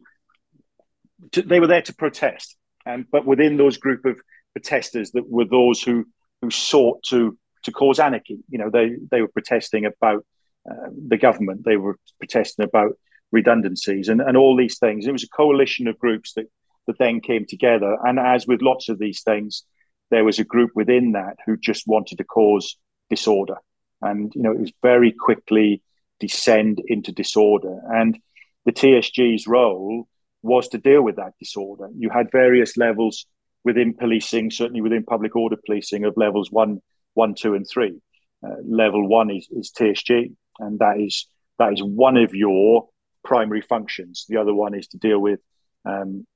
to, 1.33 1.43
they 1.43 1.61
were 1.61 1.67
there 1.67 1.83
to 1.83 1.95
protest, 1.95 2.57
and 2.85 3.07
but 3.11 3.25
within 3.25 3.57
those 3.57 3.79
group 3.79 4.05
of 4.05 4.21
protesters 4.55 5.13
that 5.13 5.29
were 5.29 5.47
those 5.47 5.83
who 5.83 6.07
who 6.43 6.51
sought 6.51 7.03
to 7.05 7.37
to 7.65 7.73
cause 7.73 7.99
anarchy. 7.99 8.39
You 8.49 8.59
know, 8.59 8.71
they 8.71 8.97
they 9.11 9.21
were 9.21 9.29
protesting 9.29 9.85
about 9.85 10.25
uh, 10.71 10.89
the 11.09 11.19
government, 11.19 11.65
they 11.65 11.77
were 11.77 11.99
protesting 12.19 12.65
about 12.65 12.93
redundancies 13.31 14.09
and, 14.09 14.21
and 14.21 14.37
all 14.37 14.57
these 14.57 14.79
things. 14.79 15.07
It 15.07 15.13
was 15.13 15.25
a 15.25 15.29
coalition 15.29 15.89
of 15.89 15.99
groups 15.99 16.33
that 16.35 16.47
that 16.87 16.99
then 16.99 17.21
came 17.21 17.47
together, 17.47 17.97
and 18.05 18.19
as 18.19 18.47
with 18.47 18.63
lots 18.63 18.89
of 18.89 18.99
these 18.99 19.23
things, 19.23 19.65
there 20.11 20.25
was 20.25 20.39
a 20.39 20.45
group 20.45 20.71
within 20.75 21.13
that 21.13 21.37
who 21.47 21.57
just 21.57 21.87
wanted 21.87 22.19
to 22.19 22.25
cause 22.25 22.77
disorder, 23.11 23.57
and 24.03 24.33
you 24.35 24.43
know 24.43 24.53
it 24.53 24.61
was 24.61 24.73
very 24.83 25.13
quickly 25.13 25.83
descend 26.21 26.81
into 26.87 27.11
disorder 27.11 27.81
and 27.93 28.17
the 28.65 28.73
TSG's 28.73 29.47
role 29.47 30.09
was 30.43 30.69
to 30.69 30.79
deal 30.79 31.03
with 31.03 31.17
that 31.17 31.35
disorder. 31.39 31.89
You 31.97 32.11
had 32.11 32.31
various 32.31 32.77
levels 32.77 33.27
within 33.65 33.95
policing, 33.95 34.51
certainly 34.51 34.81
within 34.81 35.05
public 35.05 35.37
order 35.37 35.57
policing, 35.65 36.05
of 36.05 36.15
levels 36.17 36.51
one, 36.51 36.81
one, 37.15 37.35
two, 37.35 37.55
and 37.55 37.67
three. 37.69 38.01
Uh, 38.45 38.57
level 38.67 39.07
one 39.07 39.31
is, 39.31 39.49
is 39.51 39.73
TSG, 39.73 40.35
and 40.59 40.79
that 40.79 41.01
is 41.01 41.27
that 41.59 41.73
is 41.73 41.83
one 41.83 42.17
of 42.17 42.35
your 42.35 42.89
primary 43.23 43.63
functions. 43.63 44.27
The 44.29 44.37
other 44.37 44.53
one 44.53 44.75
is 44.75 44.89
to 44.89 44.99
deal 44.99 45.19
with 45.19 45.41
um, 45.87 46.27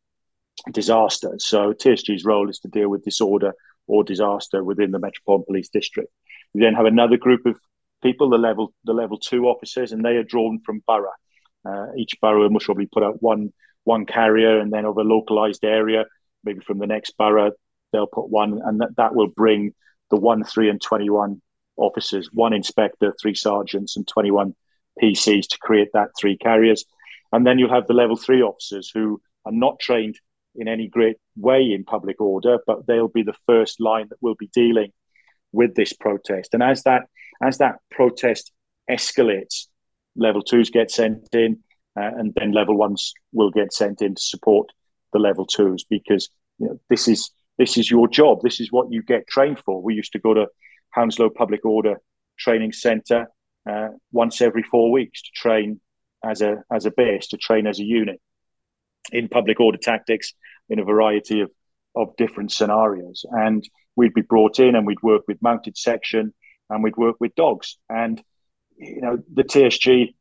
disaster. 0.73 1.35
So 1.39 1.73
TSG's 1.73 2.25
role 2.25 2.49
is 2.49 2.59
to 2.61 2.69
deal 2.69 2.89
with 2.89 3.05
disorder 3.05 3.53
or 3.87 4.05
disaster 4.05 4.63
within 4.63 4.91
the 4.91 4.99
Metropolitan 4.99 5.47
Police 5.47 5.69
District. 5.69 6.11
You 6.55 6.61
then 6.61 6.75
have 6.75 6.87
another 6.87 7.17
group 7.17 7.47
of 7.47 7.57
people, 8.03 8.31
the 8.31 8.39
level 8.39 8.73
the 8.85 8.93
level 8.93 9.19
two 9.19 9.47
officers, 9.47 9.93
and 9.93 10.05
they 10.05 10.17
are 10.17 10.23
drawn 10.25 10.61
from 10.65 10.83
borough. 10.87 11.11
Uh, 11.65 11.87
each 11.97 12.15
borough 12.21 12.49
must 12.49 12.67
probably 12.67 12.87
put 12.87 13.03
out 13.03 13.23
one 13.23 13.53
one 13.85 14.07
carrier, 14.07 14.61
and 14.61 14.73
then 14.73 14.85
of 14.85 14.99
a 14.99 15.03
localized 15.03 15.65
area, 15.65 16.05
maybe 16.45 16.61
from 16.61 16.79
the 16.79 16.87
next 16.87 17.17
borough, 17.17 17.53
they'll 17.93 18.07
put 18.07 18.29
one, 18.29 18.61
and 18.65 18.81
that, 18.81 18.97
that 18.97 19.15
will 19.15 19.29
bring 19.29 19.75
the 20.11 20.17
one, 20.17 20.45
three, 20.45 20.69
and 20.69 20.81
twenty-one 20.81 21.41
officers, 21.77 22.29
one 22.33 22.53
inspector, 22.53 23.15
three 23.21 23.35
sergeants, 23.35 23.97
and 23.97 24.07
twenty-one 24.07 24.55
PCs 25.03 25.49
to 25.49 25.59
create 25.59 25.89
that 25.95 26.09
three 26.19 26.37
carriers. 26.37 26.85
And 27.33 27.47
then 27.47 27.59
you'll 27.59 27.75
have 27.75 27.87
the 27.87 27.95
level 27.95 28.17
three 28.17 28.43
officers 28.43 28.91
who 28.93 29.21
are 29.45 29.53
not 29.53 29.79
trained 29.79 30.19
in 30.55 30.69
any 30.69 30.89
great 30.89 31.17
way 31.37 31.73
in 31.73 31.85
public 31.85 32.21
order, 32.21 32.59
but 32.67 32.87
they'll 32.87 33.09
be 33.09 33.23
the 33.23 33.37
first 33.47 33.81
line 33.81 34.09
that 34.09 34.23
will 34.23 34.35
be 34.35 34.51
dealing 34.53 34.93
with 35.53 35.75
this 35.75 35.93
protest. 35.93 36.55
And 36.55 36.63
as 36.63 36.83
that 36.83 37.03
as 37.43 37.59
that 37.59 37.77
protest 37.91 38.53
escalates, 38.91 39.67
level 40.17 40.43
twos 40.43 40.71
get 40.71 40.91
sent 40.91 41.29
in, 41.33 41.59
uh, 41.97 42.11
and 42.17 42.35
then 42.35 42.53
level 42.53 42.77
ones 42.77 43.13
will 43.33 43.51
get 43.51 43.73
sent 43.73 44.03
in 44.03 44.15
to 44.15 44.21
support 44.21 44.71
the 45.13 45.19
level 45.19 45.47
twos 45.47 45.85
because 45.85 46.29
you 46.59 46.67
know, 46.67 46.81
this 46.91 47.09
is 47.09 47.31
this 47.59 47.77
is 47.77 47.91
your 47.91 48.09
job. 48.09 48.41
This 48.43 48.61
is 48.61 48.73
what 48.73 48.91
you 48.91 49.03
get 49.03 49.27
trained 49.29 49.61
for. 49.61 49.83
We 49.83 49.95
used 49.95 50.13
to 50.13 50.19
go 50.19 50.35
to 50.35 50.47
Hounslow 50.91 51.31
Public 51.31 51.65
Order 51.65 52.01
Training 52.39 52.73
Centre 52.73 53.29
uh, 53.69 53.89
once 54.13 54.41
every 54.41 54.63
four 54.63 54.91
weeks 54.91 55.23
to 55.23 55.31
train 55.35 55.81
as 56.25 56.43
a 56.43 56.63
as 56.73 56.87
a 56.87 56.91
base, 56.91 57.29
to 57.29 57.37
train 57.37 57.67
as 57.67 57.79
a 57.79 57.85
unit 57.85 58.21
in 59.13 59.29
public 59.29 59.61
order 59.61 59.79
tactics 59.79 60.33
in 60.69 60.79
a 60.79 60.85
variety 60.85 61.41
of 61.41 61.51
of 61.99 62.17
different 62.17 62.53
scenarios. 62.53 63.25
And 63.31 63.69
we'd 63.97 64.15
be 64.15 64.23
brought 64.23 64.61
in 64.61 64.77
and 64.77 64.87
we'd 64.87 65.03
work 65.03 65.23
with 65.27 65.43
mounted 65.43 65.77
section 65.77 66.33
and 66.71 66.83
we'd 66.83 66.97
work 66.97 67.17
with 67.19 67.35
dogs. 67.35 67.77
And 67.89 68.23
you 68.77 69.01
know, 69.01 69.19
the 69.33 69.43
TSG, 69.43 70.15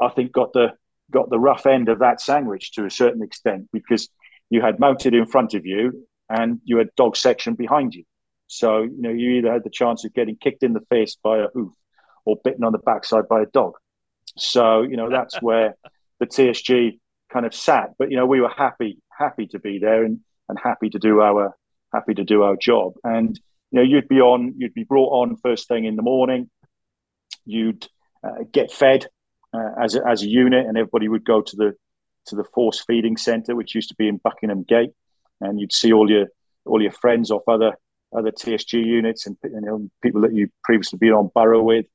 I 0.00 0.08
think, 0.10 0.32
got 0.32 0.52
the 0.52 0.74
got 1.10 1.30
the 1.30 1.38
rough 1.38 1.66
end 1.66 1.88
of 1.88 2.00
that 2.00 2.20
sandwich 2.20 2.72
to 2.72 2.84
a 2.84 2.90
certain 2.90 3.22
extent 3.22 3.68
because 3.72 4.08
you 4.50 4.60
had 4.60 4.78
mounted 4.78 5.14
in 5.14 5.26
front 5.26 5.54
of 5.54 5.64
you 5.64 6.06
and 6.28 6.60
you 6.64 6.78
had 6.78 6.88
dog 6.96 7.16
section 7.16 7.54
behind 7.54 7.94
you. 7.94 8.04
So 8.46 8.82
you 8.82 9.00
know, 9.00 9.10
you 9.10 9.30
either 9.30 9.52
had 9.52 9.64
the 9.64 9.70
chance 9.70 10.04
of 10.04 10.12
getting 10.12 10.36
kicked 10.36 10.62
in 10.62 10.74
the 10.74 10.84
face 10.90 11.16
by 11.22 11.38
a 11.38 11.48
hoof 11.54 11.72
or 12.24 12.36
bitten 12.44 12.64
on 12.64 12.72
the 12.72 12.78
backside 12.78 13.28
by 13.28 13.42
a 13.42 13.46
dog. 13.46 13.74
So 14.36 14.82
you 14.82 14.96
know, 14.96 15.10
that's 15.10 15.36
where 15.40 15.76
the 16.20 16.26
TSG 16.26 16.98
kind 17.34 17.44
of 17.44 17.54
sat. 17.54 17.90
But 17.98 18.10
you 18.10 18.16
know, 18.16 18.26
we 18.26 18.40
were 18.40 18.48
happy 18.48 18.98
happy 19.18 19.46
to 19.48 19.58
be 19.58 19.78
there 19.78 20.04
and 20.04 20.20
and 20.48 20.58
happy 20.58 20.88
to 20.90 20.98
do 20.98 21.20
our 21.20 21.54
happy 21.92 22.14
to 22.14 22.24
do 22.24 22.42
our 22.44 22.56
job. 22.56 22.94
And 23.02 23.38
you 23.70 23.80
know, 23.80 23.82
you'd 23.82 24.08
be 24.08 24.20
on, 24.20 24.54
you'd 24.56 24.72
be 24.72 24.84
brought 24.84 25.10
on 25.20 25.36
first 25.36 25.66
thing 25.66 25.84
in 25.84 25.96
the 25.96 26.02
morning. 26.02 26.48
You'd 27.44 27.88
uh, 28.22 28.44
get 28.52 28.70
fed 28.70 29.06
uh, 29.52 29.70
as 29.82 29.96
a, 29.96 30.06
as 30.06 30.22
a 30.22 30.28
unit, 30.28 30.66
and 30.66 30.78
everybody 30.78 31.08
would 31.08 31.24
go 31.24 31.42
to 31.42 31.56
the 31.56 31.74
to 32.26 32.36
the 32.36 32.44
force 32.54 32.82
feeding 32.86 33.16
centre, 33.16 33.54
which 33.54 33.74
used 33.74 33.88
to 33.88 33.96
be 33.96 34.08
in 34.08 34.18
Buckingham 34.18 34.62
Gate, 34.62 34.92
and 35.40 35.60
you'd 35.60 35.72
see 35.72 35.92
all 35.92 36.10
your 36.10 36.28
all 36.64 36.80
your 36.80 36.92
friends 36.92 37.30
off 37.30 37.42
other 37.48 37.72
other 38.16 38.30
TSG 38.30 38.74
units 38.74 39.26
and 39.26 39.36
you 39.42 39.60
know, 39.60 39.90
people 40.00 40.20
that 40.20 40.32
you 40.32 40.48
previously 40.62 40.98
been 40.98 41.12
on 41.12 41.32
borough 41.34 41.62
with, 41.62 41.86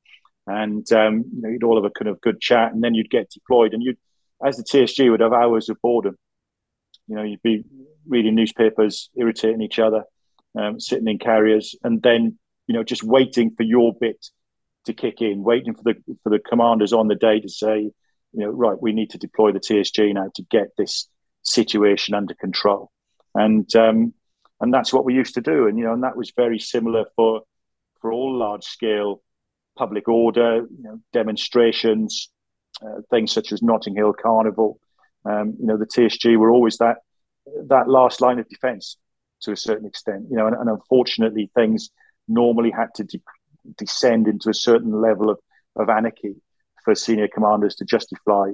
and 0.47 0.91
um, 0.91 1.23
you 1.33 1.41
know, 1.41 1.49
you'd 1.49 1.63
all 1.63 1.81
have 1.81 1.89
a 1.89 1.97
kind 1.97 2.09
of 2.09 2.19
good 2.21 2.41
chat, 2.41 2.73
and 2.73 2.83
then 2.83 2.93
you'd 2.93 3.09
get 3.09 3.29
deployed, 3.29 3.73
and 3.73 3.81
you'd 3.81 3.97
as 4.43 4.57
the 4.57 4.63
TSG 4.63 5.09
would 5.09 5.19
have 5.19 5.33
hours 5.33 5.69
of 5.69 5.77
boredom. 5.81 6.17
You 7.07 7.15
know, 7.15 7.23
you'd 7.23 7.41
be 7.41 7.63
reading 8.07 8.35
newspapers, 8.35 9.09
irritating 9.15 9.61
each 9.61 9.79
other, 9.79 10.03
um, 10.57 10.79
sitting 10.79 11.07
in 11.07 11.19
carriers, 11.19 11.75
and 11.83 12.01
then 12.01 12.37
you 12.67 12.73
know 12.75 12.83
just 12.83 13.03
waiting 13.03 13.51
for 13.55 13.63
your 13.63 13.93
bit 13.99 14.25
to 14.85 14.93
kick 14.93 15.21
in, 15.21 15.43
waiting 15.43 15.73
for 15.73 15.83
the 15.83 15.95
for 16.23 16.29
the 16.29 16.39
commanders 16.39 16.93
on 16.93 17.07
the 17.07 17.15
day 17.15 17.39
to 17.39 17.49
say, 17.49 17.79
you 17.79 17.93
know, 18.33 18.49
right, 18.49 18.81
we 18.81 18.91
need 18.91 19.09
to 19.11 19.17
deploy 19.17 19.51
the 19.51 19.59
TSG 19.59 20.13
now 20.13 20.29
to 20.35 20.43
get 20.43 20.69
this 20.77 21.09
situation 21.43 22.13
under 22.13 22.33
control, 22.33 22.91
and 23.35 23.73
um, 23.75 24.13
and 24.61 24.73
that's 24.73 24.93
what 24.93 25.05
we 25.05 25.13
used 25.13 25.35
to 25.35 25.41
do, 25.41 25.67
and 25.67 25.77
you 25.77 25.85
know, 25.85 25.93
and 25.93 26.03
that 26.03 26.17
was 26.17 26.31
very 26.35 26.59
similar 26.59 27.05
for 27.15 27.41
for 28.01 28.11
all 28.11 28.37
large 28.37 28.63
scale 28.63 29.21
public 29.77 30.07
order, 30.09 30.57
you 30.57 30.83
know, 30.83 30.99
demonstrations, 31.13 32.29
uh, 32.82 33.01
things 33.09 33.32
such 33.32 33.51
as 33.51 33.61
Notting 33.61 33.95
Hill 33.95 34.13
Carnival. 34.13 34.80
Um, 35.25 35.55
you 35.59 35.65
know, 35.65 35.77
the 35.77 35.86
TSG 35.86 36.38
were 36.38 36.51
always 36.51 36.77
that 36.77 36.97
that 37.67 37.89
last 37.89 38.21
line 38.21 38.39
of 38.39 38.47
defence 38.47 38.97
to 39.41 39.51
a 39.51 39.57
certain 39.57 39.88
extent. 39.88 40.25
You 40.30 40.38
know, 40.38 40.47
and, 40.47 40.55
and 40.55 40.69
unfortunately, 40.69 41.49
things 41.55 41.89
normally 42.27 42.71
had 42.71 42.93
to 42.95 43.03
de- 43.03 43.21
descend 43.77 44.27
into 44.27 44.49
a 44.49 44.53
certain 44.53 45.01
level 45.01 45.30
of, 45.30 45.39
of 45.75 45.89
anarchy 45.89 46.36
for 46.84 46.95
senior 46.95 47.27
commanders 47.27 47.75
to 47.75 47.86
justify 47.86 48.51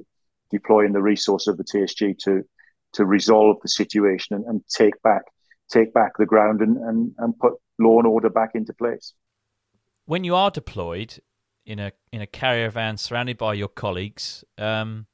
deploying 0.51 0.93
the 0.93 1.01
resource 1.01 1.47
of 1.47 1.57
the 1.57 1.63
TSG 1.63 2.17
to 2.19 2.43
to 2.93 3.05
resolve 3.05 3.57
the 3.61 3.67
situation 3.67 4.35
and, 4.35 4.45
and 4.45 4.61
take 4.69 5.01
back 5.01 5.23
take 5.69 5.93
back 5.93 6.13
the 6.17 6.25
ground 6.25 6.61
and, 6.61 6.77
and, 6.77 7.11
and 7.17 7.37
put 7.39 7.53
law 7.79 7.97
and 7.97 8.07
order 8.07 8.29
back 8.29 8.51
into 8.53 8.73
place. 8.73 9.13
When 10.05 10.23
you 10.23 10.35
are 10.35 10.51
deployed 10.51 11.19
in 11.65 11.79
a 11.79 11.91
in 12.11 12.21
a 12.21 12.27
carrier 12.27 12.69
van 12.69 12.97
surrounded 12.97 13.37
by 13.37 13.53
your 13.53 13.67
colleagues, 13.67 14.43
um, 14.57 15.07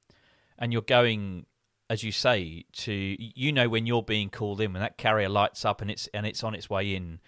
and 0.57 0.71
you're 0.71 0.81
going 0.81 1.45
as 1.91 2.03
you 2.03 2.11
say, 2.13 2.63
to 2.71 2.93
you 2.93 3.51
know 3.51 3.67
when 3.67 3.85
you're 3.85 4.01
being 4.01 4.29
called 4.29 4.61
in, 4.61 4.71
when 4.71 4.81
that 4.81 4.97
carrier 4.97 5.27
lights 5.27 5.65
up 5.65 5.81
and 5.81 5.91
it's 5.91 6.07
and 6.13 6.25
it's 6.25 6.41
on 6.41 6.55
its 6.55 6.69
way 6.69 6.95
in, 6.95 7.19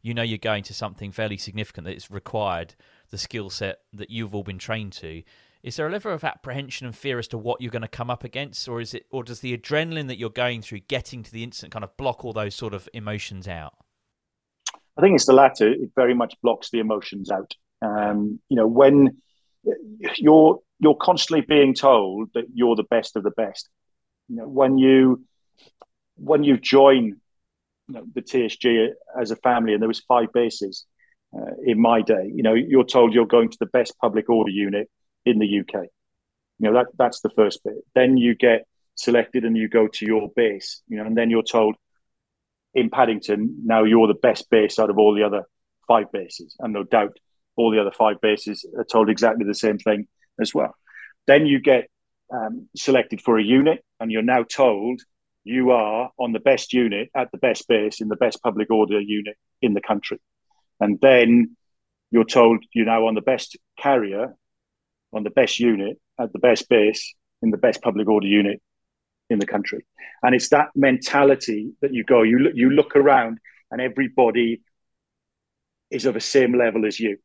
you 0.00 0.14
know 0.14 0.22
you're 0.22 0.38
going 0.38 0.62
to 0.62 0.72
something 0.72 1.10
fairly 1.10 1.36
significant 1.36 1.84
that 1.86 1.92
it's 1.92 2.08
required 2.08 2.76
the 3.10 3.18
skill 3.18 3.50
set 3.50 3.80
that 3.92 4.10
you've 4.10 4.32
all 4.32 4.44
been 4.44 4.58
trained 4.58 4.92
to. 4.92 5.24
Is 5.64 5.74
there 5.74 5.88
a 5.88 5.90
level 5.90 6.12
of 6.12 6.22
apprehension 6.22 6.86
and 6.86 6.96
fear 6.96 7.18
as 7.18 7.26
to 7.28 7.38
what 7.38 7.60
you're 7.60 7.72
going 7.72 7.82
to 7.82 7.88
come 7.88 8.10
up 8.10 8.22
against, 8.22 8.68
or 8.68 8.80
is 8.80 8.94
it, 8.94 9.06
or 9.10 9.24
does 9.24 9.40
the 9.40 9.56
adrenaline 9.56 10.06
that 10.06 10.18
you're 10.18 10.30
going 10.30 10.62
through, 10.62 10.80
getting 10.80 11.24
to 11.24 11.32
the 11.32 11.42
incident, 11.42 11.72
kind 11.72 11.84
of 11.84 11.96
block 11.96 12.24
all 12.24 12.32
those 12.32 12.54
sort 12.54 12.74
of 12.74 12.88
emotions 12.94 13.48
out? 13.48 13.74
I 14.96 15.00
think 15.00 15.16
it's 15.16 15.26
the 15.26 15.32
latter. 15.32 15.68
It 15.68 15.90
very 15.96 16.14
much 16.14 16.34
blocks 16.42 16.70
the 16.70 16.78
emotions 16.78 17.28
out. 17.28 17.56
Um, 17.82 18.40
you 18.48 18.56
know, 18.56 18.66
when 18.66 19.18
you're 20.16 20.60
you're 20.78 20.96
constantly 20.96 21.44
being 21.46 21.74
told 21.74 22.30
that 22.34 22.46
you're 22.54 22.76
the 22.76 22.84
best 22.84 23.16
of 23.16 23.22
the 23.22 23.30
best, 23.30 23.68
you 24.28 24.36
know, 24.36 24.48
when 24.48 24.78
you 24.78 25.24
when 26.16 26.44
you 26.44 26.56
join 26.56 27.20
you 27.88 27.94
know, 27.94 28.04
the 28.14 28.22
TSG 28.22 28.90
as 29.20 29.30
a 29.30 29.36
family, 29.36 29.72
and 29.72 29.82
there 29.82 29.88
was 29.88 30.00
five 30.00 30.32
bases 30.32 30.86
uh, 31.36 31.52
in 31.64 31.80
my 31.80 32.02
day. 32.02 32.30
You 32.32 32.42
know, 32.42 32.54
you're 32.54 32.84
told 32.84 33.12
you're 33.12 33.26
going 33.26 33.50
to 33.50 33.58
the 33.58 33.66
best 33.66 33.94
public 34.00 34.28
order 34.30 34.50
unit 34.50 34.88
in 35.24 35.38
the 35.38 35.60
UK. 35.60 35.86
You 36.58 36.70
know 36.70 36.74
that 36.74 36.86
that's 36.96 37.20
the 37.20 37.30
first 37.30 37.64
bit. 37.64 37.74
Then 37.94 38.16
you 38.16 38.34
get 38.34 38.66
selected 38.94 39.44
and 39.44 39.56
you 39.56 39.68
go 39.68 39.88
to 39.88 40.06
your 40.06 40.30
base. 40.34 40.82
You 40.88 40.98
know, 40.98 41.04
and 41.06 41.16
then 41.16 41.30
you're 41.30 41.42
told 41.42 41.76
in 42.74 42.90
Paddington 42.90 43.62
now 43.64 43.84
you're 43.84 44.06
the 44.06 44.14
best 44.14 44.48
base 44.50 44.78
out 44.78 44.90
of 44.90 44.98
all 44.98 45.14
the 45.14 45.24
other 45.24 45.44
five 45.88 46.10
bases, 46.12 46.56
and 46.58 46.72
no 46.72 46.84
doubt 46.84 47.18
all 47.56 47.70
the 47.70 47.80
other 47.80 47.92
five 47.92 48.20
bases 48.20 48.64
are 48.76 48.84
told 48.84 49.08
exactly 49.08 49.44
the 49.44 49.54
same 49.54 49.78
thing 49.78 50.06
as 50.40 50.54
well. 50.54 50.74
Then 51.26 51.46
you 51.46 51.60
get 51.60 51.88
um, 52.32 52.68
selected 52.76 53.20
for 53.20 53.38
a 53.38 53.42
unit, 53.42 53.84
and 54.00 54.10
you're 54.10 54.22
now 54.22 54.42
told 54.42 55.00
you 55.44 55.72
are 55.72 56.10
on 56.18 56.32
the 56.32 56.40
best 56.40 56.72
unit 56.72 57.10
at 57.16 57.30
the 57.32 57.38
best 57.38 57.66
base 57.68 58.00
in 58.00 58.08
the 58.08 58.16
best 58.16 58.42
public 58.42 58.70
order 58.70 59.00
unit 59.00 59.36
in 59.60 59.74
the 59.74 59.80
country. 59.80 60.18
And 60.80 60.98
then 61.00 61.56
you're 62.10 62.24
told 62.24 62.64
you're 62.72 62.86
now 62.86 63.06
on 63.06 63.14
the 63.14 63.20
best 63.20 63.58
carrier, 63.78 64.34
on 65.12 65.24
the 65.24 65.30
best 65.30 65.58
unit 65.58 66.00
at 66.18 66.32
the 66.32 66.38
best 66.38 66.68
base 66.68 67.14
in 67.42 67.50
the 67.50 67.56
best 67.56 67.82
public 67.82 68.08
order 68.08 68.26
unit 68.26 68.60
in 69.30 69.38
the 69.38 69.46
country. 69.46 69.84
And 70.22 70.34
it's 70.34 70.50
that 70.50 70.68
mentality 70.74 71.72
that 71.80 71.92
you 71.92 72.04
go, 72.04 72.22
you 72.22 72.38
look, 72.38 72.52
you 72.54 72.70
look 72.70 72.96
around 72.96 73.38
and 73.70 73.80
everybody 73.80 74.60
is 75.90 76.06
of 76.06 76.14
the 76.14 76.20
same 76.20 76.56
level 76.56 76.86
as 76.86 77.00
you. 77.00 77.18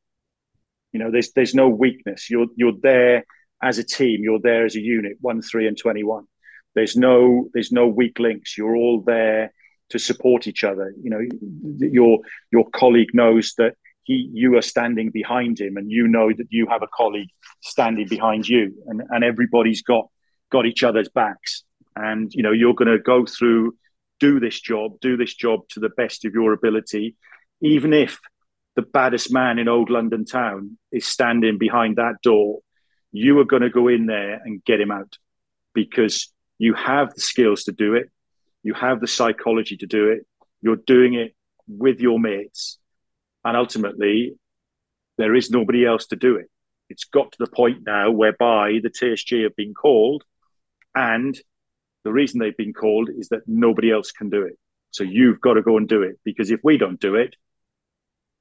You 0.98 1.04
know, 1.04 1.12
there's 1.12 1.32
there's 1.34 1.54
no 1.54 1.70
weakness. 1.70 2.28
You're 2.28 2.48
you're 2.56 2.80
there 2.82 3.24
as 3.62 3.78
a 3.78 3.84
team. 3.84 4.24
You're 4.24 4.40
there 4.42 4.66
as 4.66 4.76
a 4.76 4.82
unit, 4.82 5.18
one, 5.22 5.44
three, 5.44 5.68
and 5.68 5.78
twenty-one. 5.78 6.26
There's 6.74 6.98
no 6.98 7.50
there's 7.54 7.72
no 7.72 7.86
weak 7.86 8.18
links. 8.18 8.58
You're 8.58 8.76
all 8.76 9.04
there 9.06 9.54
to 9.92 10.00
support 10.00 10.48
each 10.48 10.64
other. 10.64 10.96
You 11.00 11.12
know, 11.12 11.22
your 11.78 12.22
your 12.52 12.68
colleague 12.72 13.14
knows 13.14 13.54
that 13.60 13.76
he 14.06 14.28
you 14.34 14.58
are 14.58 14.64
standing 14.64 15.12
behind 15.12 15.60
him, 15.60 15.78
and 15.78 15.92
you 15.92 16.08
know 16.08 16.30
that 16.36 16.48
you 16.50 16.66
have 16.66 16.82
a 16.82 16.88
colleague 16.88 17.30
standing 17.62 18.08
behind 18.08 18.50
you, 18.50 18.74
and 18.88 19.04
and 19.12 19.24
everybody's 19.24 19.84
got 19.84 20.10
got 20.50 20.66
each 20.66 20.82
other's 20.82 21.10
backs. 21.10 21.64
And 21.96 22.34
you 22.34 22.42
know, 22.42 22.54
you're 22.54 22.74
going 22.74 22.90
to 22.90 22.98
go 22.98 23.28
through, 23.28 23.76
do 24.20 24.40
this 24.40 24.60
job, 24.60 25.00
do 25.00 25.16
this 25.16 25.36
job 25.36 25.60
to 25.74 25.80
the 25.80 25.90
best 25.90 26.26
of 26.26 26.34
your 26.34 26.54
ability, 26.54 27.16
even 27.62 27.94
if 27.94 28.20
the 28.78 28.84
baddest 28.84 29.34
man 29.34 29.58
in 29.58 29.68
old 29.68 29.90
London 29.90 30.24
town 30.24 30.78
is 30.92 31.08
standing 31.08 31.58
behind 31.58 31.96
that 31.96 32.22
door, 32.22 32.60
you 33.12 33.40
are 33.40 33.44
going 33.44 33.64
to 33.64 33.72
go 33.72 33.88
in 33.88 34.06
there 34.06 34.36
and 34.46 34.64
get 34.64 34.80
him 34.80 34.92
out 34.92 35.18
because 35.74 36.32
you 36.60 36.76
have 36.76 37.12
the 37.14 37.20
skills 37.20 37.64
to 37.64 37.72
do 37.72 37.96
it. 37.96 38.12
You 38.62 38.76
have 38.76 39.02
the 39.02 39.08
psychology 39.08 39.78
to 39.78 39.88
do 39.88 40.10
it. 40.12 40.28
You're 40.62 40.76
doing 40.76 41.16
it 41.16 41.36
with 41.68 42.00
your 42.00 42.20
mates. 42.20 42.78
And 43.44 43.58
ultimately, 43.58 44.36
there 45.18 45.34
is 45.34 45.50
nobody 45.50 45.84
else 45.84 46.06
to 46.08 46.16
do 46.16 46.36
it. 46.36 46.46
It's 46.88 47.06
got 47.06 47.32
to 47.32 47.38
the 47.40 47.50
point 47.50 47.80
now 47.84 48.12
whereby 48.12 48.80
the 48.84 48.92
TSG 48.92 49.42
have 49.44 49.56
been 49.56 49.74
called, 49.74 50.24
and 50.94 51.36
the 52.04 52.14
reason 52.14 52.40
they've 52.40 52.56
been 52.56 52.74
called 52.74 53.10
is 53.10 53.30
that 53.30 53.42
nobody 53.48 53.92
else 53.92 54.12
can 54.12 54.30
do 54.30 54.44
it. 54.44 54.58
So 54.92 55.04
you've 55.04 55.42
got 55.42 55.56
to 55.56 55.64
go 55.64 55.78
and 55.78 55.88
do 55.88 56.04
it 56.04 56.20
because 56.24 56.52
if 56.52 56.60
we 56.64 56.78
don't 56.78 57.00
do 57.00 57.16
it, 57.16 57.36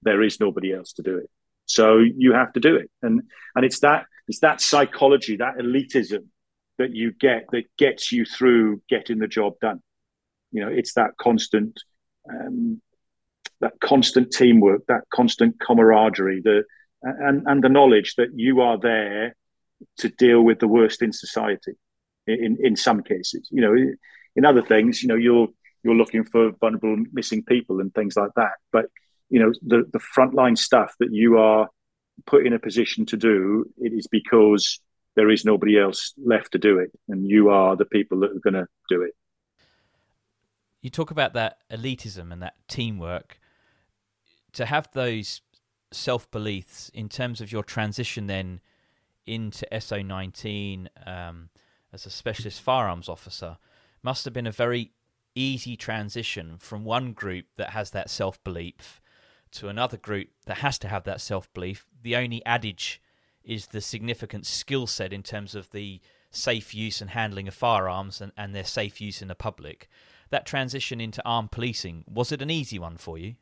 there 0.06 0.22
is 0.22 0.40
nobody 0.40 0.72
else 0.72 0.94
to 0.94 1.02
do 1.02 1.18
it. 1.18 1.28
So 1.66 1.98
you 1.98 2.32
have 2.32 2.52
to 2.54 2.60
do 2.60 2.76
it, 2.76 2.90
and 3.02 3.22
and 3.54 3.64
it's 3.64 3.80
that 3.80 4.06
it's 4.28 4.40
that 4.40 4.60
psychology, 4.60 5.36
that 5.36 5.58
elitism 5.58 6.24
that 6.78 6.94
you 6.94 7.12
get 7.12 7.46
that 7.52 7.64
gets 7.76 8.12
you 8.12 8.24
through 8.24 8.82
getting 8.88 9.18
the 9.18 9.28
job 9.28 9.54
done. 9.60 9.82
You 10.52 10.62
know, 10.62 10.68
it's 10.68 10.94
that 10.94 11.16
constant, 11.18 11.78
um, 12.30 12.80
that 13.60 13.74
constant 13.80 14.30
teamwork, 14.32 14.82
that 14.88 15.02
constant 15.12 15.58
camaraderie, 15.60 16.42
the 16.42 16.64
and 17.02 17.42
and 17.46 17.62
the 17.62 17.68
knowledge 17.68 18.14
that 18.16 18.30
you 18.34 18.60
are 18.60 18.78
there 18.78 19.36
to 19.98 20.08
deal 20.08 20.42
with 20.42 20.60
the 20.60 20.68
worst 20.68 21.02
in 21.02 21.12
society. 21.12 21.74
In 22.26 22.58
in 22.60 22.76
some 22.76 23.02
cases, 23.02 23.48
you 23.50 23.60
know, 23.60 23.74
in 24.36 24.44
other 24.44 24.62
things, 24.62 25.02
you 25.02 25.08
know, 25.08 25.16
you're 25.16 25.48
you're 25.82 25.94
looking 25.94 26.24
for 26.24 26.50
vulnerable 26.60 26.96
missing 27.12 27.44
people 27.44 27.80
and 27.80 27.94
things 27.94 28.16
like 28.16 28.32
that, 28.36 28.54
but 28.72 28.86
you 29.30 29.40
know 29.40 29.52
the 29.62 29.84
the 29.92 29.98
frontline 29.98 30.56
stuff 30.56 30.94
that 31.00 31.12
you 31.12 31.38
are 31.38 31.68
put 32.26 32.46
in 32.46 32.52
a 32.52 32.58
position 32.58 33.04
to 33.06 33.16
do 33.16 33.70
it 33.78 33.92
is 33.92 34.06
because 34.06 34.80
there 35.16 35.30
is 35.30 35.44
nobody 35.44 35.78
else 35.78 36.14
left 36.22 36.52
to 36.52 36.58
do 36.58 36.78
it 36.78 36.90
and 37.08 37.28
you 37.28 37.48
are 37.48 37.76
the 37.76 37.84
people 37.84 38.20
that 38.20 38.30
are 38.30 38.40
going 38.40 38.54
to 38.54 38.66
do 38.88 39.02
it. 39.02 39.12
You 40.82 40.90
talk 40.90 41.10
about 41.10 41.32
that 41.32 41.58
elitism 41.70 42.32
and 42.32 42.42
that 42.42 42.54
teamwork. 42.68 43.40
To 44.52 44.66
have 44.66 44.88
those 44.92 45.42
self 45.92 46.30
beliefs 46.30 46.90
in 46.94 47.08
terms 47.08 47.40
of 47.40 47.52
your 47.52 47.62
transition 47.62 48.26
then 48.26 48.60
into 49.26 49.66
SO19 49.72 50.86
um, 51.06 51.48
as 51.92 52.06
a 52.06 52.10
specialist 52.10 52.60
firearms 52.60 53.08
officer 53.08 53.58
must 54.02 54.24
have 54.24 54.32
been 54.32 54.46
a 54.46 54.52
very 54.52 54.92
easy 55.34 55.76
transition 55.76 56.56
from 56.58 56.84
one 56.84 57.12
group 57.12 57.46
that 57.56 57.70
has 57.70 57.90
that 57.90 58.08
self 58.08 58.42
belief 58.44 59.00
to 59.52 59.68
another 59.68 59.96
group 59.96 60.28
that 60.46 60.58
has 60.58 60.78
to 60.80 60.88
have 60.88 61.04
that 61.04 61.20
self 61.20 61.52
belief. 61.52 61.86
The 62.02 62.16
only 62.16 62.44
adage 62.44 63.00
is 63.44 63.68
the 63.68 63.80
significant 63.80 64.46
skill 64.46 64.86
set 64.86 65.12
in 65.12 65.22
terms 65.22 65.54
of 65.54 65.70
the 65.70 66.00
safe 66.30 66.74
use 66.74 67.00
and 67.00 67.10
handling 67.10 67.48
of 67.48 67.54
firearms 67.54 68.20
and, 68.20 68.32
and 68.36 68.54
their 68.54 68.64
safe 68.64 69.00
use 69.00 69.22
in 69.22 69.28
the 69.28 69.34
public. 69.34 69.88
That 70.30 70.44
transition 70.44 71.00
into 71.00 71.22
armed 71.24 71.52
policing, 71.52 72.04
was 72.08 72.32
it 72.32 72.42
an 72.42 72.50
easy 72.50 72.78
one 72.78 72.96
for 72.96 73.16
you? 73.16 73.36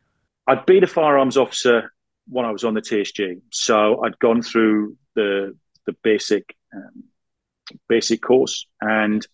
I'd 0.46 0.66
been 0.66 0.84
a 0.84 0.88
firearms 0.88 1.36
officer 1.36 1.92
when 2.28 2.44
I 2.44 2.50
was 2.50 2.64
on 2.64 2.74
the 2.74 2.82
TSG. 2.82 3.40
So 3.50 4.04
I'd 4.04 4.18
gone 4.18 4.42
through 4.42 4.96
the 5.14 5.56
the 5.86 5.94
basic 6.02 6.56
um, 6.74 7.04
basic 7.88 8.22
course 8.22 8.66
and 8.80 9.26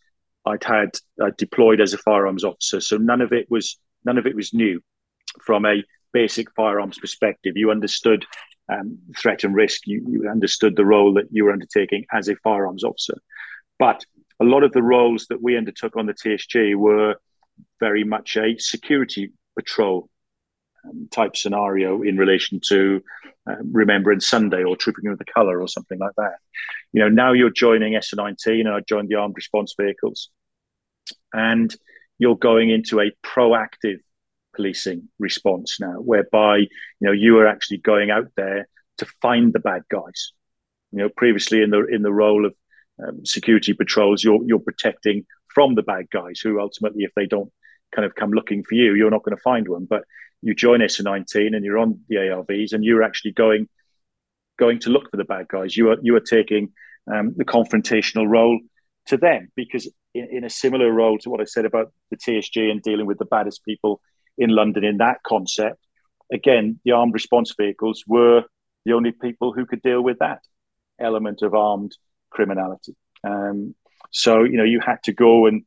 I'd 0.47 0.65
had 0.65 0.91
deployed 1.37 1.81
as 1.81 1.93
a 1.93 1.99
firearms 1.99 2.45
officer. 2.45 2.81
So 2.81 2.97
none 2.97 3.21
of 3.21 3.33
it 3.33 3.51
was 3.51 3.79
none 4.05 4.19
of 4.19 4.27
it 4.27 4.35
was 4.35 4.55
new 4.55 4.83
from 5.43 5.67
a 5.67 5.83
basic 6.13 6.53
firearms 6.55 6.99
perspective. 6.99 7.57
You 7.57 7.71
understood 7.71 8.27
um, 8.71 8.99
threat 9.17 9.45
and 9.45 9.55
risk. 9.55 9.87
You, 9.87 10.05
you 10.09 10.29
understood 10.29 10.77
the 10.77 10.85
role 10.85 11.15
that 11.15 11.27
you 11.31 11.45
were 11.45 11.53
undertaking 11.53 12.05
as 12.13 12.29
a 12.29 12.37
firearms 12.37 12.85
officer. 12.85 13.19
But 13.79 14.05
a 14.41 14.45
lot 14.45 14.63
of 14.63 14.73
the 14.73 14.83
roles 14.83 15.27
that 15.29 15.43
we 15.43 15.57
undertook 15.57 15.97
on 15.97 16.07
the 16.07 16.15
TSG 16.15 16.77
were 16.77 17.17
very 17.79 18.05
much 18.05 18.37
a 18.37 18.57
security 18.59 19.33
patrol 19.57 20.09
um, 20.85 21.09
type 21.11 21.37
scenario 21.37 22.03
in 22.03 22.17
relation 22.17 22.61
to 22.69 23.03
uh, 23.49 23.57
Remembrance 23.71 24.29
Sunday 24.29 24.63
or 24.63 24.77
Trooping 24.77 25.09
with 25.09 25.19
the 25.19 25.25
Colour 25.25 25.61
or 25.61 25.69
something 25.69 25.99
like 25.99 26.15
that. 26.17 26.37
You 26.93 27.03
know, 27.03 27.09
now 27.09 27.33
you're 27.33 27.51
joining 27.51 27.95
SO19 27.95 28.61
and 28.61 28.69
I 28.69 28.81
joined 28.81 29.09
the 29.09 29.17
Armed 29.17 29.37
Response 29.37 29.75
Vehicles. 29.79 30.31
And 31.33 31.75
you're 32.19 32.37
going 32.37 32.71
into 32.71 33.01
a 33.01 33.13
proactive 33.25 34.01
policing 34.55 35.09
response 35.19 35.79
now, 35.81 35.95
whereby 35.95 36.59
you 36.59 36.69
know 37.01 37.13
you 37.13 37.39
are 37.39 37.47
actually 37.47 37.79
going 37.79 38.11
out 38.11 38.29
there 38.37 38.69
to 38.99 39.07
find 39.23 39.53
the 39.53 39.61
bad 39.61 39.83
guys. 39.91 40.33
You 40.93 40.99
know, 40.99 41.09
previously 41.09 41.63
in 41.63 41.71
the 41.71 41.85
in 41.87 42.03
the 42.03 42.13
role 42.13 42.47
of 42.47 42.55
um, 43.03 43.25
security 43.25 43.73
patrols, 43.73 44.23
you're 44.25 44.43
you're 44.45 44.59
protecting 44.59 45.25
from 45.49 45.75
the 45.75 45.83
bad 45.83 46.11
guys 46.11 46.41
who 46.41 46.61
ultimately, 46.61 47.05
if 47.05 47.13
they 47.15 47.27
don't 47.27 47.53
kind 47.95 48.07
of 48.07 48.15
come 48.15 48.31
looking 48.31 48.63
for 48.63 48.75
you, 48.75 48.95
you're 48.95 49.11
not 49.11 49.25
going 49.25 49.37
to 49.37 49.43
find 49.43 49.69
one. 49.69 49.85
But 49.85 50.05
you 50.43 50.55
join 50.55 50.81
SO19 50.81 51.55
and 51.55 51.65
you're 51.65 51.79
on 51.79 52.01
the 52.09 52.17
ARVs, 52.17 52.73
and 52.73 52.85
you're 52.85 53.03
actually 53.03 53.33
going 53.33 53.69
going 54.59 54.79
to 54.81 54.91
look 54.91 55.11
for 55.11 55.17
the 55.17 55.25
bad 55.25 55.49
guys. 55.49 55.77
You 55.77 55.91
are 55.91 55.97
you 56.03 56.15
are 56.17 56.21
taking 56.21 56.73
um, 57.13 57.35
the 57.37 57.45
confrontational 57.45 58.29
role 58.29 58.61
to 59.07 59.17
them 59.17 59.49
because 59.57 59.91
in, 60.15 60.29
in, 60.31 60.45
a 60.45 60.51
similar 60.51 60.93
role 60.93 61.19
to 61.19 61.31
what 61.31 61.41
I 61.41 61.45
said 61.45 61.65
about 61.65 61.93
the 62.11 62.17
TSG 62.17 62.71
and 62.71 62.83
dealing 62.83 63.07
with 63.07 63.19
the 63.19 63.25
baddest 63.25 63.65
people 63.65 64.01
in 64.41 64.51
London 64.51 64.83
in 64.83 64.97
that 64.97 65.23
concept. 65.23 65.79
Again, 66.33 66.81
the 66.85 66.93
armed 66.93 67.15
response 67.15 67.55
vehicles 67.57 68.03
were 68.07 68.45
the 68.85 68.95
only 68.95 69.13
people 69.13 69.53
who 69.53 69.67
could 69.67 69.83
deal 69.83 70.03
with 70.03 70.19
that 70.19 70.41
element 70.99 71.43
of 71.43 71.55
armed 71.55 71.97
criminality. 72.31 72.97
Um, 73.23 73.75
so 74.11 74.43
you 74.43 74.57
know 74.57 74.65
you 74.65 74.81
had 74.81 75.03
to 75.05 75.13
go 75.13 75.47
and 75.47 75.65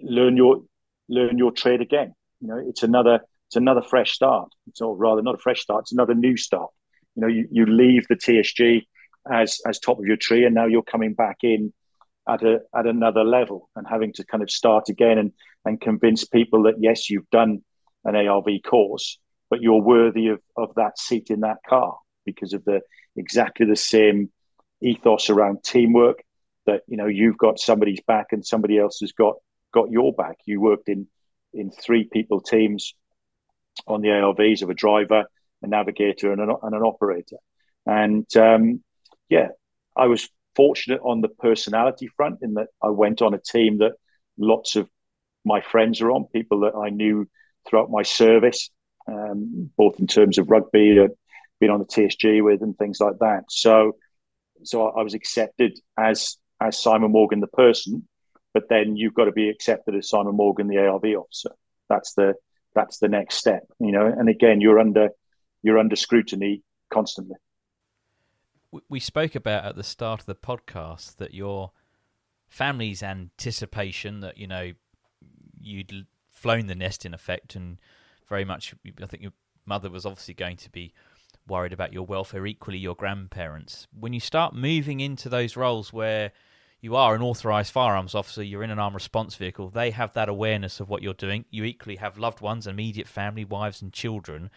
learn 0.00 0.36
your 0.36 0.62
learn 1.08 1.38
your 1.38 1.52
trade 1.52 1.80
again. 1.80 2.14
You 2.40 2.48
know, 2.48 2.64
it's 2.66 2.82
another 2.82 3.20
it's 3.48 3.56
another 3.56 3.82
fresh 3.82 4.12
start. 4.12 4.48
It's 4.66 4.80
or 4.80 4.96
rather 4.96 5.22
not 5.22 5.36
a 5.36 5.38
fresh 5.38 5.60
start. 5.60 5.82
It's 5.82 5.92
another 5.92 6.14
new 6.14 6.36
start. 6.36 6.70
You 7.14 7.22
know, 7.22 7.28
you, 7.28 7.48
you 7.50 7.66
leave 7.66 8.06
the 8.08 8.16
TSG 8.16 8.82
as 9.30 9.60
as 9.66 9.78
top 9.78 9.98
of 9.98 10.06
your 10.06 10.16
tree, 10.16 10.44
and 10.44 10.54
now 10.54 10.66
you're 10.66 10.82
coming 10.82 11.14
back 11.14 11.38
in 11.42 11.72
at 12.28 12.42
a 12.42 12.60
at 12.74 12.86
another 12.86 13.24
level 13.24 13.70
and 13.76 13.86
having 13.86 14.12
to 14.14 14.24
kind 14.24 14.42
of 14.42 14.50
start 14.50 14.88
again 14.88 15.18
and 15.18 15.32
and 15.64 15.80
convince 15.80 16.24
people 16.24 16.64
that 16.64 16.76
yes, 16.78 17.10
you've 17.10 17.30
done 17.30 17.62
an 18.04 18.14
ARV 18.14 18.46
course, 18.64 19.18
but 19.50 19.60
you're 19.60 19.82
worthy 19.82 20.28
of, 20.28 20.40
of 20.56 20.74
that 20.76 20.98
seat 20.98 21.30
in 21.30 21.40
that 21.40 21.58
car 21.68 21.96
because 22.24 22.52
of 22.52 22.64
the 22.64 22.80
exactly 23.16 23.66
the 23.66 23.76
same 23.76 24.30
ethos 24.82 25.30
around 25.30 25.64
teamwork 25.64 26.22
that 26.66 26.82
you 26.86 26.96
know 26.96 27.06
you've 27.06 27.38
got 27.38 27.58
somebody's 27.58 28.00
back 28.06 28.26
and 28.32 28.44
somebody 28.44 28.78
else 28.78 28.98
has 29.00 29.12
got 29.12 29.34
got 29.72 29.90
your 29.90 30.12
back. 30.12 30.36
You 30.44 30.60
worked 30.60 30.88
in 30.88 31.06
in 31.52 31.70
three 31.70 32.08
people 32.12 32.40
teams 32.40 32.94
on 33.86 34.02
the 34.02 34.08
ARVs 34.08 34.62
of 34.62 34.70
a 34.70 34.74
driver, 34.74 35.24
a 35.62 35.66
navigator, 35.66 36.32
and 36.32 36.40
an, 36.40 36.50
and 36.62 36.74
an 36.74 36.82
operator. 36.82 37.36
And 37.86 38.26
um, 38.36 38.82
yeah, 39.28 39.48
I 39.96 40.06
was 40.06 40.28
fortunate 40.56 41.00
on 41.02 41.20
the 41.20 41.28
personality 41.28 42.08
front 42.16 42.38
in 42.42 42.54
that 42.54 42.68
I 42.82 42.88
went 42.88 43.22
on 43.22 43.34
a 43.34 43.38
team 43.38 43.78
that 43.78 43.92
lots 44.38 44.74
of 44.74 44.88
my 45.44 45.60
friends 45.60 46.00
are 46.00 46.10
on, 46.10 46.24
people 46.24 46.60
that 46.60 46.74
I 46.74 46.90
knew 46.90 47.28
throughout 47.68 47.90
my 47.90 48.02
service, 48.02 48.70
um, 49.06 49.70
both 49.76 50.00
in 50.00 50.06
terms 50.06 50.38
of 50.38 50.50
rugby, 50.50 50.98
uh, 50.98 51.08
being 51.60 51.70
on 51.70 51.78
the 51.78 51.86
TSG 51.86 52.42
with, 52.42 52.62
and 52.62 52.76
things 52.76 52.98
like 53.00 53.18
that. 53.20 53.44
So, 53.48 53.96
so 54.64 54.88
I 54.88 55.02
was 55.02 55.14
accepted 55.14 55.78
as 55.98 56.36
as 56.60 56.82
Simon 56.82 57.12
Morgan, 57.12 57.40
the 57.40 57.46
person, 57.46 58.08
but 58.54 58.68
then 58.70 58.96
you've 58.96 59.14
got 59.14 59.26
to 59.26 59.32
be 59.32 59.50
accepted 59.50 59.94
as 59.94 60.08
Simon 60.08 60.34
Morgan, 60.34 60.66
the 60.66 60.78
ARV 60.78 61.04
officer. 61.18 61.50
That's 61.88 62.14
the 62.14 62.34
that's 62.74 62.98
the 62.98 63.08
next 63.08 63.36
step, 63.36 63.62
you 63.78 63.92
know. 63.92 64.06
And 64.06 64.28
again, 64.28 64.60
you're 64.60 64.80
under 64.80 65.10
you're 65.62 65.78
under 65.78 65.96
scrutiny 65.96 66.62
constantly. 66.92 67.36
We 68.88 69.00
spoke 69.00 69.34
about 69.34 69.64
at 69.64 69.76
the 69.76 69.82
start 69.82 70.20
of 70.20 70.26
the 70.26 70.34
podcast 70.34 71.16
that 71.16 71.34
your 71.34 71.72
family's 72.48 73.02
anticipation 73.02 74.20
that 74.20 74.38
you 74.38 74.46
know 74.46 74.72
you'd 75.60 76.06
flown 76.30 76.66
the 76.66 76.74
nest 76.74 77.04
in 77.04 77.14
effect, 77.14 77.54
and 77.54 77.78
very 78.28 78.44
much, 78.44 78.74
I 79.02 79.06
think 79.06 79.22
your 79.22 79.32
mother 79.64 79.90
was 79.90 80.06
obviously 80.06 80.34
going 80.34 80.56
to 80.58 80.70
be 80.70 80.92
worried 81.46 81.72
about 81.72 81.92
your 81.92 82.04
welfare. 82.04 82.46
Equally, 82.46 82.78
your 82.78 82.94
grandparents. 82.94 83.86
When 83.98 84.12
you 84.12 84.20
start 84.20 84.54
moving 84.54 85.00
into 85.00 85.28
those 85.28 85.56
roles 85.56 85.92
where 85.92 86.32
you 86.80 86.94
are 86.94 87.14
an 87.14 87.22
authorized 87.22 87.72
firearms 87.72 88.14
officer, 88.14 88.42
you're 88.42 88.62
in 88.62 88.70
an 88.70 88.78
armed 88.78 88.94
response 88.94 89.34
vehicle, 89.34 89.70
they 89.70 89.90
have 89.90 90.12
that 90.12 90.28
awareness 90.28 90.78
of 90.78 90.88
what 90.88 91.02
you're 91.02 91.14
doing. 91.14 91.44
You 91.50 91.64
equally 91.64 91.96
have 91.96 92.18
loved 92.18 92.40
ones, 92.40 92.66
immediate 92.66 93.08
family, 93.08 93.44
wives 93.44 93.80
and 93.80 93.92
children. 93.92 94.50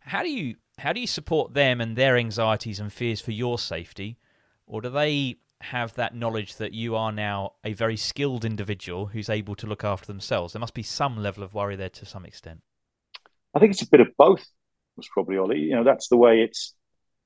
How 0.00 0.22
do 0.22 0.30
you 0.30 0.56
how 0.78 0.92
do 0.92 1.00
you 1.00 1.06
support 1.06 1.54
them 1.54 1.80
and 1.80 1.96
their 1.96 2.16
anxieties 2.16 2.80
and 2.80 2.92
fears 2.92 3.20
for 3.20 3.32
your 3.32 3.58
safety? 3.58 4.18
Or 4.66 4.80
do 4.80 4.90
they 4.90 5.36
have 5.60 5.94
that 5.94 6.14
knowledge 6.14 6.56
that 6.56 6.72
you 6.72 6.96
are 6.96 7.12
now 7.12 7.52
a 7.64 7.72
very 7.72 7.96
skilled 7.96 8.44
individual 8.44 9.06
who's 9.06 9.30
able 9.30 9.54
to 9.56 9.66
look 9.66 9.84
after 9.84 10.06
themselves? 10.06 10.52
There 10.52 10.60
must 10.60 10.74
be 10.74 10.82
some 10.82 11.16
level 11.16 11.42
of 11.42 11.54
worry 11.54 11.76
there 11.76 11.88
to 11.90 12.04
some 12.04 12.26
extent. 12.26 12.60
I 13.54 13.58
think 13.58 13.72
it's 13.72 13.82
a 13.82 13.88
bit 13.88 14.00
of 14.00 14.08
both. 14.18 14.44
Was 14.96 15.08
probably 15.08 15.36
Ollie. 15.36 15.60
You 15.60 15.76
know, 15.76 15.84
that's 15.84 16.08
the 16.08 16.16
way 16.16 16.40
it's 16.40 16.74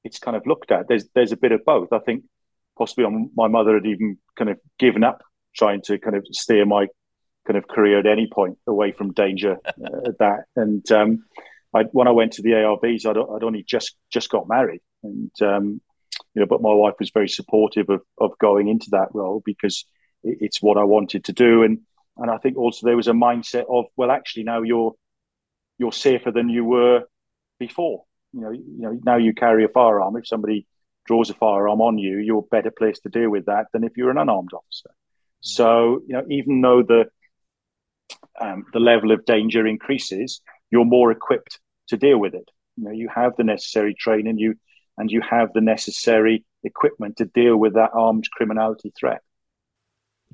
it's 0.03 0.19
kind 0.19 0.37
of 0.37 0.47
looked 0.47 0.73
at. 0.73 0.89
There's 0.89 1.05
there's 1.15 1.33
a 1.33 1.37
bit 1.37 1.53
of 1.53 1.65
both. 1.65 1.93
I 1.93 2.01
think 2.01 2.25
possibly 2.77 3.05
my 3.37 3.47
mother 3.47 3.75
had 3.75 3.87
even 3.87 4.19
kind 4.37 4.51
of 4.51 4.59
given 4.79 5.05
up 5.05 5.23
trying 5.55 5.83
to 5.83 5.99
kind 5.99 6.17
of 6.17 6.27
steer 6.33 6.67
my 6.67 6.87
kind 7.47 7.57
of 7.57 7.69
career 7.69 7.99
at 7.99 8.07
any 8.07 8.29
point 8.33 8.59
away 8.67 8.93
from 8.93 9.13
danger 9.13 9.59
uh, 9.67 10.13
that. 10.19 10.45
And 10.57 10.91
um, 10.91 11.25
I, 11.75 11.85
when 11.93 12.09
I 12.09 12.13
went 12.13 12.33
to 12.33 12.43
the 12.43 12.51
ARVs, 12.51 13.07
I'd, 13.07 13.17
I'd 13.17 13.45
only 13.45 13.63
just 13.63 13.97
just 14.13 14.31
got 14.31 14.49
married, 14.49 14.81
and 15.03 15.31
um, 15.43 15.81
you 16.35 16.41
know, 16.41 16.47
but 16.47 16.63
my 16.63 16.73
wife 16.73 16.95
was 16.99 17.11
very 17.11 17.29
supportive 17.29 17.89
of 17.89 18.03
of 18.19 18.39
going 18.39 18.69
into 18.69 18.89
that 18.91 19.09
role 19.15 19.43
because 19.45 19.85
it, 20.23 20.39
it's 20.41 20.63
what 20.63 20.79
I 20.79 20.85
wanted 20.85 21.25
to 21.25 21.33
do, 21.33 21.63
and 21.63 21.81
and 22.17 22.31
I 22.31 22.39
think 22.39 22.57
also 22.57 22.87
there 22.87 22.97
was 22.97 23.09
a 23.09 23.13
mindset 23.13 23.65
of 23.69 23.87
well, 23.97 24.11
actually 24.11 24.45
now 24.45 24.63
you're 24.63 24.95
you're 25.79 25.93
safer 25.93 26.31
than 26.31 26.49
you 26.49 26.65
were 26.65 27.05
before. 27.59 28.05
You 28.33 28.41
know, 28.41 28.51
you 28.51 28.79
know 28.79 28.99
now 29.05 29.17
you 29.17 29.33
carry 29.33 29.65
a 29.65 29.69
firearm. 29.69 30.17
If 30.17 30.27
somebody 30.27 30.67
draws 31.07 31.31
a 31.31 31.35
firearm 31.35 31.81
on 31.81 31.99
you, 31.99 32.19
you're 32.19 32.47
better 32.51 32.71
placed 32.71 33.05
to 33.05 33.09
deal 33.09 33.31
with 33.31 33.47
that 33.47 33.67
than 33.73 33.85
if 33.85 33.97
you're 33.97 34.11
an 34.11 34.19
unarmed 34.19 34.53
officer. 34.53 34.91
So 35.41 36.03
you 36.07 36.15
know, 36.15 36.25
even 36.29 36.61
though 36.61 36.83
the 36.83 37.11
um, 38.41 38.67
the 38.73 38.81
level 38.81 39.13
of 39.13 39.25
danger 39.25 39.67
increases, 39.67 40.41
you're 40.71 40.85
more 40.85 41.11
equipped 41.11 41.61
to 41.89 41.97
deal 41.97 42.19
with 42.19 42.35
it. 42.35 42.49
You 42.77 42.85
know, 42.85 42.91
you 42.93 43.09
have 43.15 43.37
the 43.37 43.45
necessary 43.45 43.95
training, 43.95 44.39
you 44.39 44.55
and 44.97 45.11
you 45.11 45.23
have 45.29 45.53
the 45.55 45.61
necessary 45.61 46.45
equipment 46.63 47.17
to 47.17 47.25
deal 47.25 47.57
with 47.57 47.75
that 47.75 47.91
armed 47.95 48.29
criminality 48.31 48.93
threat. 48.99 49.23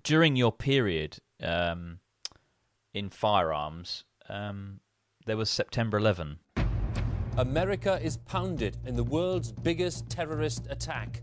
During 0.03 0.37
your 0.37 0.53
period 0.53 1.18
um, 1.43 2.01
in 2.93 3.11
firearms, 3.11 4.05
um, 4.28 4.80
there 5.24 5.37
was 5.37 5.51
September 5.51 5.99
11. 5.99 6.39
America 7.37 8.01
is 8.03 8.16
pounded 8.16 8.78
in 8.87 8.97
the 8.97 9.05
world's 9.05 9.53
biggest 9.53 10.09
terrorist 10.09 10.66
attack. 10.70 11.22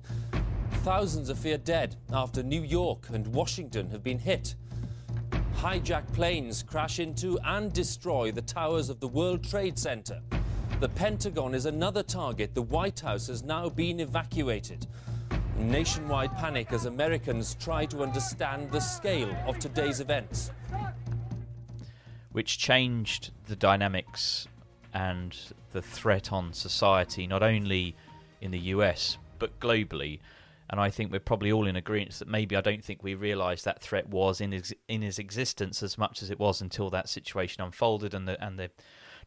Thousands 0.84 1.30
are 1.30 1.36
feared 1.36 1.64
dead 1.64 1.96
after 2.12 2.44
New 2.44 2.62
York 2.62 3.08
and 3.12 3.28
Washington 3.28 3.90
have 3.90 4.04
been 4.04 4.20
hit. 4.20 4.56
Hijacked 5.64 6.12
planes 6.14 6.62
crash 6.62 7.00
into 7.00 7.40
and 7.40 7.72
destroy 7.72 8.34
the 8.34 8.42
towers 8.42 8.90
of 8.90 9.00
the 9.00 9.08
World 9.08 9.44
Trade 9.44 9.80
Center. 9.80 10.20
The 10.82 10.90
Pentagon 10.90 11.56
is 11.56 11.66
another 11.66 12.04
target. 12.04 12.54
The 12.54 12.62
White 12.62 13.00
House 13.00 13.28
has 13.28 13.44
now 13.44 13.70
been 13.70 14.02
evacuated. 14.02 14.88
Nationwide 15.58 16.36
panic 16.36 16.74
as 16.74 16.84
Americans 16.84 17.56
try 17.56 17.86
to 17.86 18.04
understand 18.04 18.72
the 18.72 18.82
scale 18.82 19.34
of 19.48 19.58
today's 19.58 20.02
events 20.02 20.52
which 22.34 22.58
changed 22.58 23.32
the 23.46 23.56
dynamics 23.56 24.48
and 24.94 25.54
the 25.72 25.82
threat 25.82 26.34
on 26.34 26.52
society, 26.52 27.26
not 27.26 27.42
only 27.42 27.96
in 28.42 28.52
the 28.52 28.60
US, 28.60 29.18
but 29.40 29.58
globally. 29.60 30.20
And 30.70 30.80
I 30.80 30.90
think 30.90 31.12
we're 31.12 31.20
probably 31.20 31.52
all 31.52 31.68
in 31.68 31.76
agreement 31.76 32.14
that 32.20 32.28
maybe 32.28 32.56
I 32.56 32.62
don't 32.62 32.84
think 32.84 33.04
we 33.04 33.16
realised 33.16 33.66
that 33.66 33.82
threat 33.82 34.10
was 34.10 34.42
in 34.42 34.52
his, 34.52 34.74
in 34.88 35.02
his 35.02 35.20
existence 35.20 35.84
as 35.84 35.98
much 35.98 36.24
as 36.24 36.30
it 36.30 36.40
was 36.40 36.62
until 36.62 36.90
that 36.92 37.10
situation 37.10 37.64
unfolded 37.64 38.14
and 38.14 38.28
the 38.28 38.44
and 38.44 38.58
the 38.58 38.72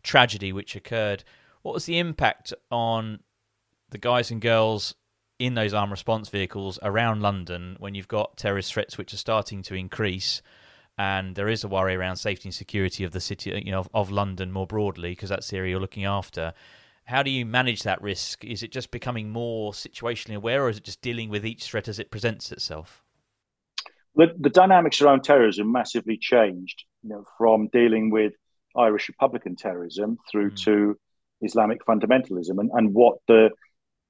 tragedy 0.03 0.53
which 0.53 0.77
occurred. 0.77 1.25
What 1.63 1.75
was 1.75 1.87
the 1.87 1.99
impact 1.99 2.53
on 2.71 3.21
the 3.91 3.99
guys 3.99 4.31
and 4.31 4.41
girls 4.41 4.95
in 5.39 5.55
those 5.55 5.75
armed 5.75 5.93
response 5.93 6.29
vehicles 6.29 6.79
around 6.83 7.21
London 7.21 7.77
when 7.79 7.95
you've 7.95 8.09
got 8.09 8.37
terrorist 8.37 8.73
threats 8.73 8.97
which 8.97 9.13
are 9.13 9.19
starting 9.19 9.63
to 9.63 9.75
increase? 9.75 10.43
and 10.99 11.35
there 11.35 11.49
is 11.49 11.63
a 11.63 11.69
worry 11.69 11.95
around 11.95 12.17
safety 12.17 12.49
and 12.49 12.55
security 12.55 13.05
of 13.05 13.13
the 13.13 13.21
city, 13.21 13.63
you 13.65 13.71
know, 13.71 13.81
of, 13.81 13.89
of 13.93 14.11
London 14.11 14.51
more 14.51 14.67
broadly, 14.67 15.11
because 15.11 15.29
that's 15.29 15.49
the 15.51 15.57
area 15.57 15.73
you're 15.73 15.81
looking 15.81 16.05
after. 16.07 16.55
How 17.07 17.23
do 17.23 17.31
you 17.31 17.47
manage 17.47 17.85
that 17.85 18.03
risk? 18.03 18.45
Is 18.45 18.63
it 18.63 18.73
just 18.73 18.91
becoming 18.91 19.31
more 19.31 19.73
situationally 19.73 20.35
aware, 20.35 20.65
or 20.65 20.69
is 20.69 20.79
it 20.79 20.85
just 20.85 21.01
dealing 21.01 21.31
with 21.31 21.47
each 21.47 21.65
threat 21.65 21.87
as 21.89 21.99
it 21.99 22.11
presents 22.11 22.51
itself? 22.51 23.05
The, 24.17 24.35
the 24.39 24.51
dynamics 24.51 25.01
around 25.01 25.23
terrorism 25.23 25.71
massively 25.71 26.19
changed, 26.19 26.85
you 27.03 27.11
know, 27.11 27.25
from 27.39 27.69
dealing 27.69 28.11
with 28.11 28.33
Irish 28.77 29.09
Republican 29.09 29.55
terrorism 29.55 30.19
through 30.31 30.51
mm. 30.51 30.65
to 30.65 30.99
Islamic 31.43 31.85
fundamentalism, 31.87 32.59
and, 32.59 32.71
and 32.73 32.93
what 32.93 33.19
the 33.29 33.51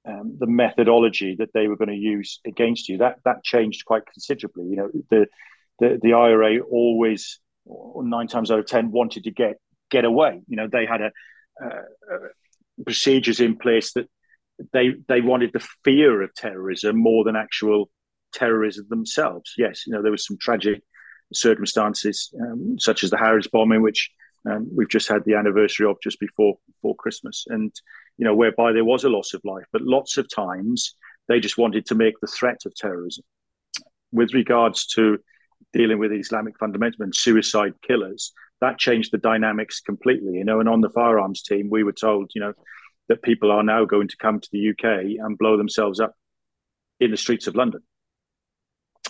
um, 0.07 0.37
the 0.39 0.47
methodology 0.47 1.35
that 1.39 1.53
they 1.53 1.67
were 1.67 1.77
going 1.77 1.89
to 1.89 1.97
use 1.97 2.41
against 2.47 2.89
you 2.89 2.99
that 2.99 3.17
that 3.25 3.43
changed 3.43 3.85
quite 3.85 4.07
considerably. 4.07 4.65
You 4.65 4.77
know, 4.77 4.91
the 5.11 5.27
the, 5.81 5.99
the 6.03 6.13
IRA 6.15 6.61
always, 6.61 7.41
nine 7.67 8.29
times 8.29 8.51
out 8.51 8.61
of 8.61 8.67
ten, 8.67 8.91
wanted 8.91 9.25
to 9.25 9.31
get 9.33 9.57
get 9.91 10.05
away. 10.05 10.41
You 10.49 10.57
know, 10.57 10.69
they 10.71 10.87
had 10.87 11.01
a, 11.03 11.11
uh, 11.63 11.83
procedures 12.85 13.41
in 13.41 13.57
place 13.57 13.93
that 13.95 14.09
they 14.73 14.95
they 15.09 15.21
wanted 15.21 15.53
the 15.53 15.67
fear 15.85 16.23
of 16.23 16.35
terrorism 16.35 16.97
more 16.97 17.25
than 17.25 17.37
actual 17.37 17.91
terrorism 18.33 18.87
themselves. 18.89 19.55
Yes, 19.57 19.87
you 19.87 19.93
know, 19.93 20.03
there 20.03 20.11
was 20.11 20.27
some 20.27 20.39
tragic 20.41 20.83
circumstances, 21.33 22.33
um, 22.41 22.79
such 22.79 23.03
as 23.03 23.11
the 23.11 23.17
Harrods 23.17 23.49
bombing, 23.49 23.83
which 23.83 24.11
um, 24.49 24.69
we've 24.75 24.89
just 24.89 25.09
had 25.09 25.25
the 25.25 25.35
anniversary 25.35 25.87
of 25.87 25.97
just 26.03 26.21
before 26.21 26.57
before 26.67 26.95
Christmas, 26.97 27.45
and 27.49 27.73
you 28.19 28.25
know, 28.25 28.35
whereby 28.35 28.73
there 28.73 28.85
was 28.85 29.05
a 29.05 29.09
loss 29.09 29.35
of 29.35 29.45
life. 29.45 29.65
But 29.73 29.83
lots 29.83 30.17
of 30.17 30.29
times 30.33 30.95
they 31.29 31.41
just 31.41 31.59
wanted 31.59 31.87
to 31.87 31.95
make 31.95 32.15
the 32.21 32.29
threat 32.29 32.61
of 32.67 32.75
terrorism. 32.75 33.25
With 34.13 34.33
regards 34.33 34.87
to 34.95 35.19
dealing 35.73 35.99
with 35.99 36.13
Islamic 36.13 36.59
fundamentalists 36.59 37.01
and 37.01 37.15
suicide 37.15 37.75
killers, 37.83 38.33
that 38.61 38.79
changed 38.79 39.13
the 39.13 39.19
dynamics 39.19 39.81
completely. 39.81 40.35
You 40.35 40.45
know, 40.45 40.61
and 40.61 40.69
on 40.69 40.81
the 40.81 40.91
firearms 40.91 41.43
team, 41.43 41.69
we 41.71 41.83
were 41.83 41.93
told, 41.93 42.31
you 42.35 42.41
know, 42.41 42.53
that 43.09 43.23
people 43.23 43.51
are 43.51 43.63
now 43.63 43.85
going 43.85 44.09
to 44.09 44.17
come 44.17 44.41
to 44.41 44.49
the 44.53 44.71
UK 44.71 45.19
and 45.19 45.39
blow 45.39 45.57
themselves 45.57 46.01
up 46.01 46.15
in 47.01 47.11
the 47.11 47.17
streets 47.17 47.47
of 47.47 47.55
London. 47.55 47.81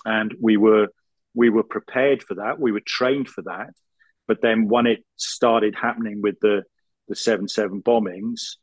And 0.05 0.35
we 0.41 0.57
were 0.57 0.89
we 1.35 1.51
were 1.51 1.63
prepared 1.63 2.23
for 2.23 2.35
that. 2.37 2.59
We 2.59 2.73
were 2.73 2.83
trained 2.85 3.29
for 3.29 3.43
that. 3.43 3.71
But 4.27 4.43
then 4.43 4.69
when 4.69 4.87
it 4.87 5.05
started 5.17 5.75
happening 5.75 6.23
with 6.23 6.37
the 6.41 6.65
the 7.09 7.17
seven 7.17 7.49
seven 7.49 7.83
bombings, 7.83 8.57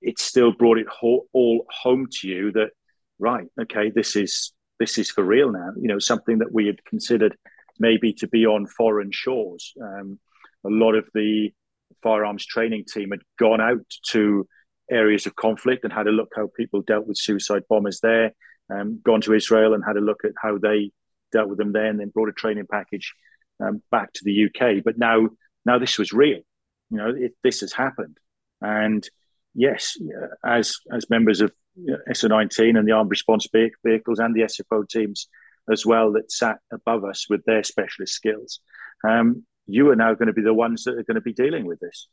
it 0.00 0.18
still 0.18 0.52
brought 0.52 0.78
it 0.78 0.86
all 1.00 1.66
home 1.70 2.08
to 2.20 2.28
you 2.28 2.52
that 2.52 2.70
right, 3.18 3.46
okay, 3.60 3.90
this 3.90 4.16
is 4.16 4.52
this 4.78 4.98
is 4.98 5.10
for 5.10 5.24
real 5.24 5.50
now. 5.52 5.70
You 5.80 5.88
know, 5.88 5.98
something 5.98 6.38
that 6.38 6.52
we 6.52 6.66
had 6.66 6.84
considered 6.84 7.36
maybe 7.78 8.12
to 8.14 8.28
be 8.28 8.46
on 8.46 8.66
foreign 8.66 9.10
shores. 9.12 9.72
Um, 9.80 10.18
a 10.64 10.68
lot 10.68 10.94
of 10.94 11.08
the 11.14 11.52
firearms 12.02 12.44
training 12.44 12.84
team 12.84 13.10
had 13.10 13.20
gone 13.38 13.60
out 13.60 13.84
to 14.10 14.46
areas 14.90 15.26
of 15.26 15.36
conflict 15.36 15.84
and 15.84 15.92
had 15.92 16.06
a 16.06 16.12
look 16.12 16.32
how 16.34 16.50
people 16.56 16.82
dealt 16.82 17.06
with 17.06 17.18
suicide 17.18 17.62
bombers 17.68 18.00
there. 18.00 18.32
Um, 18.70 19.00
gone 19.02 19.20
to 19.22 19.34
Israel 19.34 19.74
and 19.74 19.82
had 19.84 19.96
a 19.96 20.00
look 20.00 20.24
at 20.24 20.32
how 20.40 20.58
they 20.58 20.90
dealt 21.32 21.48
with 21.48 21.58
them 21.58 21.72
there, 21.72 21.86
and 21.86 21.98
then 21.98 22.08
brought 22.08 22.28
a 22.28 22.32
training 22.32 22.66
package 22.70 23.14
um, 23.60 23.82
back 23.90 24.12
to 24.14 24.24
the 24.24 24.46
UK. 24.46 24.84
But 24.84 24.98
now, 24.98 25.28
now 25.64 25.78
this 25.78 25.98
was 25.98 26.12
real. 26.12 26.40
You 26.90 26.96
know, 26.96 27.14
it, 27.16 27.32
this 27.42 27.60
has 27.60 27.72
happened, 27.72 28.18
and 28.60 29.06
yes, 29.54 29.96
as 30.44 30.76
as 30.92 31.10
members 31.10 31.40
of 31.40 31.52
SO19 32.10 32.78
and 32.78 32.86
the 32.86 32.92
armed 32.92 33.10
response 33.10 33.46
vehicles 33.52 34.18
and 34.18 34.34
the 34.34 34.42
SFO 34.42 34.88
teams 34.88 35.28
as 35.70 35.84
well 35.84 36.12
that 36.12 36.32
sat 36.32 36.58
above 36.72 37.04
us 37.04 37.26
with 37.28 37.44
their 37.44 37.62
specialist 37.62 38.14
skills. 38.14 38.60
Um, 39.06 39.44
you 39.66 39.90
are 39.90 39.96
now 39.96 40.14
going 40.14 40.28
to 40.28 40.32
be 40.32 40.42
the 40.42 40.54
ones 40.54 40.84
that 40.84 40.98
are 40.98 41.04
going 41.04 41.16
to 41.16 41.20
be 41.20 41.32
dealing 41.32 41.66
with 41.66 41.78
this. 41.80 42.08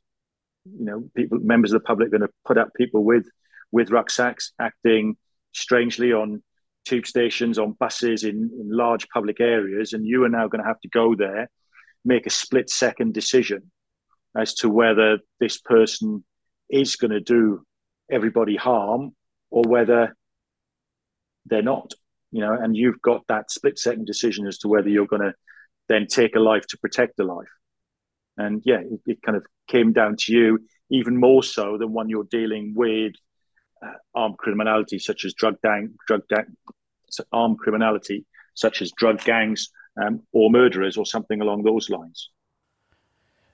You 0.66 0.86
know, 0.86 1.10
people, 1.16 1.40
members 1.40 1.72
of 1.72 1.82
the 1.82 1.86
public, 1.86 2.08
are 2.08 2.18
going 2.18 2.28
to 2.28 2.34
put 2.46 2.58
up 2.58 2.74
people 2.76 3.04
with 3.04 3.28
with 3.72 3.92
rucksacks 3.92 4.54
acting 4.60 5.18
strangely 5.54 6.14
on 6.14 6.44
tube 6.86 7.08
stations, 7.08 7.58
on 7.58 7.74
buses, 7.74 8.24
in, 8.24 8.52
in 8.60 8.70
large 8.70 9.08
public 9.10 9.40
areas, 9.40 9.94
and 9.94 10.06
you 10.06 10.24
are 10.24 10.30
now 10.30 10.48
going 10.48 10.62
to 10.62 10.68
have 10.68 10.80
to 10.82 10.90
go 10.90 11.16
there, 11.16 11.50
make 12.04 12.26
a 12.26 12.30
split 12.30 12.70
second 12.70 13.14
decision 13.14 13.72
as 14.38 14.54
to 14.54 14.70
whether 14.70 15.20
this 15.40 15.60
person 15.60 16.24
is 16.70 16.96
going 16.96 17.12
to 17.12 17.20
do 17.20 17.66
everybody 18.10 18.56
harm 18.56 19.16
or 19.50 19.64
whether 19.64 20.16
they're 21.46 21.62
not. 21.62 21.94
You 22.32 22.42
know, 22.42 22.54
and 22.54 22.76
you've 22.76 23.02
got 23.02 23.26
that 23.28 23.52
split 23.52 23.80
second 23.80 24.06
decision 24.06 24.48
as 24.48 24.58
to 24.60 24.68
whether 24.68 24.90
you're 24.90 25.08
going 25.08 25.22
to 25.22 25.34
then 25.88 26.08
take 26.08 26.36
a 26.36 26.40
life 26.40 26.66
to 26.68 26.78
protect 26.78 27.20
a 27.20 27.24
life. 27.24 27.48
And 28.38 28.62
yeah, 28.66 28.80
it, 28.80 29.00
it 29.06 29.22
kind 29.22 29.38
of 29.38 29.46
came 29.68 29.94
down 29.94 30.18
to 30.20 30.34
you, 30.34 30.60
even 30.90 31.18
more 31.18 31.44
so 31.44 31.78
than 31.78 31.94
when 31.94 32.10
you're 32.10 32.28
dealing 32.30 32.74
with 32.76 33.14
uh, 33.82 33.94
armed 34.14 34.38
criminality 34.38 35.00
such 35.00 35.26
as 35.26 35.34
drug 35.34 35.56
gang, 35.64 35.94
drug 36.08 36.28
gang, 36.28 36.58
armed 37.32 37.60
criminality 37.60 38.26
such 38.54 38.82
as 38.82 38.92
drug 38.92 39.22
gangs 39.24 39.70
um, 40.02 40.22
or 40.34 40.50
murderers 40.50 40.98
or 40.98 41.06
something 41.06 41.42
along 41.42 41.64
those 41.64 41.90
lines. 41.90 42.30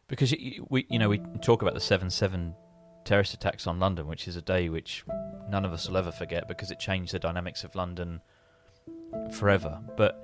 Because 0.08 0.34
we, 0.70 0.86
you 0.90 1.00
know, 1.00 1.10
we 1.10 1.20
talk 1.42 1.62
about 1.62 1.74
the 1.74 1.80
seven 1.80 2.10
seven 2.10 2.56
terrorist 3.06 3.34
attacks 3.34 3.66
on 3.66 3.80
London, 3.80 4.08
which 4.08 4.28
is 4.28 4.36
a 4.36 4.42
day 4.42 4.70
which 4.70 5.04
none 5.50 5.66
of 5.66 5.74
us 5.74 5.88
will 5.88 5.98
ever 5.98 6.12
forget 6.12 6.48
because 6.48 6.72
it 6.72 6.80
changed 6.80 7.14
the 7.14 7.20
dynamics 7.20 7.64
of 7.64 7.76
London 7.76 8.22
forever. 9.32 9.80
But 9.98 10.24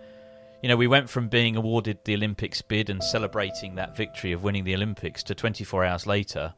you 0.62 0.70
know, 0.70 0.78
we 0.78 0.88
went 0.88 1.10
from 1.10 1.28
being 1.28 1.56
awarded 1.56 2.00
the 2.04 2.16
Olympics 2.16 2.62
bid 2.62 2.90
and 2.90 3.04
celebrating 3.04 3.76
that 3.76 3.96
victory 3.96 4.32
of 4.32 4.44
winning 4.44 4.64
the 4.64 4.74
Olympics 4.74 5.22
to 5.24 5.36
24 5.36 5.86
hours 5.86 6.08
later. 6.08 6.54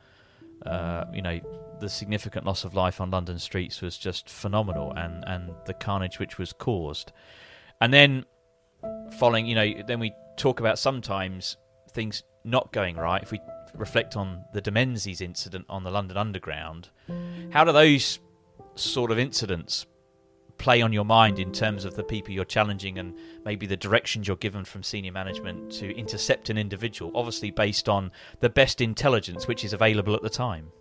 Uh, 0.66 1.06
you 1.14 1.22
know, 1.22 1.40
the 1.80 1.90
significant 1.90 2.46
loss 2.46 2.64
of 2.64 2.74
life 2.74 3.02
on 3.02 3.12
London 3.12 3.40
streets 3.40 3.82
was 3.82 3.98
just 3.98 4.30
phenomenal, 4.30 4.92
and 4.94 5.24
and 5.28 5.52
the 5.66 5.74
carnage 5.74 6.20
which 6.20 6.38
was 6.38 6.54
caused, 6.54 7.12
and 7.82 7.94
then 7.94 8.26
following, 9.18 9.46
you 9.46 9.56
know, 9.56 9.74
then 9.88 10.00
we 10.00 10.14
talk 10.38 10.60
about 10.60 10.80
sometimes 10.80 11.58
things 11.92 12.24
not 12.44 12.72
going 12.72 12.96
right. 12.96 13.22
If 13.22 13.32
we 13.32 13.40
reflect 13.76 14.16
on 14.16 14.44
the 14.54 14.62
de 14.62 14.72
Menezes 14.72 15.22
incident 15.22 15.66
on 15.70 15.84
the 15.84 15.92
London 15.92 16.18
Underground, 16.18 16.90
how 17.52 17.64
do 17.64 17.72
those 17.72 18.20
sort 18.76 19.12
of 19.12 19.20
incidents 19.20 19.86
play 20.60 20.82
on 20.82 20.94
your 20.94 21.06
mind 21.06 21.40
in 21.40 21.52
terms 21.52 21.86
of 21.86 21.96
the 21.96 22.04
people 22.04 22.34
you're 22.34 22.46
challenging 22.46 23.00
and 23.00 23.18
maybe 23.44 23.66
the 23.66 23.78
directions 23.78 24.28
you're 24.28 24.38
given 24.38 24.64
from 24.64 24.84
senior 24.84 25.12
management 25.12 25.72
to 25.72 25.98
intercept 25.98 26.50
an 26.50 26.58
individual, 26.58 27.12
obviously 27.16 27.50
based 27.50 27.90
on 27.90 28.12
the 28.42 28.50
best 28.50 28.82
intelligence 28.82 29.48
which 29.48 29.66
is 29.66 29.74
available 29.74 30.14
at 30.14 30.22
the 30.22 30.30
time? 30.30 30.72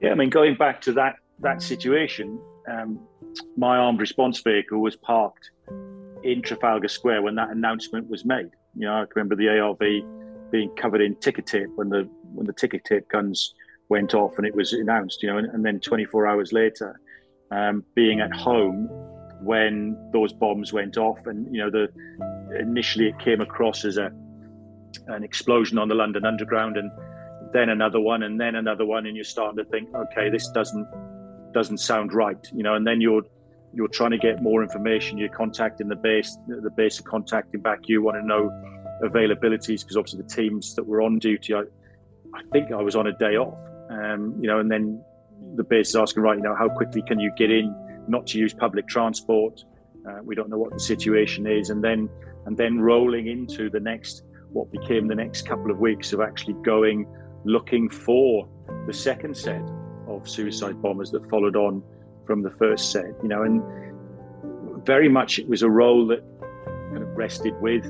Yeah, 0.00 0.10
I 0.10 0.14
mean, 0.14 0.30
going 0.30 0.56
back 0.56 0.80
to 0.82 0.92
that 0.92 1.16
that 1.40 1.62
situation, 1.62 2.38
um, 2.70 3.00
my 3.56 3.76
armed 3.76 4.00
response 4.00 4.40
vehicle 4.40 4.80
was 4.80 4.96
parked 4.96 5.50
in 6.22 6.42
Trafalgar 6.42 6.88
Square 6.88 7.22
when 7.22 7.34
that 7.36 7.50
announcement 7.50 8.08
was 8.08 8.24
made. 8.24 8.50
You 8.76 8.86
know, 8.86 8.94
I 8.94 9.00
can 9.00 9.12
remember 9.16 9.36
the 9.36 9.48
ARV 9.48 10.50
being 10.50 10.70
covered 10.76 11.00
in 11.00 11.14
ticker 11.16 11.42
tape 11.42 11.70
when 11.76 11.88
the 11.88 12.08
when 12.34 12.46
the 12.46 12.52
ticker 12.52 12.78
tape 12.78 13.08
guns 13.08 13.54
went 13.88 14.14
off 14.14 14.36
and 14.38 14.46
it 14.46 14.54
was 14.54 14.72
announced. 14.72 15.22
You 15.22 15.32
know, 15.32 15.38
and, 15.38 15.48
and 15.48 15.64
then 15.64 15.80
24 15.80 16.26
hours 16.26 16.52
later, 16.52 17.00
um, 17.50 17.84
being 17.94 18.20
at 18.20 18.32
home 18.32 18.88
when 19.42 19.96
those 20.12 20.32
bombs 20.32 20.72
went 20.72 20.96
off, 20.96 21.26
and 21.26 21.52
you 21.54 21.62
know, 21.62 21.70
the 21.70 21.88
initially 22.58 23.08
it 23.08 23.18
came 23.18 23.40
across 23.40 23.84
as 23.84 23.96
a 23.96 24.12
an 25.06 25.22
explosion 25.22 25.78
on 25.78 25.88
the 25.88 25.94
London 25.94 26.24
Underground, 26.24 26.76
and 26.76 26.90
then 27.52 27.68
another 27.68 28.00
one, 28.00 28.22
and 28.22 28.40
then 28.40 28.54
another 28.54 28.84
one, 28.84 29.06
and 29.06 29.16
you're 29.16 29.24
starting 29.24 29.56
to 29.56 29.70
think, 29.70 29.88
okay, 29.94 30.28
this 30.30 30.48
doesn't 30.50 30.86
doesn't 31.52 31.78
sound 31.78 32.12
right, 32.12 32.48
you 32.54 32.62
know, 32.62 32.74
and 32.74 32.86
then 32.86 33.00
you're 33.00 33.22
you're 33.72 33.88
trying 33.88 34.10
to 34.10 34.18
get 34.18 34.42
more 34.42 34.62
information. 34.62 35.18
You're 35.18 35.28
contacting 35.28 35.88
the 35.88 35.96
base, 35.96 36.36
the 36.48 36.70
base 36.70 37.00
are 37.00 37.04
contacting 37.04 37.60
back. 37.60 37.80
You 37.88 38.02
want 38.02 38.16
to 38.16 38.26
know 38.26 38.50
availabilities 39.02 39.80
because 39.80 39.96
obviously 39.96 40.22
the 40.22 40.28
teams 40.28 40.74
that 40.74 40.86
were 40.86 41.02
on 41.02 41.18
duty, 41.18 41.54
I, 41.54 41.62
I 42.34 42.42
think 42.52 42.72
I 42.72 42.82
was 42.82 42.96
on 42.96 43.06
a 43.06 43.12
day 43.12 43.36
off, 43.36 43.56
um, 43.90 44.36
you 44.40 44.48
know, 44.48 44.58
and 44.58 44.70
then 44.70 45.02
the 45.56 45.64
base 45.64 45.90
is 45.90 45.96
asking, 45.96 46.22
right, 46.22 46.36
you 46.36 46.42
know, 46.42 46.54
how 46.54 46.68
quickly 46.68 47.02
can 47.02 47.18
you 47.18 47.32
get 47.36 47.50
in, 47.50 47.74
not 48.08 48.26
to 48.28 48.38
use 48.38 48.54
public 48.54 48.86
transport? 48.88 49.64
Uh, 50.08 50.18
we 50.22 50.34
don't 50.34 50.48
know 50.48 50.58
what 50.58 50.72
the 50.72 50.80
situation 50.80 51.46
is, 51.46 51.70
and 51.70 51.82
then 51.82 52.08
and 52.46 52.56
then 52.56 52.80
rolling 52.80 53.26
into 53.26 53.68
the 53.68 53.80
next 53.80 54.22
what 54.52 54.70
became 54.72 55.06
the 55.06 55.14
next 55.14 55.46
couple 55.46 55.70
of 55.70 55.78
weeks 55.78 56.12
of 56.12 56.20
actually 56.20 56.54
going 56.64 57.06
looking 57.44 57.88
for 57.88 58.48
the 58.86 58.92
second 58.92 59.36
set 59.36 59.62
of 60.08 60.28
suicide 60.28 60.80
bombers 60.82 61.10
that 61.10 61.28
followed 61.30 61.56
on 61.56 61.82
from 62.26 62.42
the 62.42 62.50
first 62.50 62.90
set, 62.90 63.06
you 63.22 63.28
know, 63.28 63.42
and 63.42 63.62
very 64.84 65.08
much 65.08 65.38
it 65.38 65.48
was 65.48 65.62
a 65.62 65.70
role 65.70 66.06
that 66.06 66.22
kind 66.90 67.02
of 67.02 67.08
rested 67.16 67.54
with 67.60 67.84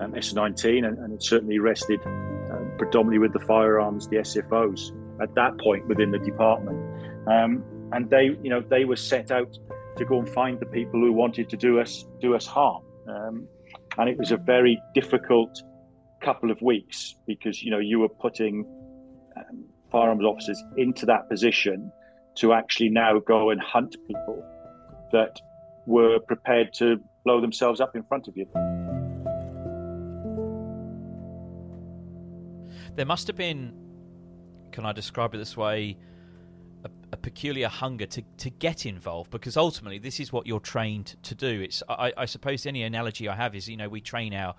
um, 0.00 0.12
SO19 0.12 0.86
and, 0.86 0.98
and, 0.98 1.12
it 1.12 1.22
certainly 1.22 1.58
rested 1.58 2.00
um, 2.06 2.72
predominantly 2.78 3.18
with 3.18 3.32
the 3.32 3.46
firearms, 3.46 4.08
the 4.08 4.16
SFOs 4.16 4.92
at 5.22 5.34
that 5.34 5.58
point 5.58 5.86
within 5.86 6.10
the 6.10 6.18
department. 6.18 6.78
Um, 7.28 7.64
and 7.92 8.08
they, 8.08 8.36
you 8.42 8.50
know, 8.50 8.60
they 8.60 8.84
were 8.84 8.96
set 8.96 9.30
out 9.30 9.56
to 9.96 10.04
go 10.04 10.18
and 10.18 10.28
find 10.28 10.58
the 10.60 10.66
people 10.66 11.00
who 11.00 11.12
wanted 11.12 11.48
to 11.50 11.56
do 11.56 11.80
us 11.80 12.06
do 12.20 12.34
us 12.34 12.46
harm. 12.46 12.82
Um, 13.08 13.48
and 13.98 14.08
it 14.08 14.16
was 14.16 14.32
a 14.32 14.36
very 14.36 14.80
difficult 14.94 15.62
couple 16.22 16.50
of 16.50 16.60
weeks 16.62 17.16
because 17.26 17.62
you 17.62 17.70
know 17.70 17.78
you 17.78 17.98
were 17.98 18.08
putting 18.08 18.64
um, 19.36 19.64
firearms 19.90 20.24
officers 20.24 20.62
into 20.76 21.06
that 21.06 21.28
position 21.28 21.90
to 22.36 22.52
actually 22.52 22.88
now 22.88 23.18
go 23.18 23.50
and 23.50 23.60
hunt 23.60 23.96
people 24.06 24.44
that 25.12 25.40
were 25.86 26.20
prepared 26.20 26.72
to 26.72 27.00
blow 27.24 27.40
themselves 27.40 27.80
up 27.80 27.96
in 27.96 28.02
front 28.04 28.28
of 28.28 28.36
you. 28.36 28.46
There 32.94 33.06
must 33.06 33.26
have 33.26 33.36
been, 33.36 33.74
can 34.80 34.88
I 34.88 34.92
describe 34.92 35.34
it 35.34 35.38
this 35.38 35.58
way, 35.58 35.98
a, 36.84 36.90
a, 37.12 37.16
peculiar 37.18 37.68
hunger 37.68 38.06
to, 38.06 38.22
to 38.38 38.48
get 38.48 38.86
involved 38.86 39.30
because 39.30 39.58
ultimately 39.58 39.98
this 39.98 40.18
is 40.18 40.32
what 40.32 40.46
you're 40.46 40.58
trained 40.58 41.16
to 41.22 41.34
do. 41.34 41.60
It's 41.60 41.82
I, 41.86 42.14
I 42.16 42.24
suppose 42.24 42.64
any 42.64 42.82
analogy 42.82 43.28
I 43.28 43.34
have 43.36 43.54
is 43.54 43.68
you 43.68 43.76
know 43.76 43.90
we 43.90 44.00
train 44.00 44.32
our 44.32 44.54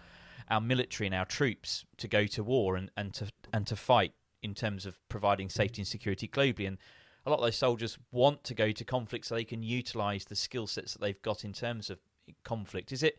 our 0.47 0.61
military 0.61 1.07
and 1.07 1.15
our 1.15 1.25
troops 1.25 1.85
to 1.97 2.07
go 2.07 2.27
to 2.27 2.43
war 2.43 2.75
and, 2.75 2.91
and 2.95 3.15
to 3.15 3.31
and 3.51 3.65
to 3.65 3.75
fight 3.75 4.13
in 4.43 4.53
terms 4.53 4.85
of 4.85 4.99
providing 5.09 5.49
safety 5.49 5.81
and 5.81 5.87
security 5.87 6.27
globally. 6.27 6.67
And 6.67 6.77
a 7.25 7.31
lot 7.31 7.39
of 7.39 7.45
those 7.45 7.57
soldiers 7.57 7.97
want 8.11 8.43
to 8.43 8.53
go 8.53 8.71
to 8.71 8.85
conflict 8.85 9.25
so 9.25 9.33
they 9.33 9.43
can 9.43 9.63
utilize 9.63 10.25
the 10.25 10.35
skill 10.35 10.67
sets 10.67 10.93
that 10.93 11.01
they've 11.01 11.21
got 11.23 11.43
in 11.43 11.51
terms 11.51 11.89
of 11.89 11.97
conflict. 12.43 12.91
Is 12.91 13.01
it 13.01 13.17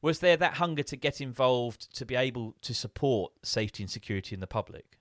was 0.00 0.20
there 0.20 0.38
that 0.38 0.54
hunger 0.54 0.84
to 0.84 0.96
get 0.96 1.20
involved 1.20 1.94
to 1.94 2.06
be 2.06 2.14
able 2.14 2.54
to 2.62 2.72
support 2.72 3.32
safety 3.42 3.82
and 3.82 3.90
security 3.90 4.34
in 4.34 4.40
the 4.40 4.46
public? 4.46 4.97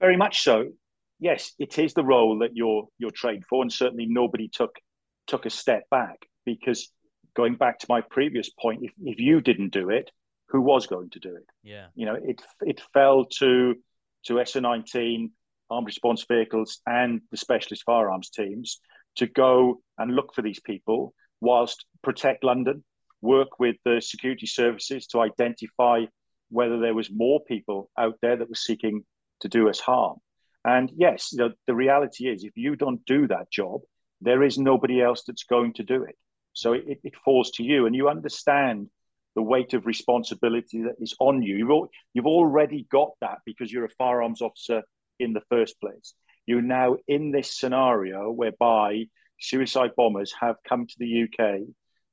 Very 0.00 0.16
much 0.16 0.42
so. 0.42 0.70
Yes, 1.18 1.52
it 1.58 1.78
is 1.78 1.92
the 1.92 2.04
role 2.04 2.38
that 2.38 2.56
you're 2.56 2.88
you're 2.98 3.10
trained 3.10 3.44
for, 3.44 3.62
and 3.62 3.72
certainly 3.72 4.06
nobody 4.06 4.48
took 4.48 4.76
took 5.26 5.46
a 5.46 5.50
step 5.50 5.84
back 5.90 6.26
because 6.44 6.90
going 7.36 7.54
back 7.54 7.78
to 7.78 7.86
my 7.88 8.00
previous 8.00 8.50
point, 8.50 8.80
if, 8.82 8.92
if 9.04 9.20
you 9.20 9.40
didn't 9.40 9.72
do 9.72 9.90
it, 9.90 10.10
who 10.48 10.60
was 10.60 10.86
going 10.86 11.10
to 11.10 11.20
do 11.20 11.36
it? 11.36 11.46
Yeah. 11.62 11.86
You 11.94 12.06
know, 12.06 12.14
it 12.14 12.42
it 12.62 12.80
fell 12.92 13.26
to 13.38 13.74
to 14.24 14.34
SO19 14.34 15.30
armed 15.70 15.86
response 15.86 16.24
vehicles 16.28 16.80
and 16.86 17.20
the 17.30 17.36
specialist 17.36 17.84
firearms 17.84 18.30
teams 18.30 18.80
to 19.16 19.26
go 19.26 19.80
and 19.98 20.14
look 20.14 20.34
for 20.34 20.42
these 20.42 20.60
people 20.60 21.14
whilst 21.40 21.84
protect 22.02 22.44
London, 22.44 22.84
work 23.22 23.58
with 23.58 23.76
the 23.84 24.00
security 24.00 24.46
services 24.46 25.06
to 25.06 25.20
identify 25.20 26.04
whether 26.50 26.78
there 26.80 26.94
was 26.94 27.10
more 27.10 27.40
people 27.44 27.88
out 27.96 28.16
there 28.20 28.36
that 28.36 28.48
were 28.48 28.54
seeking 28.54 29.04
to 29.40 29.48
do 29.48 29.68
us 29.68 29.80
harm. 29.80 30.18
And 30.64 30.90
yes, 30.94 31.30
the, 31.30 31.54
the 31.66 31.74
reality 31.74 32.28
is 32.28 32.44
if 32.44 32.56
you 32.56 32.76
don't 32.76 33.04
do 33.06 33.26
that 33.28 33.50
job, 33.50 33.80
there 34.20 34.42
is 34.42 34.58
nobody 34.58 35.00
else 35.00 35.22
that's 35.26 35.44
going 35.44 35.72
to 35.74 35.82
do 35.82 36.04
it. 36.04 36.16
So 36.52 36.74
it, 36.74 37.00
it 37.02 37.14
falls 37.24 37.52
to 37.52 37.62
you, 37.62 37.86
and 37.86 37.94
you 37.94 38.08
understand 38.08 38.88
the 39.34 39.42
weight 39.42 39.72
of 39.74 39.86
responsibility 39.86 40.82
that 40.82 40.96
is 41.00 41.14
on 41.20 41.42
you. 41.42 41.56
You've, 41.56 41.88
you've 42.12 42.26
already 42.26 42.86
got 42.90 43.10
that 43.20 43.38
because 43.46 43.72
you're 43.72 43.84
a 43.84 43.90
firearms 43.90 44.42
officer 44.42 44.82
in 45.18 45.32
the 45.32 45.42
first 45.48 45.80
place. 45.80 46.14
You're 46.46 46.62
now 46.62 46.96
in 47.06 47.30
this 47.30 47.52
scenario 47.52 48.30
whereby 48.30 49.04
suicide 49.38 49.92
bombers 49.96 50.34
have 50.40 50.56
come 50.68 50.86
to 50.86 50.94
the 50.98 51.24
UK 51.24 51.60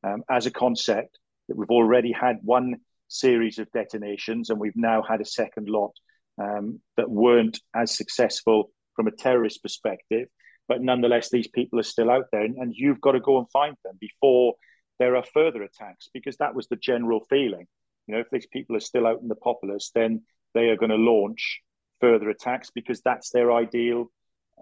um, 0.04 0.24
as 0.30 0.46
a 0.46 0.52
concept 0.52 1.18
that 1.48 1.58
we've 1.58 1.70
already 1.72 2.12
had 2.12 2.38
one 2.44 2.76
series 3.08 3.58
of 3.58 3.72
detonations 3.72 4.50
and 4.50 4.60
we've 4.60 4.76
now 4.76 5.02
had 5.02 5.22
a 5.22 5.26
second 5.26 5.70
lot 5.70 5.94
um, 6.42 6.80
that 6.98 7.10
weren't 7.10 7.60
as 7.76 7.96
successful 7.96 8.72
from 8.96 9.08
a 9.08 9.12
terrorist 9.12 9.62
perspective. 9.62 10.28
But 10.68 10.82
nonetheless, 10.82 11.30
these 11.30 11.48
people 11.48 11.80
are 11.80 11.84
still 11.84 12.12
out 12.12 12.26
there, 12.32 12.44
and, 12.44 12.58
and 12.58 12.74
you've 12.76 13.02
got 13.02 13.14
to 13.14 13.20
go 13.20 13.38
and 13.38 13.50
find 13.52 13.76
them 13.84 13.98
before 14.00 14.56
there 15.00 15.16
are 15.16 15.24
further 15.34 15.64
attacks 15.64 16.10
because 16.14 16.38
that 16.38 16.56
was 16.56 16.68
the 16.68 16.76
general 16.76 17.22
feeling. 17.30 17.68
You 18.08 18.16
know, 18.16 18.20
if 18.22 18.30
these 18.32 18.48
people 18.48 18.76
are 18.76 18.82
still 18.82 19.08
out 19.08 19.22
in 19.22 19.28
the 19.28 19.36
populace, 19.36 19.92
then 19.94 20.24
they 20.54 20.70
are 20.70 20.78
going 20.78 20.90
to 20.90 20.96
launch 20.96 21.62
further 22.02 22.30
attacks 22.30 22.70
because 22.74 23.02
that's 23.02 23.30
their 23.30 23.52
ideal, 23.52 24.12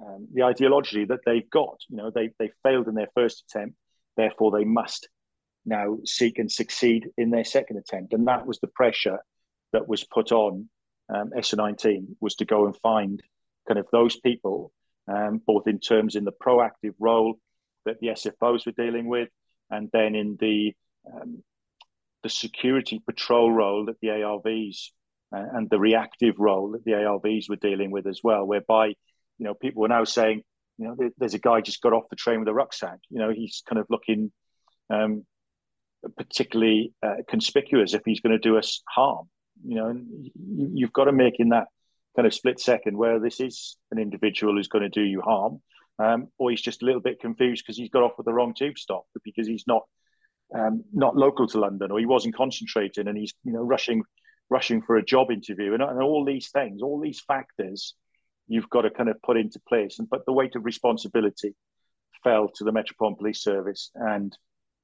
um, 0.02 0.28
the 0.34 0.44
ideology 0.44 1.06
that 1.06 1.22
they've 1.26 1.50
got. 1.50 1.78
You 1.90 1.98
know, 1.98 2.12
they 2.14 2.30
they 2.40 2.52
failed 2.64 2.88
in 2.88 2.96
their 2.96 3.10
first 3.16 3.46
attempt. 3.48 3.76
Therefore, 4.18 4.52
they 4.52 4.66
must 4.66 5.10
now 5.66 5.98
seek 6.06 6.38
and 6.38 6.52
succeed 6.52 7.10
in 7.18 7.32
their 7.32 7.44
second 7.44 7.78
attempt. 7.78 8.14
And 8.14 8.28
that 8.28 8.46
was 8.46 8.60
the 8.60 8.68
pressure 8.68 9.20
that 9.74 9.88
was 9.88 10.04
put 10.04 10.32
on 10.32 10.70
um, 11.10 11.32
SO19 11.38 12.16
was 12.20 12.36
to 12.36 12.46
go 12.46 12.66
and 12.66 12.76
find 12.78 13.22
kind 13.68 13.80
of 13.80 13.88
those 13.92 14.20
people, 14.20 14.72
um, 15.08 15.42
both 15.46 15.68
in 15.68 15.80
terms 15.80 16.16
in 16.16 16.24
the 16.24 16.32
proactive 16.32 16.94
role 17.00 17.36
that 17.86 18.00
the 18.00 18.08
SFOs 18.08 18.66
were 18.66 18.72
dealing 18.72 19.08
with, 19.08 19.30
and 19.70 19.90
then 19.94 20.16
in 20.16 20.38
the 20.40 20.74
um, 21.12 21.44
the 22.24 22.30
security 22.30 23.00
patrol 23.06 23.52
role 23.52 23.86
that 23.86 24.00
the 24.02 24.08
ARVs 24.08 24.90
uh, 25.36 25.46
and 25.54 25.70
the 25.70 25.80
reactive 25.80 26.36
role 26.40 26.72
that 26.72 26.84
the 26.84 26.92
ARVs 26.92 27.48
were 27.50 27.56
dealing 27.56 27.92
with 27.92 28.08
as 28.08 28.22
well, 28.24 28.46
whereby 28.46 28.88
you 28.88 28.96
know 29.46 29.54
people 29.54 29.82
were 29.82 29.88
now 29.88 30.04
saying, 30.04 30.42
you 30.78 30.88
know, 30.88 31.10
there's 31.18 31.36
a 31.36 31.40
guy 31.40 31.62
just 31.62 31.82
got 31.82 31.94
off 31.94 32.10
the 32.10 32.16
train 32.16 32.40
with 32.40 32.48
a 32.48 32.54
rucksack. 32.54 33.00
You 33.10 33.20
know, 33.20 33.32
he's 33.32 33.62
kind 33.68 33.80
of 33.80 33.86
looking 33.90 34.32
um, 34.90 35.26
particularly 36.18 36.94
uh, 37.04 37.18
conspicuous 37.28 37.94
if 37.94 38.02
he's 38.06 38.20
going 38.20 38.34
to 38.34 38.40
do 38.40 38.58
us 38.58 38.82
harm. 38.90 39.30
You 39.68 39.76
know, 39.76 39.88
and 39.88 40.30
you've 40.74 40.94
got 40.94 41.06
to 41.06 41.12
make 41.12 41.40
in 41.40 41.50
that 41.50 41.68
kind 42.16 42.26
of 42.26 42.34
split 42.34 42.60
second 42.60 42.98
where 42.98 43.20
this 43.20 43.40
is 43.40 43.78
an 43.92 44.00
individual 44.00 44.56
who's 44.56 44.68
going 44.68 44.84
to 44.84 44.90
do 44.90 45.02
you 45.02 45.22
harm, 45.22 45.62
um, 46.00 46.28
or 46.38 46.50
he's 46.50 46.62
just 46.62 46.82
a 46.82 46.86
little 46.86 47.02
bit 47.02 47.20
confused 47.20 47.64
because 47.66 47.78
he's 47.78 47.90
got 47.90 48.04
off 48.04 48.18
with 48.18 48.26
the 48.26 48.34
wrong 48.34 48.54
tube 48.54 48.78
stop 48.78 49.06
because 49.24 49.48
he's 49.48 49.66
not 49.68 49.84
um, 50.54 50.84
not 50.94 51.16
local 51.16 51.48
to 51.48 51.60
London 51.60 51.92
or 51.92 52.00
he 52.00 52.06
wasn't 52.06 52.36
concentrating 52.36 53.08
and 53.08 53.18
he's 53.18 53.34
you 53.44 53.52
know 53.52 53.62
rushing 53.62 54.04
rushing 54.50 54.82
for 54.82 54.96
a 54.96 55.04
job 55.04 55.32
interview 55.32 55.74
and, 55.74 55.82
and 55.82 56.02
all 56.02 56.24
these 56.24 56.50
things, 56.50 56.82
all 56.82 57.00
these 57.00 57.22
factors, 57.28 57.96
you've 58.48 58.70
got 58.70 58.82
to 58.82 58.92
kind 58.92 59.10
of 59.10 59.22
put 59.24 59.38
into 59.38 59.60
place. 59.68 59.98
And 60.00 60.10
but 60.10 60.26
the 60.26 60.34
weight 60.34 60.56
of 60.56 60.66
responsibility 60.66 61.56
fell 62.24 62.50
to 62.56 62.64
the 62.64 62.72
Metropolitan 62.72 63.18
Police 63.18 63.42
Service 63.42 63.92
and 63.96 64.36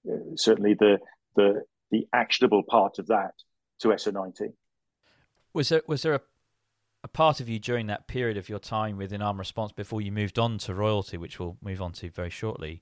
uh, 0.09 0.35
certainly 0.35 0.73
the 0.73 0.99
the 1.35 1.61
the 1.91 2.07
actionable 2.13 2.63
part 2.63 2.99
of 2.99 3.07
that 3.07 3.33
to 3.81 3.89
SO19. 3.89 4.53
Was 5.53 5.69
there 5.69 5.81
was 5.87 6.01
there 6.03 6.13
a, 6.13 6.21
a 7.03 7.07
part 7.07 7.39
of 7.39 7.49
you 7.49 7.59
during 7.59 7.87
that 7.87 8.07
period 8.07 8.37
of 8.37 8.47
your 8.47 8.59
time 8.59 8.97
within 8.97 9.21
Armed 9.21 9.39
Response 9.39 9.71
before 9.71 10.01
you 10.01 10.11
moved 10.11 10.39
on 10.39 10.57
to 10.59 10.73
royalty, 10.73 11.17
which 11.17 11.39
we'll 11.39 11.57
move 11.61 11.81
on 11.81 11.91
to 11.93 12.09
very 12.09 12.29
shortly, 12.29 12.81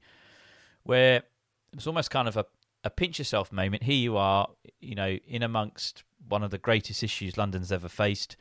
where 0.84 1.18
it 1.18 1.76
was 1.76 1.88
almost 1.88 2.12
kind 2.12 2.28
of 2.28 2.38
a, 2.38 2.46
a 2.84 2.90
pinch 2.90 3.18
yourself 3.18 3.52
moment. 3.52 3.84
Here 3.84 3.96
you 3.96 4.18
are, 4.18 4.50
you 4.80 4.96
know, 4.96 5.18
in 5.28 5.42
amongst 5.42 6.04
one 6.28 6.44
of 6.44 6.52
the 6.52 6.58
greatest 6.58 7.02
issues 7.02 7.38
London's 7.38 7.72
ever 7.72 7.90
faced. 7.90 8.36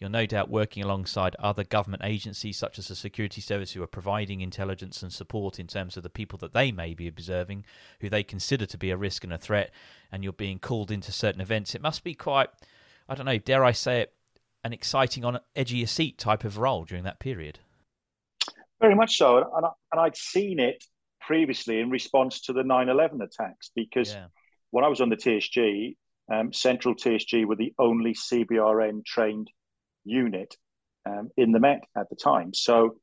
You're 0.00 0.10
no 0.10 0.26
doubt 0.26 0.50
working 0.50 0.82
alongside 0.82 1.36
other 1.38 1.62
government 1.62 2.02
agencies, 2.04 2.58
such 2.58 2.78
as 2.78 2.88
the 2.88 2.96
Security 2.96 3.40
Service, 3.40 3.72
who 3.72 3.82
are 3.82 3.86
providing 3.86 4.40
intelligence 4.40 5.02
and 5.02 5.12
support 5.12 5.60
in 5.60 5.66
terms 5.66 5.96
of 5.96 6.02
the 6.02 6.10
people 6.10 6.38
that 6.40 6.52
they 6.52 6.72
may 6.72 6.94
be 6.94 7.06
observing, 7.06 7.64
who 8.00 8.10
they 8.10 8.24
consider 8.24 8.66
to 8.66 8.78
be 8.78 8.90
a 8.90 8.96
risk 8.96 9.24
and 9.24 9.32
a 9.32 9.38
threat, 9.38 9.70
and 10.10 10.24
you're 10.24 10.32
being 10.32 10.58
called 10.58 10.90
into 10.90 11.12
certain 11.12 11.40
events. 11.40 11.74
It 11.74 11.80
must 11.82 12.02
be 12.02 12.14
quite 12.14 12.48
I 13.08 13.14
don't 13.14 13.26
know, 13.26 13.38
dare 13.38 13.64
I 13.64 13.72
say 13.72 14.02
it, 14.02 14.14
an 14.62 14.72
exciting, 14.72 15.24
on 15.24 15.38
your 15.54 15.86
seat 15.86 16.18
type 16.18 16.44
of 16.44 16.58
role 16.58 16.84
during 16.84 17.04
that 17.04 17.20
period. 17.20 17.58
Very 18.80 18.94
much 18.94 19.18
so, 19.18 19.38
and, 19.56 19.66
I, 19.66 19.70
and 19.92 20.00
I'd 20.00 20.16
seen 20.16 20.58
it 20.58 20.82
previously 21.20 21.80
in 21.80 21.90
response 21.90 22.42
to 22.42 22.52
the 22.52 22.62
9/11 22.62 23.22
attacks 23.22 23.70
because 23.74 24.12
yeah. 24.12 24.26
when 24.70 24.84
I 24.84 24.88
was 24.88 25.00
on 25.00 25.08
the 25.08 25.16
TSG, 25.16 25.96
um, 26.32 26.52
Central 26.52 26.94
TSG 26.94 27.44
were 27.46 27.56
the 27.56 27.72
only 27.78 28.14
CBRN 28.14 29.04
trained 29.04 29.50
unit 30.04 30.56
um, 31.06 31.30
in 31.36 31.52
the 31.52 31.60
Met 31.60 31.84
at 31.96 32.08
the 32.10 32.16
time. 32.16 32.52
So, 32.54 32.96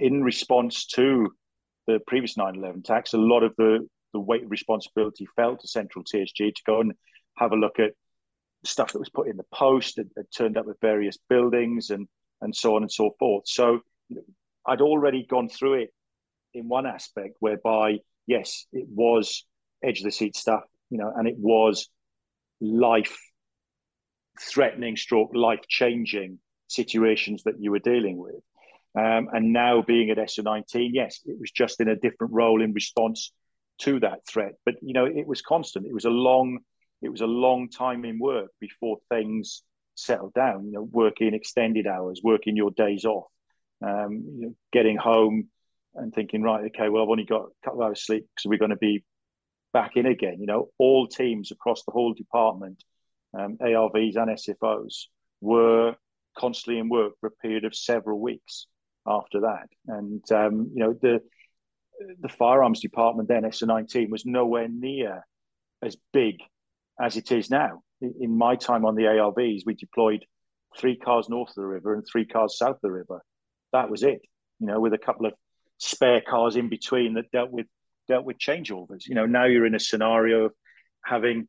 in 0.00 0.22
response 0.22 0.86
to 0.86 1.32
the 1.86 2.00
previous 2.06 2.36
9/11 2.36 2.80
attacks, 2.80 3.14
a 3.14 3.18
lot 3.18 3.42
of 3.42 3.54
the 3.56 3.88
the 4.12 4.20
weight 4.20 4.44
of 4.44 4.50
responsibility 4.50 5.26
fell 5.36 5.56
to 5.56 5.68
Central 5.68 6.04
TSG 6.04 6.54
to 6.54 6.62
go 6.66 6.80
and 6.80 6.92
have 7.36 7.52
a 7.52 7.56
look 7.56 7.78
at 7.78 7.92
stuff 8.64 8.92
that 8.92 8.98
was 8.98 9.10
put 9.10 9.28
in 9.28 9.36
the 9.36 9.44
post 9.54 9.96
had, 9.96 10.08
had 10.16 10.26
turned 10.36 10.56
up 10.56 10.66
with 10.66 10.80
various 10.80 11.18
buildings 11.28 11.90
and 11.90 12.08
and 12.40 12.54
so 12.54 12.76
on 12.76 12.82
and 12.82 12.92
so 12.92 13.10
forth. 13.18 13.44
So 13.46 13.80
I'd 14.66 14.80
already 14.80 15.26
gone 15.28 15.48
through 15.48 15.82
it 15.82 15.94
in 16.54 16.68
one 16.68 16.86
aspect 16.86 17.36
whereby 17.40 17.98
yes, 18.26 18.66
it 18.72 18.86
was 18.88 19.44
edge 19.82 20.00
of 20.00 20.04
the 20.04 20.12
seat 20.12 20.36
stuff, 20.36 20.62
you 20.90 20.98
know, 20.98 21.12
and 21.16 21.26
it 21.26 21.36
was 21.36 21.88
life 22.60 23.16
threatening 24.40 24.96
stroke 24.96 25.30
life 25.34 25.62
changing 25.68 26.38
situations 26.68 27.42
that 27.44 27.60
you 27.60 27.70
were 27.70 27.78
dealing 27.78 28.16
with. 28.16 28.36
Um, 28.96 29.28
and 29.32 29.52
now 29.52 29.82
being 29.82 30.10
at 30.10 30.18
SO19, 30.18 30.90
yes, 30.92 31.20
it 31.24 31.38
was 31.38 31.50
just 31.50 31.80
in 31.80 31.88
a 31.88 31.96
different 31.96 32.32
role 32.32 32.62
in 32.62 32.72
response 32.72 33.32
to 33.80 34.00
that 34.00 34.26
threat. 34.28 34.54
But 34.64 34.74
you 34.82 34.92
know, 34.92 35.06
it 35.06 35.26
was 35.26 35.42
constant. 35.42 35.86
It 35.86 35.94
was 35.94 36.04
a 36.04 36.10
long 36.10 36.60
it 37.02 37.08
was 37.08 37.20
a 37.20 37.26
long 37.26 37.68
time 37.68 38.04
in 38.04 38.18
work 38.18 38.50
before 38.60 38.98
things 39.08 39.62
settled 39.94 40.34
down. 40.34 40.66
You 40.66 40.72
know, 40.72 40.88
working 40.90 41.34
extended 41.34 41.86
hours, 41.86 42.20
working 42.22 42.56
your 42.56 42.70
days 42.70 43.04
off, 43.04 43.26
um, 43.82 44.24
you 44.36 44.46
know, 44.46 44.54
getting 44.72 44.96
home 44.96 45.48
and 45.94 46.12
thinking, 46.12 46.42
right, 46.42 46.64
okay, 46.66 46.88
well, 46.88 47.02
I've 47.02 47.08
only 47.08 47.24
got 47.24 47.42
a 47.42 47.64
couple 47.64 47.82
of 47.82 47.88
hours 47.88 48.04
sleep 48.04 48.26
because 48.34 48.48
we're 48.48 48.58
going 48.58 48.70
to 48.70 48.76
be 48.76 49.04
back 49.72 49.96
in 49.96 50.06
again. 50.06 50.38
You 50.40 50.46
know, 50.46 50.68
all 50.78 51.06
teams 51.06 51.50
across 51.50 51.84
the 51.84 51.92
whole 51.92 52.14
department, 52.14 52.82
um, 53.38 53.58
ARVs 53.60 54.16
and 54.16 54.30
SFOs, 54.30 55.04
were 55.40 55.94
constantly 56.36 56.80
in 56.80 56.88
work 56.88 57.12
for 57.20 57.28
a 57.28 57.42
period 57.42 57.64
of 57.64 57.74
several 57.74 58.20
weeks 58.20 58.66
after 59.06 59.40
that. 59.40 59.68
And 59.86 60.22
um, 60.32 60.70
you 60.74 60.80
know, 60.80 60.94
the 61.00 61.20
the 62.20 62.28
firearms 62.28 62.80
department 62.80 63.28
then 63.28 63.42
SO19 63.42 64.08
was 64.08 64.24
nowhere 64.24 64.68
near 64.68 65.26
as 65.82 65.96
big 66.12 66.36
as 67.00 67.16
it 67.16 67.32
is 67.32 67.50
now. 67.50 67.82
In 68.00 68.36
my 68.36 68.56
time 68.56 68.84
on 68.84 68.94
the 68.94 69.04
ARVs, 69.04 69.62
we 69.66 69.74
deployed 69.74 70.24
three 70.78 70.96
cars 70.96 71.28
north 71.28 71.50
of 71.50 71.56
the 71.56 71.66
river 71.66 71.94
and 71.94 72.04
three 72.06 72.26
cars 72.26 72.58
south 72.58 72.76
of 72.76 72.80
the 72.82 72.90
river. 72.90 73.22
That 73.72 73.90
was 73.90 74.02
it, 74.02 74.20
you 74.60 74.66
know, 74.66 74.80
with 74.80 74.92
a 74.94 74.98
couple 74.98 75.26
of 75.26 75.34
spare 75.78 76.20
cars 76.20 76.56
in 76.56 76.68
between 76.68 77.14
that 77.14 77.30
dealt 77.30 77.50
with 77.50 77.66
dealt 78.06 78.24
with 78.24 78.38
changeovers. 78.38 79.06
You 79.06 79.14
know, 79.14 79.26
now 79.26 79.44
you're 79.44 79.66
in 79.66 79.74
a 79.74 79.80
scenario 79.80 80.46
of 80.46 80.52
having 81.04 81.48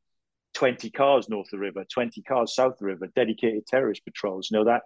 20 0.55 0.89
cars 0.91 1.29
north 1.29 1.47
of 1.47 1.51
the 1.51 1.59
river, 1.59 1.85
20 1.91 2.21
cars 2.23 2.55
south 2.55 2.73
of 2.73 2.79
the 2.79 2.85
river, 2.85 3.07
dedicated 3.15 3.65
terrorist 3.65 4.03
patrols. 4.03 4.49
You 4.49 4.57
know, 4.57 4.65
that 4.65 4.83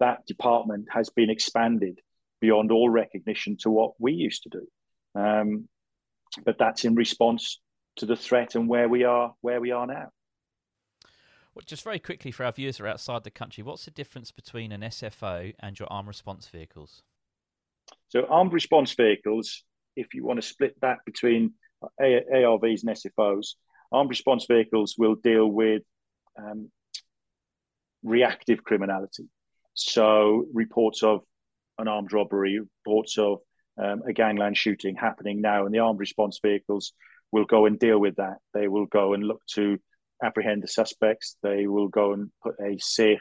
that 0.00 0.26
department 0.26 0.86
has 0.90 1.10
been 1.10 1.30
expanded 1.30 2.00
beyond 2.40 2.70
all 2.70 2.88
recognition 2.88 3.56
to 3.58 3.70
what 3.70 3.92
we 3.98 4.12
used 4.12 4.44
to 4.44 4.48
do. 4.50 4.66
Um, 5.20 5.68
but 6.44 6.58
that's 6.58 6.84
in 6.84 6.94
response 6.94 7.60
to 7.98 8.06
the 8.06 8.16
threat 8.16 8.54
and 8.54 8.68
where 8.68 8.88
we 8.88 9.04
are 9.04 9.34
where 9.40 9.60
we 9.60 9.70
are 9.70 9.86
now. 9.86 10.10
Well, 11.54 11.64
just 11.66 11.82
very 11.82 11.98
quickly 11.98 12.30
for 12.30 12.44
our 12.44 12.52
viewers 12.52 12.78
who 12.78 12.84
are 12.84 12.88
outside 12.88 13.24
the 13.24 13.30
country, 13.30 13.64
what's 13.64 13.84
the 13.84 13.90
difference 13.90 14.30
between 14.30 14.70
an 14.70 14.82
SFO 14.82 15.52
and 15.58 15.78
your 15.78 15.88
armed 15.90 16.06
response 16.06 16.46
vehicles? 16.46 17.02
So, 18.08 18.26
armed 18.26 18.52
response 18.52 18.94
vehicles, 18.94 19.64
if 19.96 20.14
you 20.14 20.24
want 20.24 20.40
to 20.40 20.46
split 20.46 20.80
that 20.82 20.98
between 21.04 21.54
ARVs 22.00 22.84
and 22.84 22.96
SFOs, 22.96 23.54
armed 23.90 24.10
response 24.10 24.46
vehicles 24.46 24.94
will 24.98 25.16
deal 25.16 25.46
with 25.46 25.82
um, 26.36 26.70
reactive 28.02 28.62
criminality. 28.62 29.28
So, 29.74 30.46
reports 30.52 31.02
of 31.02 31.22
an 31.78 31.88
armed 31.88 32.12
robbery, 32.12 32.60
reports 32.60 33.18
of 33.18 33.38
um, 33.82 34.02
a 34.06 34.12
gangland 34.12 34.56
shooting 34.56 34.96
happening 34.96 35.40
now, 35.40 35.64
and 35.64 35.74
the 35.74 35.80
armed 35.80 36.00
response 36.00 36.38
vehicles 36.40 36.92
will 37.32 37.44
go 37.44 37.66
and 37.66 37.78
deal 37.78 37.98
with 37.98 38.16
that. 38.16 38.38
They 38.54 38.68
will 38.68 38.86
go 38.86 39.14
and 39.14 39.24
look 39.24 39.42
to 39.54 39.78
apprehend 40.22 40.62
the 40.62 40.68
suspects. 40.68 41.36
They 41.42 41.66
will 41.66 41.88
go 41.88 42.12
and 42.12 42.30
put 42.42 42.56
a 42.60 42.78
safe 42.78 43.20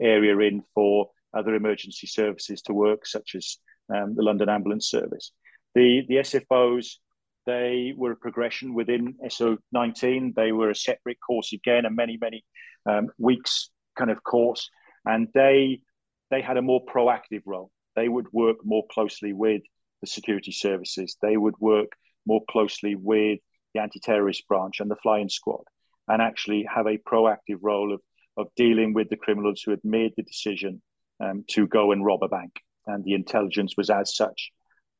area 0.00 0.36
in 0.38 0.62
for 0.74 1.10
other 1.36 1.54
emergency 1.54 2.06
services 2.06 2.62
to 2.62 2.72
work, 2.72 3.06
such 3.06 3.34
as 3.34 3.58
um, 3.94 4.14
the 4.14 4.22
London 4.22 4.48
Ambulance 4.48 4.88
Service. 4.88 5.32
The 5.74 6.02
the 6.08 6.16
SFOs 6.16 6.96
they 7.48 7.94
were 7.96 8.12
a 8.12 8.16
progression 8.16 8.74
within 8.74 9.14
SO19. 9.24 10.34
They 10.34 10.52
were 10.52 10.68
a 10.68 10.74
separate 10.74 11.16
course 11.26 11.54
again, 11.54 11.86
a 11.86 11.90
many 11.90 12.18
many 12.20 12.44
um, 12.86 13.08
weeks 13.18 13.70
kind 13.96 14.10
of 14.10 14.22
course, 14.22 14.68
and 15.06 15.28
they 15.34 15.80
they 16.30 16.42
had 16.42 16.58
a 16.58 16.62
more 16.62 16.84
proactive 16.84 17.42
role. 17.46 17.70
They 17.96 18.08
would 18.08 18.26
work 18.32 18.58
more 18.64 18.84
closely 18.92 19.32
with 19.32 19.62
the 20.02 20.06
security 20.06 20.52
services. 20.52 21.16
They 21.22 21.36
would 21.38 21.58
work 21.58 21.92
more 22.28 22.42
closely 22.48 22.94
with 22.94 23.40
the 23.74 23.80
anti-terrorist 23.80 24.46
branch 24.46 24.80
and 24.80 24.90
the 24.90 24.96
flying 24.96 25.28
squad 25.28 25.64
and 26.06 26.22
actually 26.22 26.66
have 26.72 26.86
a 26.86 26.98
proactive 26.98 27.58
role 27.60 27.92
of, 27.92 28.00
of 28.36 28.48
dealing 28.54 28.94
with 28.94 29.08
the 29.08 29.16
criminals 29.16 29.62
who 29.62 29.72
had 29.72 29.84
made 29.84 30.12
the 30.16 30.22
decision 30.22 30.80
um, 31.20 31.44
to 31.48 31.66
go 31.66 31.90
and 31.92 32.04
rob 32.04 32.22
a 32.22 32.28
bank. 32.28 32.52
And 32.86 33.04
the 33.04 33.14
intelligence 33.14 33.74
was 33.76 33.90
as 33.90 34.14
such 34.14 34.50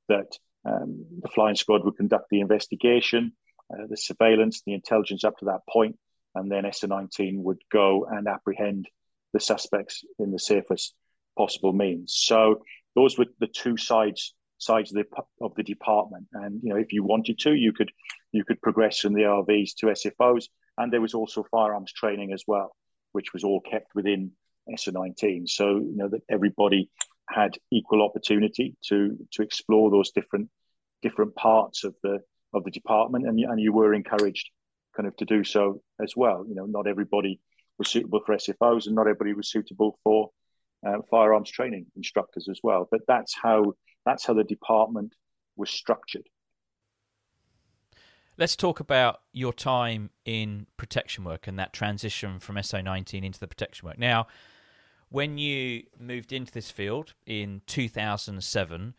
that 0.08 0.38
um, 0.64 1.04
the 1.22 1.28
flying 1.28 1.54
squad 1.54 1.84
would 1.84 1.96
conduct 1.96 2.26
the 2.30 2.40
investigation, 2.40 3.32
uh, 3.72 3.86
the 3.88 3.96
surveillance, 3.96 4.62
the 4.66 4.74
intelligence 4.74 5.24
up 5.24 5.38
to 5.38 5.46
that 5.46 5.60
point, 5.70 5.96
and 6.34 6.50
then 6.50 6.64
SO19 6.64 7.42
would 7.42 7.58
go 7.70 8.06
and 8.10 8.26
apprehend 8.26 8.88
the 9.32 9.40
suspects 9.40 10.04
in 10.18 10.30
the 10.32 10.38
safest 10.38 10.94
possible 11.36 11.72
means. 11.72 12.14
So 12.16 12.62
those 12.94 13.18
were 13.18 13.26
the 13.38 13.46
two 13.46 13.76
sides 13.76 14.34
sides 14.59 14.94
of 14.94 14.96
the 14.96 15.22
of 15.40 15.54
the 15.54 15.62
department. 15.62 16.26
And 16.32 16.61
you 16.62 16.70
know, 16.70 16.76
if 16.76 16.92
you 16.92 17.02
wanted 17.02 17.38
to, 17.40 17.54
you 17.54 17.72
could 17.72 17.90
you 18.32 18.44
could 18.44 18.61
progress 18.61 19.00
from 19.00 19.14
the 19.14 19.22
ARVs 19.22 19.74
to 19.78 19.86
SFOs, 19.86 20.46
and 20.76 20.92
there 20.92 21.00
was 21.00 21.14
also 21.14 21.44
firearms 21.50 21.92
training 21.92 22.32
as 22.32 22.44
well, 22.46 22.74
which 23.12 23.32
was 23.32 23.44
all 23.44 23.61
kept 23.61 23.94
within 23.94 24.32
SO19. 24.68 25.48
So 25.48 25.76
you 25.76 25.96
know 25.96 26.09
that 26.09 26.22
everybody 26.28 26.90
had 27.28 27.56
equal 27.70 28.02
opportunity 28.02 28.76
to 28.88 29.16
to 29.32 29.42
explore 29.42 29.90
those 29.90 30.11
different 30.11 30.48
different 31.02 31.34
parts 31.34 31.84
of 31.84 31.94
the 32.02 32.20
of 32.52 32.64
the 32.64 32.70
department, 32.70 33.26
and 33.26 33.38
and 33.40 33.61
you 33.61 33.72
were 33.72 33.94
encouraged 33.94 34.50
kind 34.96 35.06
of 35.06 35.16
to 35.16 35.24
do 35.24 35.44
so 35.44 35.80
as 36.02 36.14
well. 36.16 36.44
You 36.48 36.54
know, 36.54 36.66
not 36.66 36.86
everybody 36.86 37.40
was 37.78 37.88
suitable 37.88 38.20
for 38.26 38.34
SFOs, 38.34 38.86
and 38.86 38.96
not 38.96 39.02
everybody 39.02 39.32
was 39.32 39.50
suitable 39.50 39.98
for 40.02 40.30
uh, 40.86 40.98
firearms 41.11 41.50
training 41.50 41.86
instructors 41.96 42.48
as 42.48 42.61
well. 42.62 42.88
But 42.90 43.02
that's 43.06 43.34
how 43.34 43.74
that's 44.09 44.26
how 44.26 44.34
the 44.34 44.44
department 44.44 45.14
was 45.56 45.70
structured. 45.70 46.28
Let's 48.36 48.54
talk 48.54 48.78
about 48.78 49.20
your 49.32 49.52
time 49.52 50.11
in 50.24 50.66
protection 50.76 51.24
work 51.24 51.48
and 51.48 51.59
that 51.59 51.72
transition 51.72 52.38
from 52.38 52.54
SO19 52.54 53.24
into 53.24 53.40
the 53.40 53.48
protection 53.48 53.88
work. 53.88 53.98
Now, 53.98 54.28
when 55.09 55.38
you 55.38 55.84
moved 55.98 56.32
into 56.32 56.52
this 56.52 56.70
field 56.70 57.14
in 57.26 57.62
2007, 57.66 58.94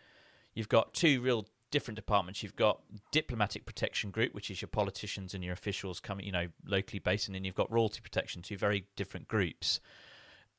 you've 0.53 0.69
got 0.69 0.93
two 0.93 1.21
real 1.21 1.45
different 1.71 1.95
departments. 1.95 2.43
You've 2.43 2.55
got 2.55 2.81
diplomatic 3.11 3.65
protection 3.65 4.11
group, 4.11 4.33
which 4.33 4.51
is 4.51 4.61
your 4.61 4.69
politicians 4.69 5.33
and 5.33 5.43
your 5.43 5.53
officials 5.53 5.99
coming, 5.99 6.25
you 6.25 6.31
know, 6.31 6.47
locally 6.65 6.99
based, 6.99 7.27
and 7.27 7.35
then 7.35 7.45
you've 7.45 7.55
got 7.55 7.71
royalty 7.71 8.01
protection, 8.01 8.41
two 8.41 8.57
very 8.57 8.85
different 8.95 9.27
groups. 9.27 9.79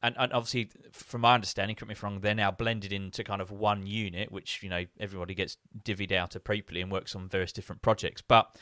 And, 0.03 0.17
and 0.19 0.33
obviously, 0.33 0.71
from 0.93 1.21
my 1.21 1.35
understanding, 1.35 1.77
correct 1.77 1.89
me 1.89 1.93
if 1.93 2.03
I'm 2.03 2.13
wrong, 2.13 2.21
they're 2.21 2.35
now 2.35 2.51
blended 2.51 2.93
into 2.93 3.23
kind 3.23 3.43
of 3.43 3.51
one 3.51 3.87
unit, 3.87 4.33
which 4.33 4.63
you 4.63 4.71
know 4.71 4.87
everybody 4.99 5.35
gets 5.35 5.59
divvied 5.85 6.13
out 6.13 6.35
appropriately 6.35 6.81
and 6.81 6.91
works 6.91 7.15
on 7.15 7.29
various 7.29 7.53
different 7.53 7.83
projects. 7.83 8.23
But 8.23 8.57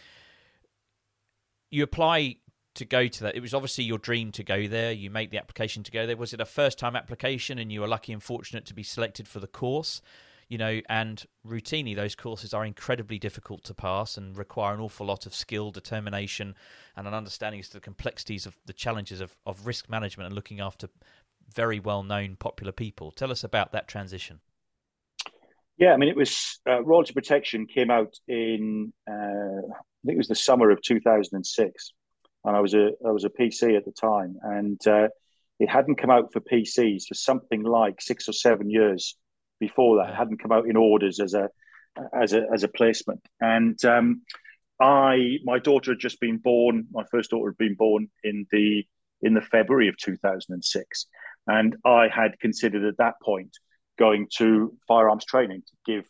you 1.71 1.85
apply 1.85 2.37
to 2.75 2.85
go 2.85 3.09
to 3.09 3.23
that. 3.25 3.37
It 3.37 3.41
was 3.41 3.55
obviously 3.55 3.85
your 3.85 3.99
dream 3.99 4.33
to 4.33 4.43
go 4.43 4.67
there. 4.67 4.93
You 4.93 5.11
make 5.11 5.31
the 5.31 5.39
application 5.39 5.83
to 5.85 5.91
go 5.91 6.07
there. 6.07 6.17
Was 6.17 6.33
it 6.33 6.41
a 6.41 6.45
first 6.45 6.79
time 6.79 6.97
application 6.97 7.59
and 7.59 7.71
you 7.71 7.81
were 7.83 7.89
lucky 7.89 8.13
and 8.13 8.23
fortunate 8.23 8.65
to 8.67 8.75
be 8.75 8.83
selected 8.83 9.29
for 9.29 9.41
the 9.41 9.47
course? 9.47 10.01
You 10.49 10.57
know, 10.57 10.81
and 10.89 11.25
routinely 11.47 11.95
those 11.95 12.15
courses 12.15 12.55
are 12.55 12.65
incredibly 12.65 13.19
difficult 13.19 13.65
to 13.65 13.75
pass 13.75 14.17
and 14.17 14.37
require 14.37 14.75
an 14.75 14.81
awful 14.81 15.07
lot 15.07 15.27
of 15.27 15.35
skill, 15.35 15.71
determination, 15.71 16.55
and 16.97 17.07
an 17.07 17.15
understanding 17.15 17.61
as 17.61 17.69
to 17.69 17.75
the 17.75 17.81
complexities 17.81 18.47
of 18.47 18.57
the 18.65 18.73
challenges 18.73 19.21
of, 19.21 19.37
of 19.45 19.67
risk 19.67 19.91
management 19.91 20.27
and 20.27 20.35
looking 20.35 20.61
after 20.61 20.89
very 21.55 21.79
well 21.79 22.03
known 22.03 22.37
popular 22.37 22.73
people. 22.73 23.11
Tell 23.11 23.31
us 23.31 23.45
about 23.45 23.73
that 23.73 23.89
transition. 23.89 24.41
Yeah, 25.77 25.93
I 25.93 25.97
mean, 25.97 26.09
it 26.09 26.17
was 26.17 26.59
uh, 26.69 26.83
Royalty 26.83 27.13
Protection 27.13 27.67
came 27.67 27.91
out 27.91 28.15
in 28.27 28.93
uh, 29.09 29.13
I 29.13 30.07
think 30.07 30.15
it 30.15 30.19
was 30.19 30.29
the 30.29 30.35
summer 30.35 30.71
of 30.71 30.81
2006, 30.83 31.93
and 32.45 32.57
I 32.57 32.61
was 32.61 32.75
a 32.75 32.91
I 33.07 33.11
was 33.11 33.25
a 33.25 33.31
PC 33.31 33.77
at 33.77 33.85
the 33.85 33.93
time, 33.93 34.37
and 34.43 34.81
uh, 34.89 35.09
it 35.61 35.69
hadn't 35.69 35.97
come 35.97 36.11
out 36.11 36.33
for 36.33 36.41
PCs 36.41 37.05
for 37.07 37.15
something 37.15 37.63
like 37.63 38.01
six 38.01 38.29
or 38.29 38.33
seven 38.33 38.71
years 38.71 39.17
before 39.61 39.97
that. 39.97 40.11
It 40.11 40.17
hadn't 40.17 40.43
come 40.43 40.53
out 40.53 40.69
in 40.69 40.77
orders 40.77 41.21
as 41.21 41.35
a 41.35 41.49
as 42.13 42.33
a 42.33 42.43
as 42.53 42.63
a 42.65 42.69
placement. 42.69 43.21
And 43.41 43.83
um, 43.85 44.23
I 44.81 45.39
my 45.45 45.59
daughter 45.59 45.93
had 45.93 46.01
just 46.01 46.21
been 46.21 46.39
born. 46.39 46.87
My 46.93 47.05
first 47.11 47.31
daughter 47.31 47.51
had 47.51 47.59
been 47.59 47.75
born 47.75 48.09
in 48.25 48.47
the 48.51 48.85
in 49.23 49.35
the 49.35 49.41
February 49.41 49.89
of 49.89 49.97
2006, 49.97 51.07
and 51.47 51.77
I 51.85 52.09
had 52.09 52.39
considered 52.41 52.85
at 52.85 52.99
that 52.99 53.15
point 53.23 53.57
going 53.99 54.29
to 54.39 54.77
firearms 54.87 55.25
training 55.25 55.63
to 55.63 55.93
give 55.93 56.09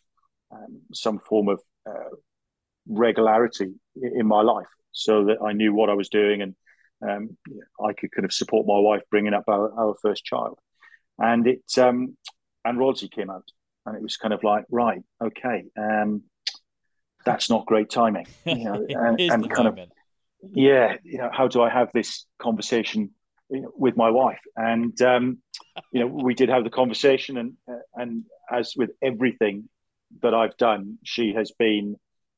um, 0.51 0.81
some 0.93 1.17
form 1.17 1.49
of 1.49 1.59
uh, 1.89 2.15
regularity 2.87 3.73
in 3.95 4.27
my 4.27 4.41
life, 4.41 4.67
so 4.91 5.25
that 5.25 5.41
I 5.43 5.53
knew 5.53 5.73
what 5.73 5.89
I 5.89 5.95
was 5.95 6.09
doing 6.09 6.41
and 6.41 6.55
um, 7.01 7.37
I 7.83 7.93
could 7.93 8.11
kind 8.11 8.25
of 8.25 8.33
support 8.33 8.67
my 8.67 8.77
wife 8.77 9.01
bringing 9.09 9.33
up 9.33 9.45
our, 9.47 9.71
our 9.73 9.95
first 10.01 10.25
child. 10.25 10.59
And 11.17 11.47
it 11.47 11.63
um, 11.77 12.17
and 12.65 12.77
Royalty 12.77 13.07
came 13.07 13.29
out, 13.29 13.45
and 13.85 13.95
it 13.95 14.01
was 14.01 14.17
kind 14.17 14.33
of 14.33 14.43
like, 14.43 14.65
right, 14.69 15.01
okay, 15.23 15.65
um, 15.77 16.23
that's 17.25 17.49
not 17.49 17.65
great 17.65 17.89
timing, 17.89 18.27
you 18.45 18.65
know, 18.65 18.85
and, 18.89 19.19
and 19.19 19.49
kind 19.49 19.69
moment. 19.69 19.91
of, 20.43 20.49
yeah, 20.53 20.95
you 21.03 21.17
know, 21.17 21.29
how 21.31 21.47
do 21.47 21.61
I 21.61 21.69
have 21.69 21.91
this 21.93 22.25
conversation 22.39 23.11
you 23.49 23.61
know, 23.61 23.71
with 23.75 23.97
my 23.97 24.09
wife? 24.09 24.41
And 24.55 24.99
um, 25.01 25.39
you 25.91 26.01
know, 26.01 26.07
we 26.07 26.33
did 26.33 26.49
have 26.49 26.63
the 26.63 26.69
conversation, 26.69 27.37
and 27.37 27.53
uh, 27.69 27.79
and 27.95 28.23
as 28.51 28.73
with 28.75 28.91
everything 29.01 29.69
that 30.21 30.33
I've 30.33 30.57
done, 30.57 30.97
she 31.03 31.33
has 31.33 31.51
been 31.51 31.95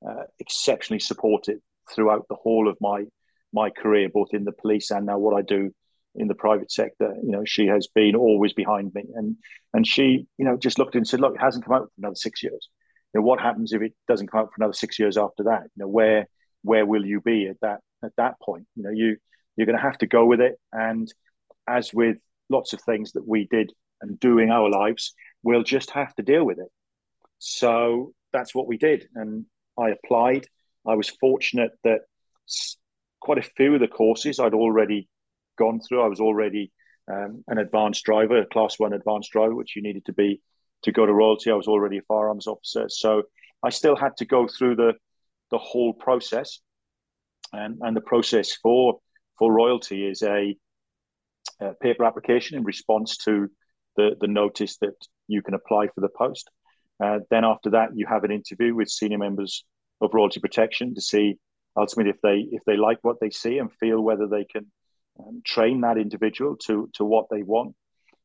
uh, 0.08 0.24
exceptionally 0.40 1.00
supportive 1.00 1.60
throughout 1.94 2.28
the 2.30 2.36
whole 2.36 2.68
of 2.68 2.78
my 2.82 3.06
my 3.54 3.70
career, 3.70 4.10
both 4.10 4.30
in 4.34 4.46
the 4.46 4.52
police 4.52 4.92
and 4.92 5.06
now 5.06 5.18
what 5.18 5.38
I 5.38 5.42
do 5.42 5.72
in 6.16 6.28
the 6.28 6.36
private 6.36 6.72
sector. 6.72 7.16
You 7.24 7.32
know, 7.32 7.44
she 7.46 7.68
has 7.68 7.88
been 7.88 8.16
always 8.16 8.54
behind 8.54 8.94
me, 8.94 9.04
and 9.16 9.38
and 9.74 9.86
she, 9.86 10.28
you 10.38 10.46
know, 10.46 10.58
just 10.58 10.80
looked 10.80 10.96
and 10.96 11.08
said, 11.08 11.22
"Look, 11.22 11.36
it 11.36 11.42
hasn't 11.42 11.66
come 11.66 11.76
out 11.76 11.84
for 11.84 12.00
another 12.00 12.16
six 12.16 12.44
years. 12.44 12.70
You 13.14 13.20
know, 13.22 13.26
what 13.26 13.40
happens 13.40 13.74
if 13.74 13.82
it 13.82 13.94
doesn't 14.08 14.28
come 14.28 14.42
out 14.42 14.48
for 14.48 14.56
another 14.58 14.74
six 14.74 15.00
years 15.00 15.18
after 15.18 15.44
that? 15.44 15.64
You 15.64 15.84
know, 15.84 15.88
where 15.88 16.28
where 16.64 16.86
will 16.86 17.06
you 17.06 17.22
be 17.22 17.48
at 17.48 17.60
that 17.62 17.80
at 18.04 18.12
that 18.18 18.40
point? 18.42 18.68
You 18.76 18.84
know, 18.84 18.92
you 18.92 19.18
you're 19.56 19.66
going 19.66 19.78
to 19.78 19.84
have 19.84 19.98
to 20.00 20.08
go 20.08 20.26
with 20.26 20.42
it. 20.42 20.58
And 20.72 21.12
as 21.68 21.94
with 21.94 22.18
lots 22.50 22.74
of 22.74 22.82
things 22.82 23.14
that 23.14 23.28
we 23.28 23.48
did 23.50 23.72
and 24.02 24.20
doing 24.20 24.50
our 24.50 24.70
lives, 24.70 25.14
we'll 25.44 25.64
just 25.64 25.92
have 25.92 26.14
to 26.16 26.24
deal 26.24 26.44
with 26.44 26.60
it. 26.60 26.70
So 27.40 28.14
that's 28.34 28.56
what 28.56 28.68
we 28.68 28.78
did, 28.78 29.08
and 29.16 29.46
I 29.78 29.90
applied. 29.90 30.48
I 30.86 30.96
was 30.96 31.10
fortunate 31.10 31.72
that 31.84 32.02
quite 33.20 33.38
a 33.38 33.44
few 33.44 33.76
of 33.76 33.80
the 33.80 33.88
courses 33.88 34.40
I'd 34.40 34.54
already 34.54 35.08
gone 35.64 35.80
through. 35.80 36.02
I 36.04 36.08
was 36.08 36.20
already 36.20 36.72
um, 37.12 37.44
an 37.48 37.58
advanced 37.58 38.04
driver, 38.04 38.38
a 38.40 38.46
class 38.46 38.76
one 38.78 38.94
advanced 38.94 39.32
driver, 39.32 39.56
which 39.56 39.76
you 39.76 39.82
needed 39.82 40.06
to 40.06 40.14
be 40.14 40.42
to 40.84 40.92
go 40.92 41.06
to 41.06 41.14
royalty. 41.14 41.52
I 41.52 41.56
was 41.64 41.68
already 41.68 41.98
a 42.00 42.08
firearms 42.08 42.48
officer, 42.48 42.86
so 42.90 43.24
I 43.68 43.70
still 43.70 43.96
had 43.96 44.18
to 44.18 44.26
go 44.26 44.48
through 44.48 44.76
the 44.76 44.94
the 45.52 45.58
whole 45.70 45.94
process. 45.94 46.60
And 47.54 47.80
and 47.82 47.96
the 47.96 48.08
process 48.14 48.48
for 48.64 49.00
for 49.38 49.52
royalty 49.52 50.00
is 50.12 50.22
a, 50.22 50.56
a 51.60 51.74
paper 51.82 52.06
application 52.06 52.58
in 52.58 52.64
response 52.64 53.18
to 53.26 53.34
the 53.98 54.16
the 54.22 54.32
notice 54.42 54.78
that 54.84 54.98
you 55.28 55.42
can 55.42 55.54
apply 55.54 55.88
for 55.94 56.02
the 56.02 56.16
post. 56.24 56.50
Uh, 57.04 57.20
then 57.30 57.44
after 57.44 57.72
that, 57.72 57.90
you 57.96 58.06
have 58.08 58.24
an 58.24 58.32
interview 58.32 58.76
with 58.76 58.90
senior 58.90 59.18
members 59.18 59.66
of 60.02 60.14
royalty 60.14 60.40
protection 60.40 60.94
to 60.96 61.02
see 61.02 61.28
ultimately 61.76 62.12
if 62.12 62.22
they 62.22 62.38
if 62.58 62.64
they 62.66 62.78
like 62.78 63.00
what 63.02 63.20
they 63.20 63.30
see 63.30 63.58
and 63.58 63.72
feel 63.82 64.02
whether 64.02 64.28
they 64.28 64.46
can 64.46 64.66
um, 65.28 65.42
train 65.46 65.82
that 65.82 65.98
individual 65.98 66.56
to 66.66 66.90
to 66.94 67.06
what 67.06 67.28
they 67.30 67.44
want. 67.44 67.76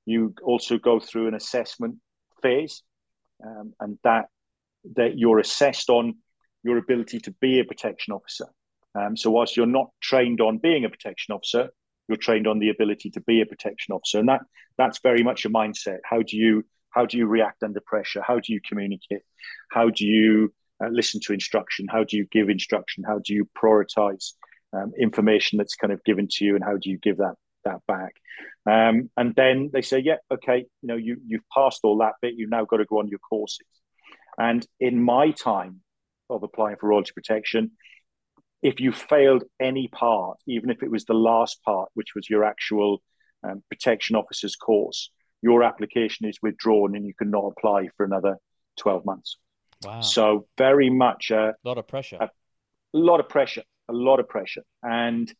You 0.04 0.34
also 0.42 0.78
go 0.78 1.00
through 1.00 1.28
an 1.28 1.34
assessment 1.34 1.96
phase, 2.42 2.82
um, 3.44 3.74
and 3.80 3.98
that 4.04 4.26
that 4.94 5.18
you're 5.18 5.38
assessed 5.38 5.90
on 5.90 6.16
your 6.62 6.78
ability 6.78 7.20
to 7.20 7.32
be 7.40 7.60
a 7.60 7.64
protection 7.64 8.12
officer. 8.14 8.46
Um, 8.94 9.16
so 9.16 9.30
whilst 9.30 9.56
you're 9.56 9.66
not 9.66 9.90
trained 10.00 10.40
on 10.40 10.58
being 10.58 10.84
a 10.84 10.88
protection 10.88 11.34
officer, 11.34 11.68
you're 12.08 12.16
trained 12.16 12.46
on 12.46 12.58
the 12.58 12.70
ability 12.70 13.10
to 13.10 13.20
be 13.20 13.40
a 13.40 13.46
protection 13.46 13.92
officer, 13.92 14.18
and 14.18 14.28
that 14.28 14.42
that's 14.78 15.00
very 15.00 15.22
much 15.22 15.44
a 15.44 15.50
mindset. 15.50 15.98
How 16.04 16.22
do 16.22 16.36
you 16.36 16.64
how 16.90 17.04
do 17.04 17.18
you 17.18 17.26
react 17.26 17.62
under 17.62 17.80
pressure? 17.80 18.22
How 18.26 18.36
do 18.36 18.52
you 18.52 18.60
communicate? 18.66 19.22
How 19.70 19.90
do 19.90 20.06
you 20.06 20.52
uh, 20.82 20.88
listen 20.88 21.20
to 21.24 21.32
instruction? 21.32 21.86
How 21.90 22.04
do 22.04 22.16
you 22.16 22.26
give 22.30 22.48
instruction? 22.48 23.04
How 23.06 23.18
do 23.24 23.34
you 23.34 23.48
prioritize? 23.56 24.32
Um, 24.72 24.92
information 24.98 25.58
that's 25.58 25.74
kind 25.74 25.92
of 25.92 26.02
given 26.04 26.28
to 26.30 26.44
you 26.44 26.54
and 26.54 26.64
how 26.64 26.76
do 26.76 26.90
you 26.90 26.98
give 26.98 27.18
that 27.18 27.34
that 27.64 27.80
back? 27.86 28.14
Um, 28.68 29.10
and 29.16 29.34
then 29.34 29.70
they 29.72 29.82
say 29.82 29.98
yeah 29.98 30.16
okay 30.32 30.66
you 30.82 30.88
know 30.88 30.96
you 30.96 31.16
you've 31.26 31.48
passed 31.54 31.80
all 31.84 31.98
that 31.98 32.14
bit. 32.22 32.34
You've 32.36 32.50
now 32.50 32.64
got 32.64 32.78
to 32.78 32.84
go 32.84 32.98
on 32.98 33.08
your 33.08 33.20
courses. 33.20 33.66
And 34.38 34.66
in 34.80 35.02
my 35.02 35.30
time 35.30 35.80
of 36.28 36.42
applying 36.42 36.76
for 36.76 36.88
royalty 36.88 37.12
protection 37.14 37.72
if 38.62 38.80
you 38.80 38.90
failed 38.90 39.44
any 39.60 39.86
part 39.86 40.38
even 40.48 40.70
if 40.70 40.82
it 40.82 40.90
was 40.90 41.04
the 41.04 41.14
last 41.14 41.62
part 41.62 41.88
which 41.94 42.14
was 42.16 42.28
your 42.28 42.42
actual 42.42 43.00
um, 43.44 43.62
protection 43.70 44.16
officer's 44.16 44.56
course 44.56 45.10
your 45.42 45.62
application 45.62 46.28
is 46.28 46.38
withdrawn 46.42 46.96
and 46.96 47.06
you 47.06 47.14
cannot 47.14 47.52
apply 47.56 47.88
for 47.96 48.04
another 48.04 48.36
12 48.78 49.04
months. 49.04 49.36
Wow. 49.84 50.00
So 50.00 50.46
very 50.56 50.90
much 50.90 51.30
a, 51.30 51.50
a 51.50 51.54
lot 51.64 51.78
of 51.78 51.86
pressure. 51.86 52.16
A, 52.20 52.24
a 52.24 52.30
lot 52.92 53.20
of 53.20 53.28
pressure 53.28 53.62
a 53.88 53.92
lot 53.92 54.20
of 54.20 54.28
pressure, 54.28 54.64
and 54.82 55.32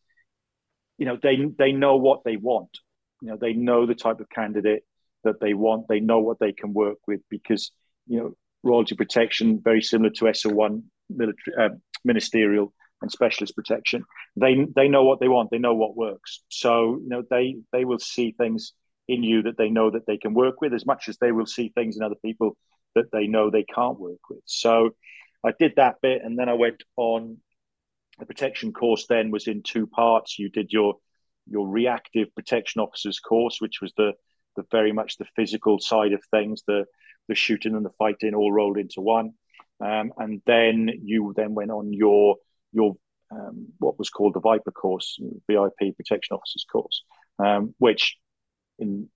you 0.97 1.05
know 1.05 1.17
they 1.21 1.37
they 1.57 1.71
know 1.71 1.97
what 1.97 2.23
they 2.23 2.37
want. 2.37 2.79
You 3.21 3.29
know 3.29 3.37
they 3.39 3.53
know 3.53 3.85
the 3.85 3.95
type 3.95 4.19
of 4.19 4.29
candidate 4.29 4.83
that 5.23 5.39
they 5.39 5.53
want. 5.53 5.87
They 5.87 5.99
know 5.99 6.19
what 6.19 6.39
they 6.39 6.53
can 6.53 6.73
work 6.73 6.97
with 7.07 7.21
because 7.29 7.71
you 8.07 8.19
know 8.19 8.33
royalty 8.63 8.95
protection 8.95 9.61
very 9.63 9.81
similar 9.81 10.09
to 10.09 10.25
SO1 10.25 10.83
military 11.09 11.55
uh, 11.59 11.69
ministerial 12.03 12.73
and 13.01 13.11
specialist 13.11 13.55
protection. 13.55 14.03
They 14.35 14.65
they 14.75 14.87
know 14.87 15.03
what 15.03 15.19
they 15.19 15.27
want. 15.27 15.51
They 15.51 15.59
know 15.59 15.75
what 15.75 15.95
works. 15.95 16.41
So 16.49 16.99
you 17.01 17.09
know 17.09 17.23
they 17.29 17.55
they 17.71 17.85
will 17.85 17.99
see 17.99 18.33
things 18.37 18.73
in 19.07 19.23
you 19.23 19.43
that 19.43 19.57
they 19.57 19.69
know 19.69 19.91
that 19.91 20.05
they 20.05 20.17
can 20.17 20.33
work 20.33 20.61
with 20.61 20.73
as 20.73 20.85
much 20.85 21.07
as 21.07 21.17
they 21.17 21.31
will 21.31 21.45
see 21.45 21.69
things 21.69 21.95
in 21.95 22.03
other 22.03 22.15
people 22.23 22.57
that 22.95 23.11
they 23.11 23.27
know 23.27 23.49
they 23.49 23.63
can't 23.63 23.99
work 23.99 24.19
with. 24.29 24.41
So 24.45 24.91
I 25.45 25.53
did 25.57 25.73
that 25.77 25.95
bit, 26.01 26.21
and 26.23 26.37
then 26.37 26.49
I 26.49 26.53
went 26.53 26.83
on. 26.95 27.37
The 28.19 28.25
protection 28.25 28.73
course 28.73 29.05
then 29.07 29.31
was 29.31 29.47
in 29.47 29.61
two 29.63 29.87
parts. 29.87 30.39
You 30.39 30.49
did 30.49 30.71
your 30.71 30.95
your 31.49 31.67
reactive 31.67 32.33
protection 32.35 32.81
officers 32.81 33.19
course, 33.19 33.57
which 33.59 33.79
was 33.81 33.93
the 33.95 34.13
the 34.55 34.65
very 34.71 34.91
much 34.91 35.17
the 35.17 35.27
physical 35.35 35.79
side 35.79 36.13
of 36.13 36.23
things, 36.31 36.63
the 36.67 36.85
the 37.27 37.35
shooting 37.35 37.75
and 37.75 37.85
the 37.85 37.91
fighting 37.97 38.33
all 38.33 38.51
rolled 38.51 38.77
into 38.77 39.01
one. 39.01 39.33
Um, 39.79 40.11
and 40.17 40.41
then 40.45 40.89
you 41.03 41.33
then 41.35 41.53
went 41.53 41.71
on 41.71 41.93
your 41.93 42.37
your 42.73 42.95
um, 43.31 43.67
what 43.79 43.99
was 43.99 44.09
called 44.09 44.33
the 44.33 44.39
Viper 44.39 44.71
course, 44.71 45.19
VIP 45.49 45.95
Protection 45.95 46.35
Officers 46.35 46.65
course, 46.71 47.03
um, 47.39 47.75
which 47.77 48.17
in 48.79 49.09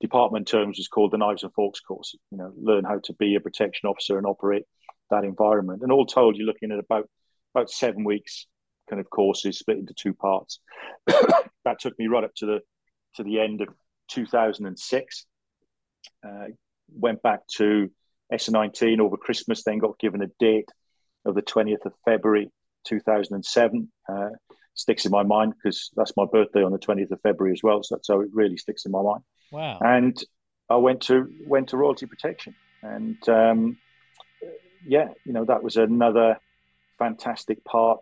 department 0.00 0.48
terms 0.48 0.78
was 0.78 0.88
called 0.88 1.12
the 1.12 1.18
Knives 1.18 1.42
and 1.42 1.52
Forks 1.52 1.80
course. 1.80 2.14
You 2.30 2.38
know, 2.38 2.52
learn 2.56 2.84
how 2.84 2.98
to 3.04 3.12
be 3.14 3.34
a 3.34 3.40
protection 3.40 3.88
officer 3.88 4.16
and 4.16 4.26
operate 4.26 4.64
that 5.10 5.24
environment. 5.24 5.82
And 5.82 5.92
all 5.92 6.06
told, 6.06 6.36
you're 6.36 6.46
looking 6.46 6.72
at 6.72 6.78
about 6.78 7.08
about 7.54 7.70
seven 7.70 8.04
weeks 8.04 8.46
kind 8.88 9.00
of 9.00 9.10
courses 9.10 9.58
split 9.58 9.78
into 9.78 9.94
two 9.94 10.14
parts. 10.14 10.60
that 11.06 11.78
took 11.80 11.98
me 11.98 12.06
right 12.06 12.24
up 12.24 12.34
to 12.36 12.46
the 12.46 12.60
to 13.16 13.22
the 13.22 13.40
end 13.40 13.60
of 13.60 13.68
2006. 14.08 15.26
Uh, 16.26 16.46
went 16.94 17.22
back 17.22 17.40
to 17.56 17.90
S19 18.32 19.00
over 19.00 19.16
Christmas, 19.16 19.62
then 19.62 19.78
got 19.78 19.98
given 19.98 20.22
a 20.22 20.28
date 20.38 20.68
of 21.24 21.34
the 21.34 21.42
20th 21.42 21.84
of 21.84 21.92
February 22.04 22.50
2007. 22.86 23.92
Uh, 24.08 24.28
sticks 24.74 25.04
in 25.04 25.10
my 25.10 25.24
mind 25.24 25.52
because 25.54 25.90
that's 25.96 26.16
my 26.16 26.24
birthday 26.30 26.62
on 26.62 26.70
the 26.70 26.78
20th 26.78 27.10
of 27.10 27.20
February 27.22 27.52
as 27.52 27.62
well. 27.62 27.82
So 27.82 27.96
that's 27.96 28.08
how 28.08 28.20
it 28.20 28.28
really 28.32 28.56
sticks 28.56 28.86
in 28.86 28.92
my 28.92 29.02
mind. 29.02 29.22
Wow. 29.50 29.78
And 29.80 30.16
I 30.70 30.76
went 30.76 31.00
to 31.02 31.28
went 31.46 31.68
to 31.70 31.76
royalty 31.76 32.06
protection, 32.06 32.54
and 32.82 33.16
um, 33.28 33.78
yeah, 34.86 35.08
you 35.24 35.32
know 35.32 35.46
that 35.46 35.62
was 35.62 35.76
another 35.76 36.38
fantastic 36.98 37.64
part 37.64 38.00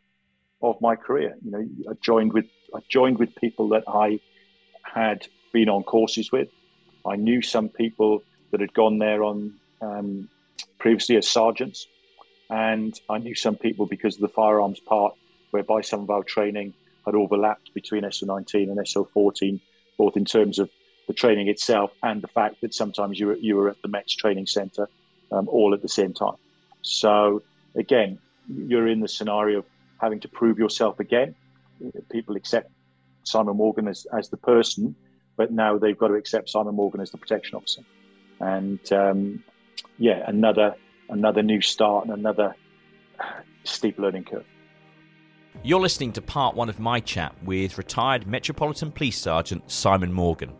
of 0.62 0.80
my 0.80 0.96
career. 0.96 1.36
You 1.44 1.50
know, 1.50 1.68
I 1.90 1.94
joined 2.00 2.32
with 2.32 2.46
I 2.74 2.80
joined 2.88 3.18
with 3.18 3.34
people 3.36 3.68
that 3.70 3.84
I 3.86 4.20
had 4.82 5.26
been 5.52 5.68
on 5.68 5.82
courses 5.82 6.32
with. 6.32 6.48
I 7.06 7.16
knew 7.16 7.40
some 7.42 7.68
people 7.68 8.22
that 8.50 8.60
had 8.60 8.74
gone 8.74 8.98
there 8.98 9.22
on 9.22 9.54
um, 9.80 10.28
previously 10.78 11.16
as 11.16 11.28
sergeants, 11.28 11.86
and 12.50 12.98
I 13.08 13.18
knew 13.18 13.34
some 13.34 13.56
people 13.56 13.86
because 13.86 14.16
of 14.16 14.22
the 14.22 14.28
firearms 14.28 14.80
part, 14.80 15.14
whereby 15.50 15.82
some 15.82 16.00
of 16.00 16.10
our 16.10 16.24
training 16.24 16.74
had 17.04 17.14
overlapped 17.14 17.72
between 17.74 18.02
SO19 18.02 18.70
and 18.70 18.78
SO14, 18.78 19.60
both 19.96 20.16
in 20.16 20.24
terms 20.24 20.58
of 20.58 20.68
the 21.06 21.14
training 21.14 21.48
itself 21.48 21.92
and 22.02 22.20
the 22.20 22.28
fact 22.28 22.60
that 22.62 22.74
sometimes 22.74 23.18
you 23.20 23.28
were, 23.28 23.36
you 23.36 23.56
were 23.56 23.68
at 23.68 23.80
the 23.82 23.88
Mets 23.88 24.14
training 24.14 24.46
center 24.46 24.88
um, 25.30 25.48
all 25.48 25.72
at 25.72 25.82
the 25.82 25.88
same 25.88 26.12
time. 26.12 26.34
So 26.82 27.42
again, 27.76 28.18
you're 28.48 28.88
in 28.88 29.00
the 29.00 29.08
scenario 29.08 29.58
of 29.58 29.64
having 30.00 30.20
to 30.20 30.28
prove 30.28 30.58
yourself 30.58 31.00
again. 31.00 31.34
People 32.10 32.36
accept 32.36 32.70
Simon 33.24 33.56
Morgan 33.56 33.88
as, 33.88 34.06
as 34.16 34.28
the 34.28 34.36
person, 34.36 34.94
but 35.36 35.52
now 35.52 35.78
they've 35.78 35.98
got 35.98 36.08
to 36.08 36.14
accept 36.14 36.48
Simon 36.48 36.74
Morgan 36.74 37.00
as 37.00 37.10
the 37.10 37.18
protection 37.18 37.56
officer. 37.56 37.82
And 38.40 38.80
um, 38.92 39.44
yeah, 39.98 40.22
another 40.26 40.74
another 41.08 41.42
new 41.42 41.60
start 41.60 42.06
and 42.06 42.14
another 42.14 42.54
steep 43.64 43.98
learning 43.98 44.24
curve. 44.24 44.44
You're 45.62 45.80
listening 45.80 46.12
to 46.12 46.22
part 46.22 46.54
one 46.54 46.68
of 46.68 46.78
my 46.78 47.00
chat 47.00 47.34
with 47.42 47.78
retired 47.78 48.26
Metropolitan 48.26 48.92
Police 48.92 49.18
Sergeant 49.18 49.70
Simon 49.70 50.12
Morgan. 50.12 50.52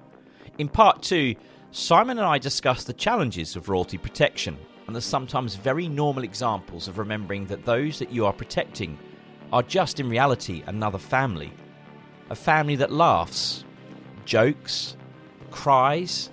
In 0.59 0.69
part 0.69 1.03
two, 1.03 1.35
Simon 1.71 2.19
and 2.19 2.27
I 2.27 2.39
discuss 2.39 2.85
the 2.85 2.95
challenges 2.95 3.57
of 3.57 3.69
royalty 3.69 3.99
protection 3.99 4.57
and 4.87 4.95
the 4.95 5.01
sometimes 5.01 5.55
very 5.57 5.89
normal 5.89 6.25
examples 6.25 6.89
of 6.89 6.99
remembering 6.99 7.47
that 7.47 7.65
those 7.65 7.99
that 7.99 8.13
you 8.13 8.25
are 8.27 8.33
protecting 8.33 8.99
are 9.53 9.63
just 9.63 10.01
in 10.01 10.09
reality 10.09 10.63
another 10.67 10.99
family. 10.99 11.53
A 12.31 12.35
family 12.35 12.77
that 12.77 12.93
laughs, 12.93 13.65
jokes, 14.25 14.97
cries, 15.51 16.31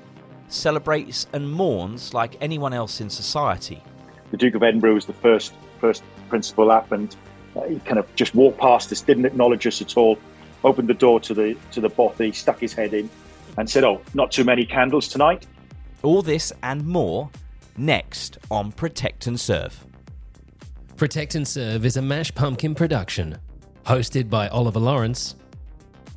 celebrates, 0.48 1.28
and 1.34 1.52
mourns 1.52 2.14
like 2.14 2.38
anyone 2.42 2.74
else 2.74 3.02
in 3.02 3.10
society. 3.10 3.82
The 4.32 4.38
Duke 4.38 4.56
of 4.56 4.64
Edinburgh 4.64 4.96
was 4.96 5.06
the 5.06 5.14
first 5.14 5.54
first 5.80 6.04
principal 6.30 6.72
up, 6.72 6.92
and 6.92 7.16
uh, 7.56 7.64
he 7.64 7.80
kind 7.80 8.00
of 8.00 8.14
just 8.16 8.34
walked 8.34 8.60
past 8.60 8.92
us, 8.92 9.02
didn't 9.02 9.26
acknowledge 9.26 9.68
us 9.68 9.82
at 9.82 9.98
all, 9.98 10.18
opened 10.64 10.88
the 10.88 10.94
door 10.94 11.20
to 11.20 11.34
the 11.34 11.58
to 11.72 11.82
the 11.82 11.90
bothy, 11.90 12.32
stuck 12.32 12.60
his 12.60 12.74
head 12.74 12.94
in, 12.94 13.10
and 13.58 13.70
said, 13.70 13.84
"Oh, 13.84 14.02
not 14.14 14.32
too 14.32 14.44
many 14.44 14.66
candles 14.66 15.08
tonight." 15.08 15.46
All 16.02 16.22
this 16.22 16.52
and 16.64 16.86
more 16.86 17.30
next 17.78 18.38
on 18.50 18.72
Protect 18.72 19.28
and 19.28 19.40
Serve. 19.40 19.86
Protect 20.96 21.36
and 21.36 21.48
Serve 21.48 21.86
is 21.86 21.98
a 21.98 22.02
Mash 22.02 22.34
Pumpkin 22.34 22.76
production, 22.76 23.38
hosted 23.86 24.30
by 24.30 24.48
Oliver 24.50 24.80
Lawrence, 24.80 25.36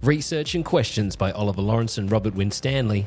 research 0.02 0.54
and 0.54 0.64
questions 0.64 1.16
by 1.16 1.32
Oliver 1.32 1.62
Lawrence 1.62 1.98
and 1.98 2.10
Robert 2.10 2.34
Winstanley. 2.34 3.06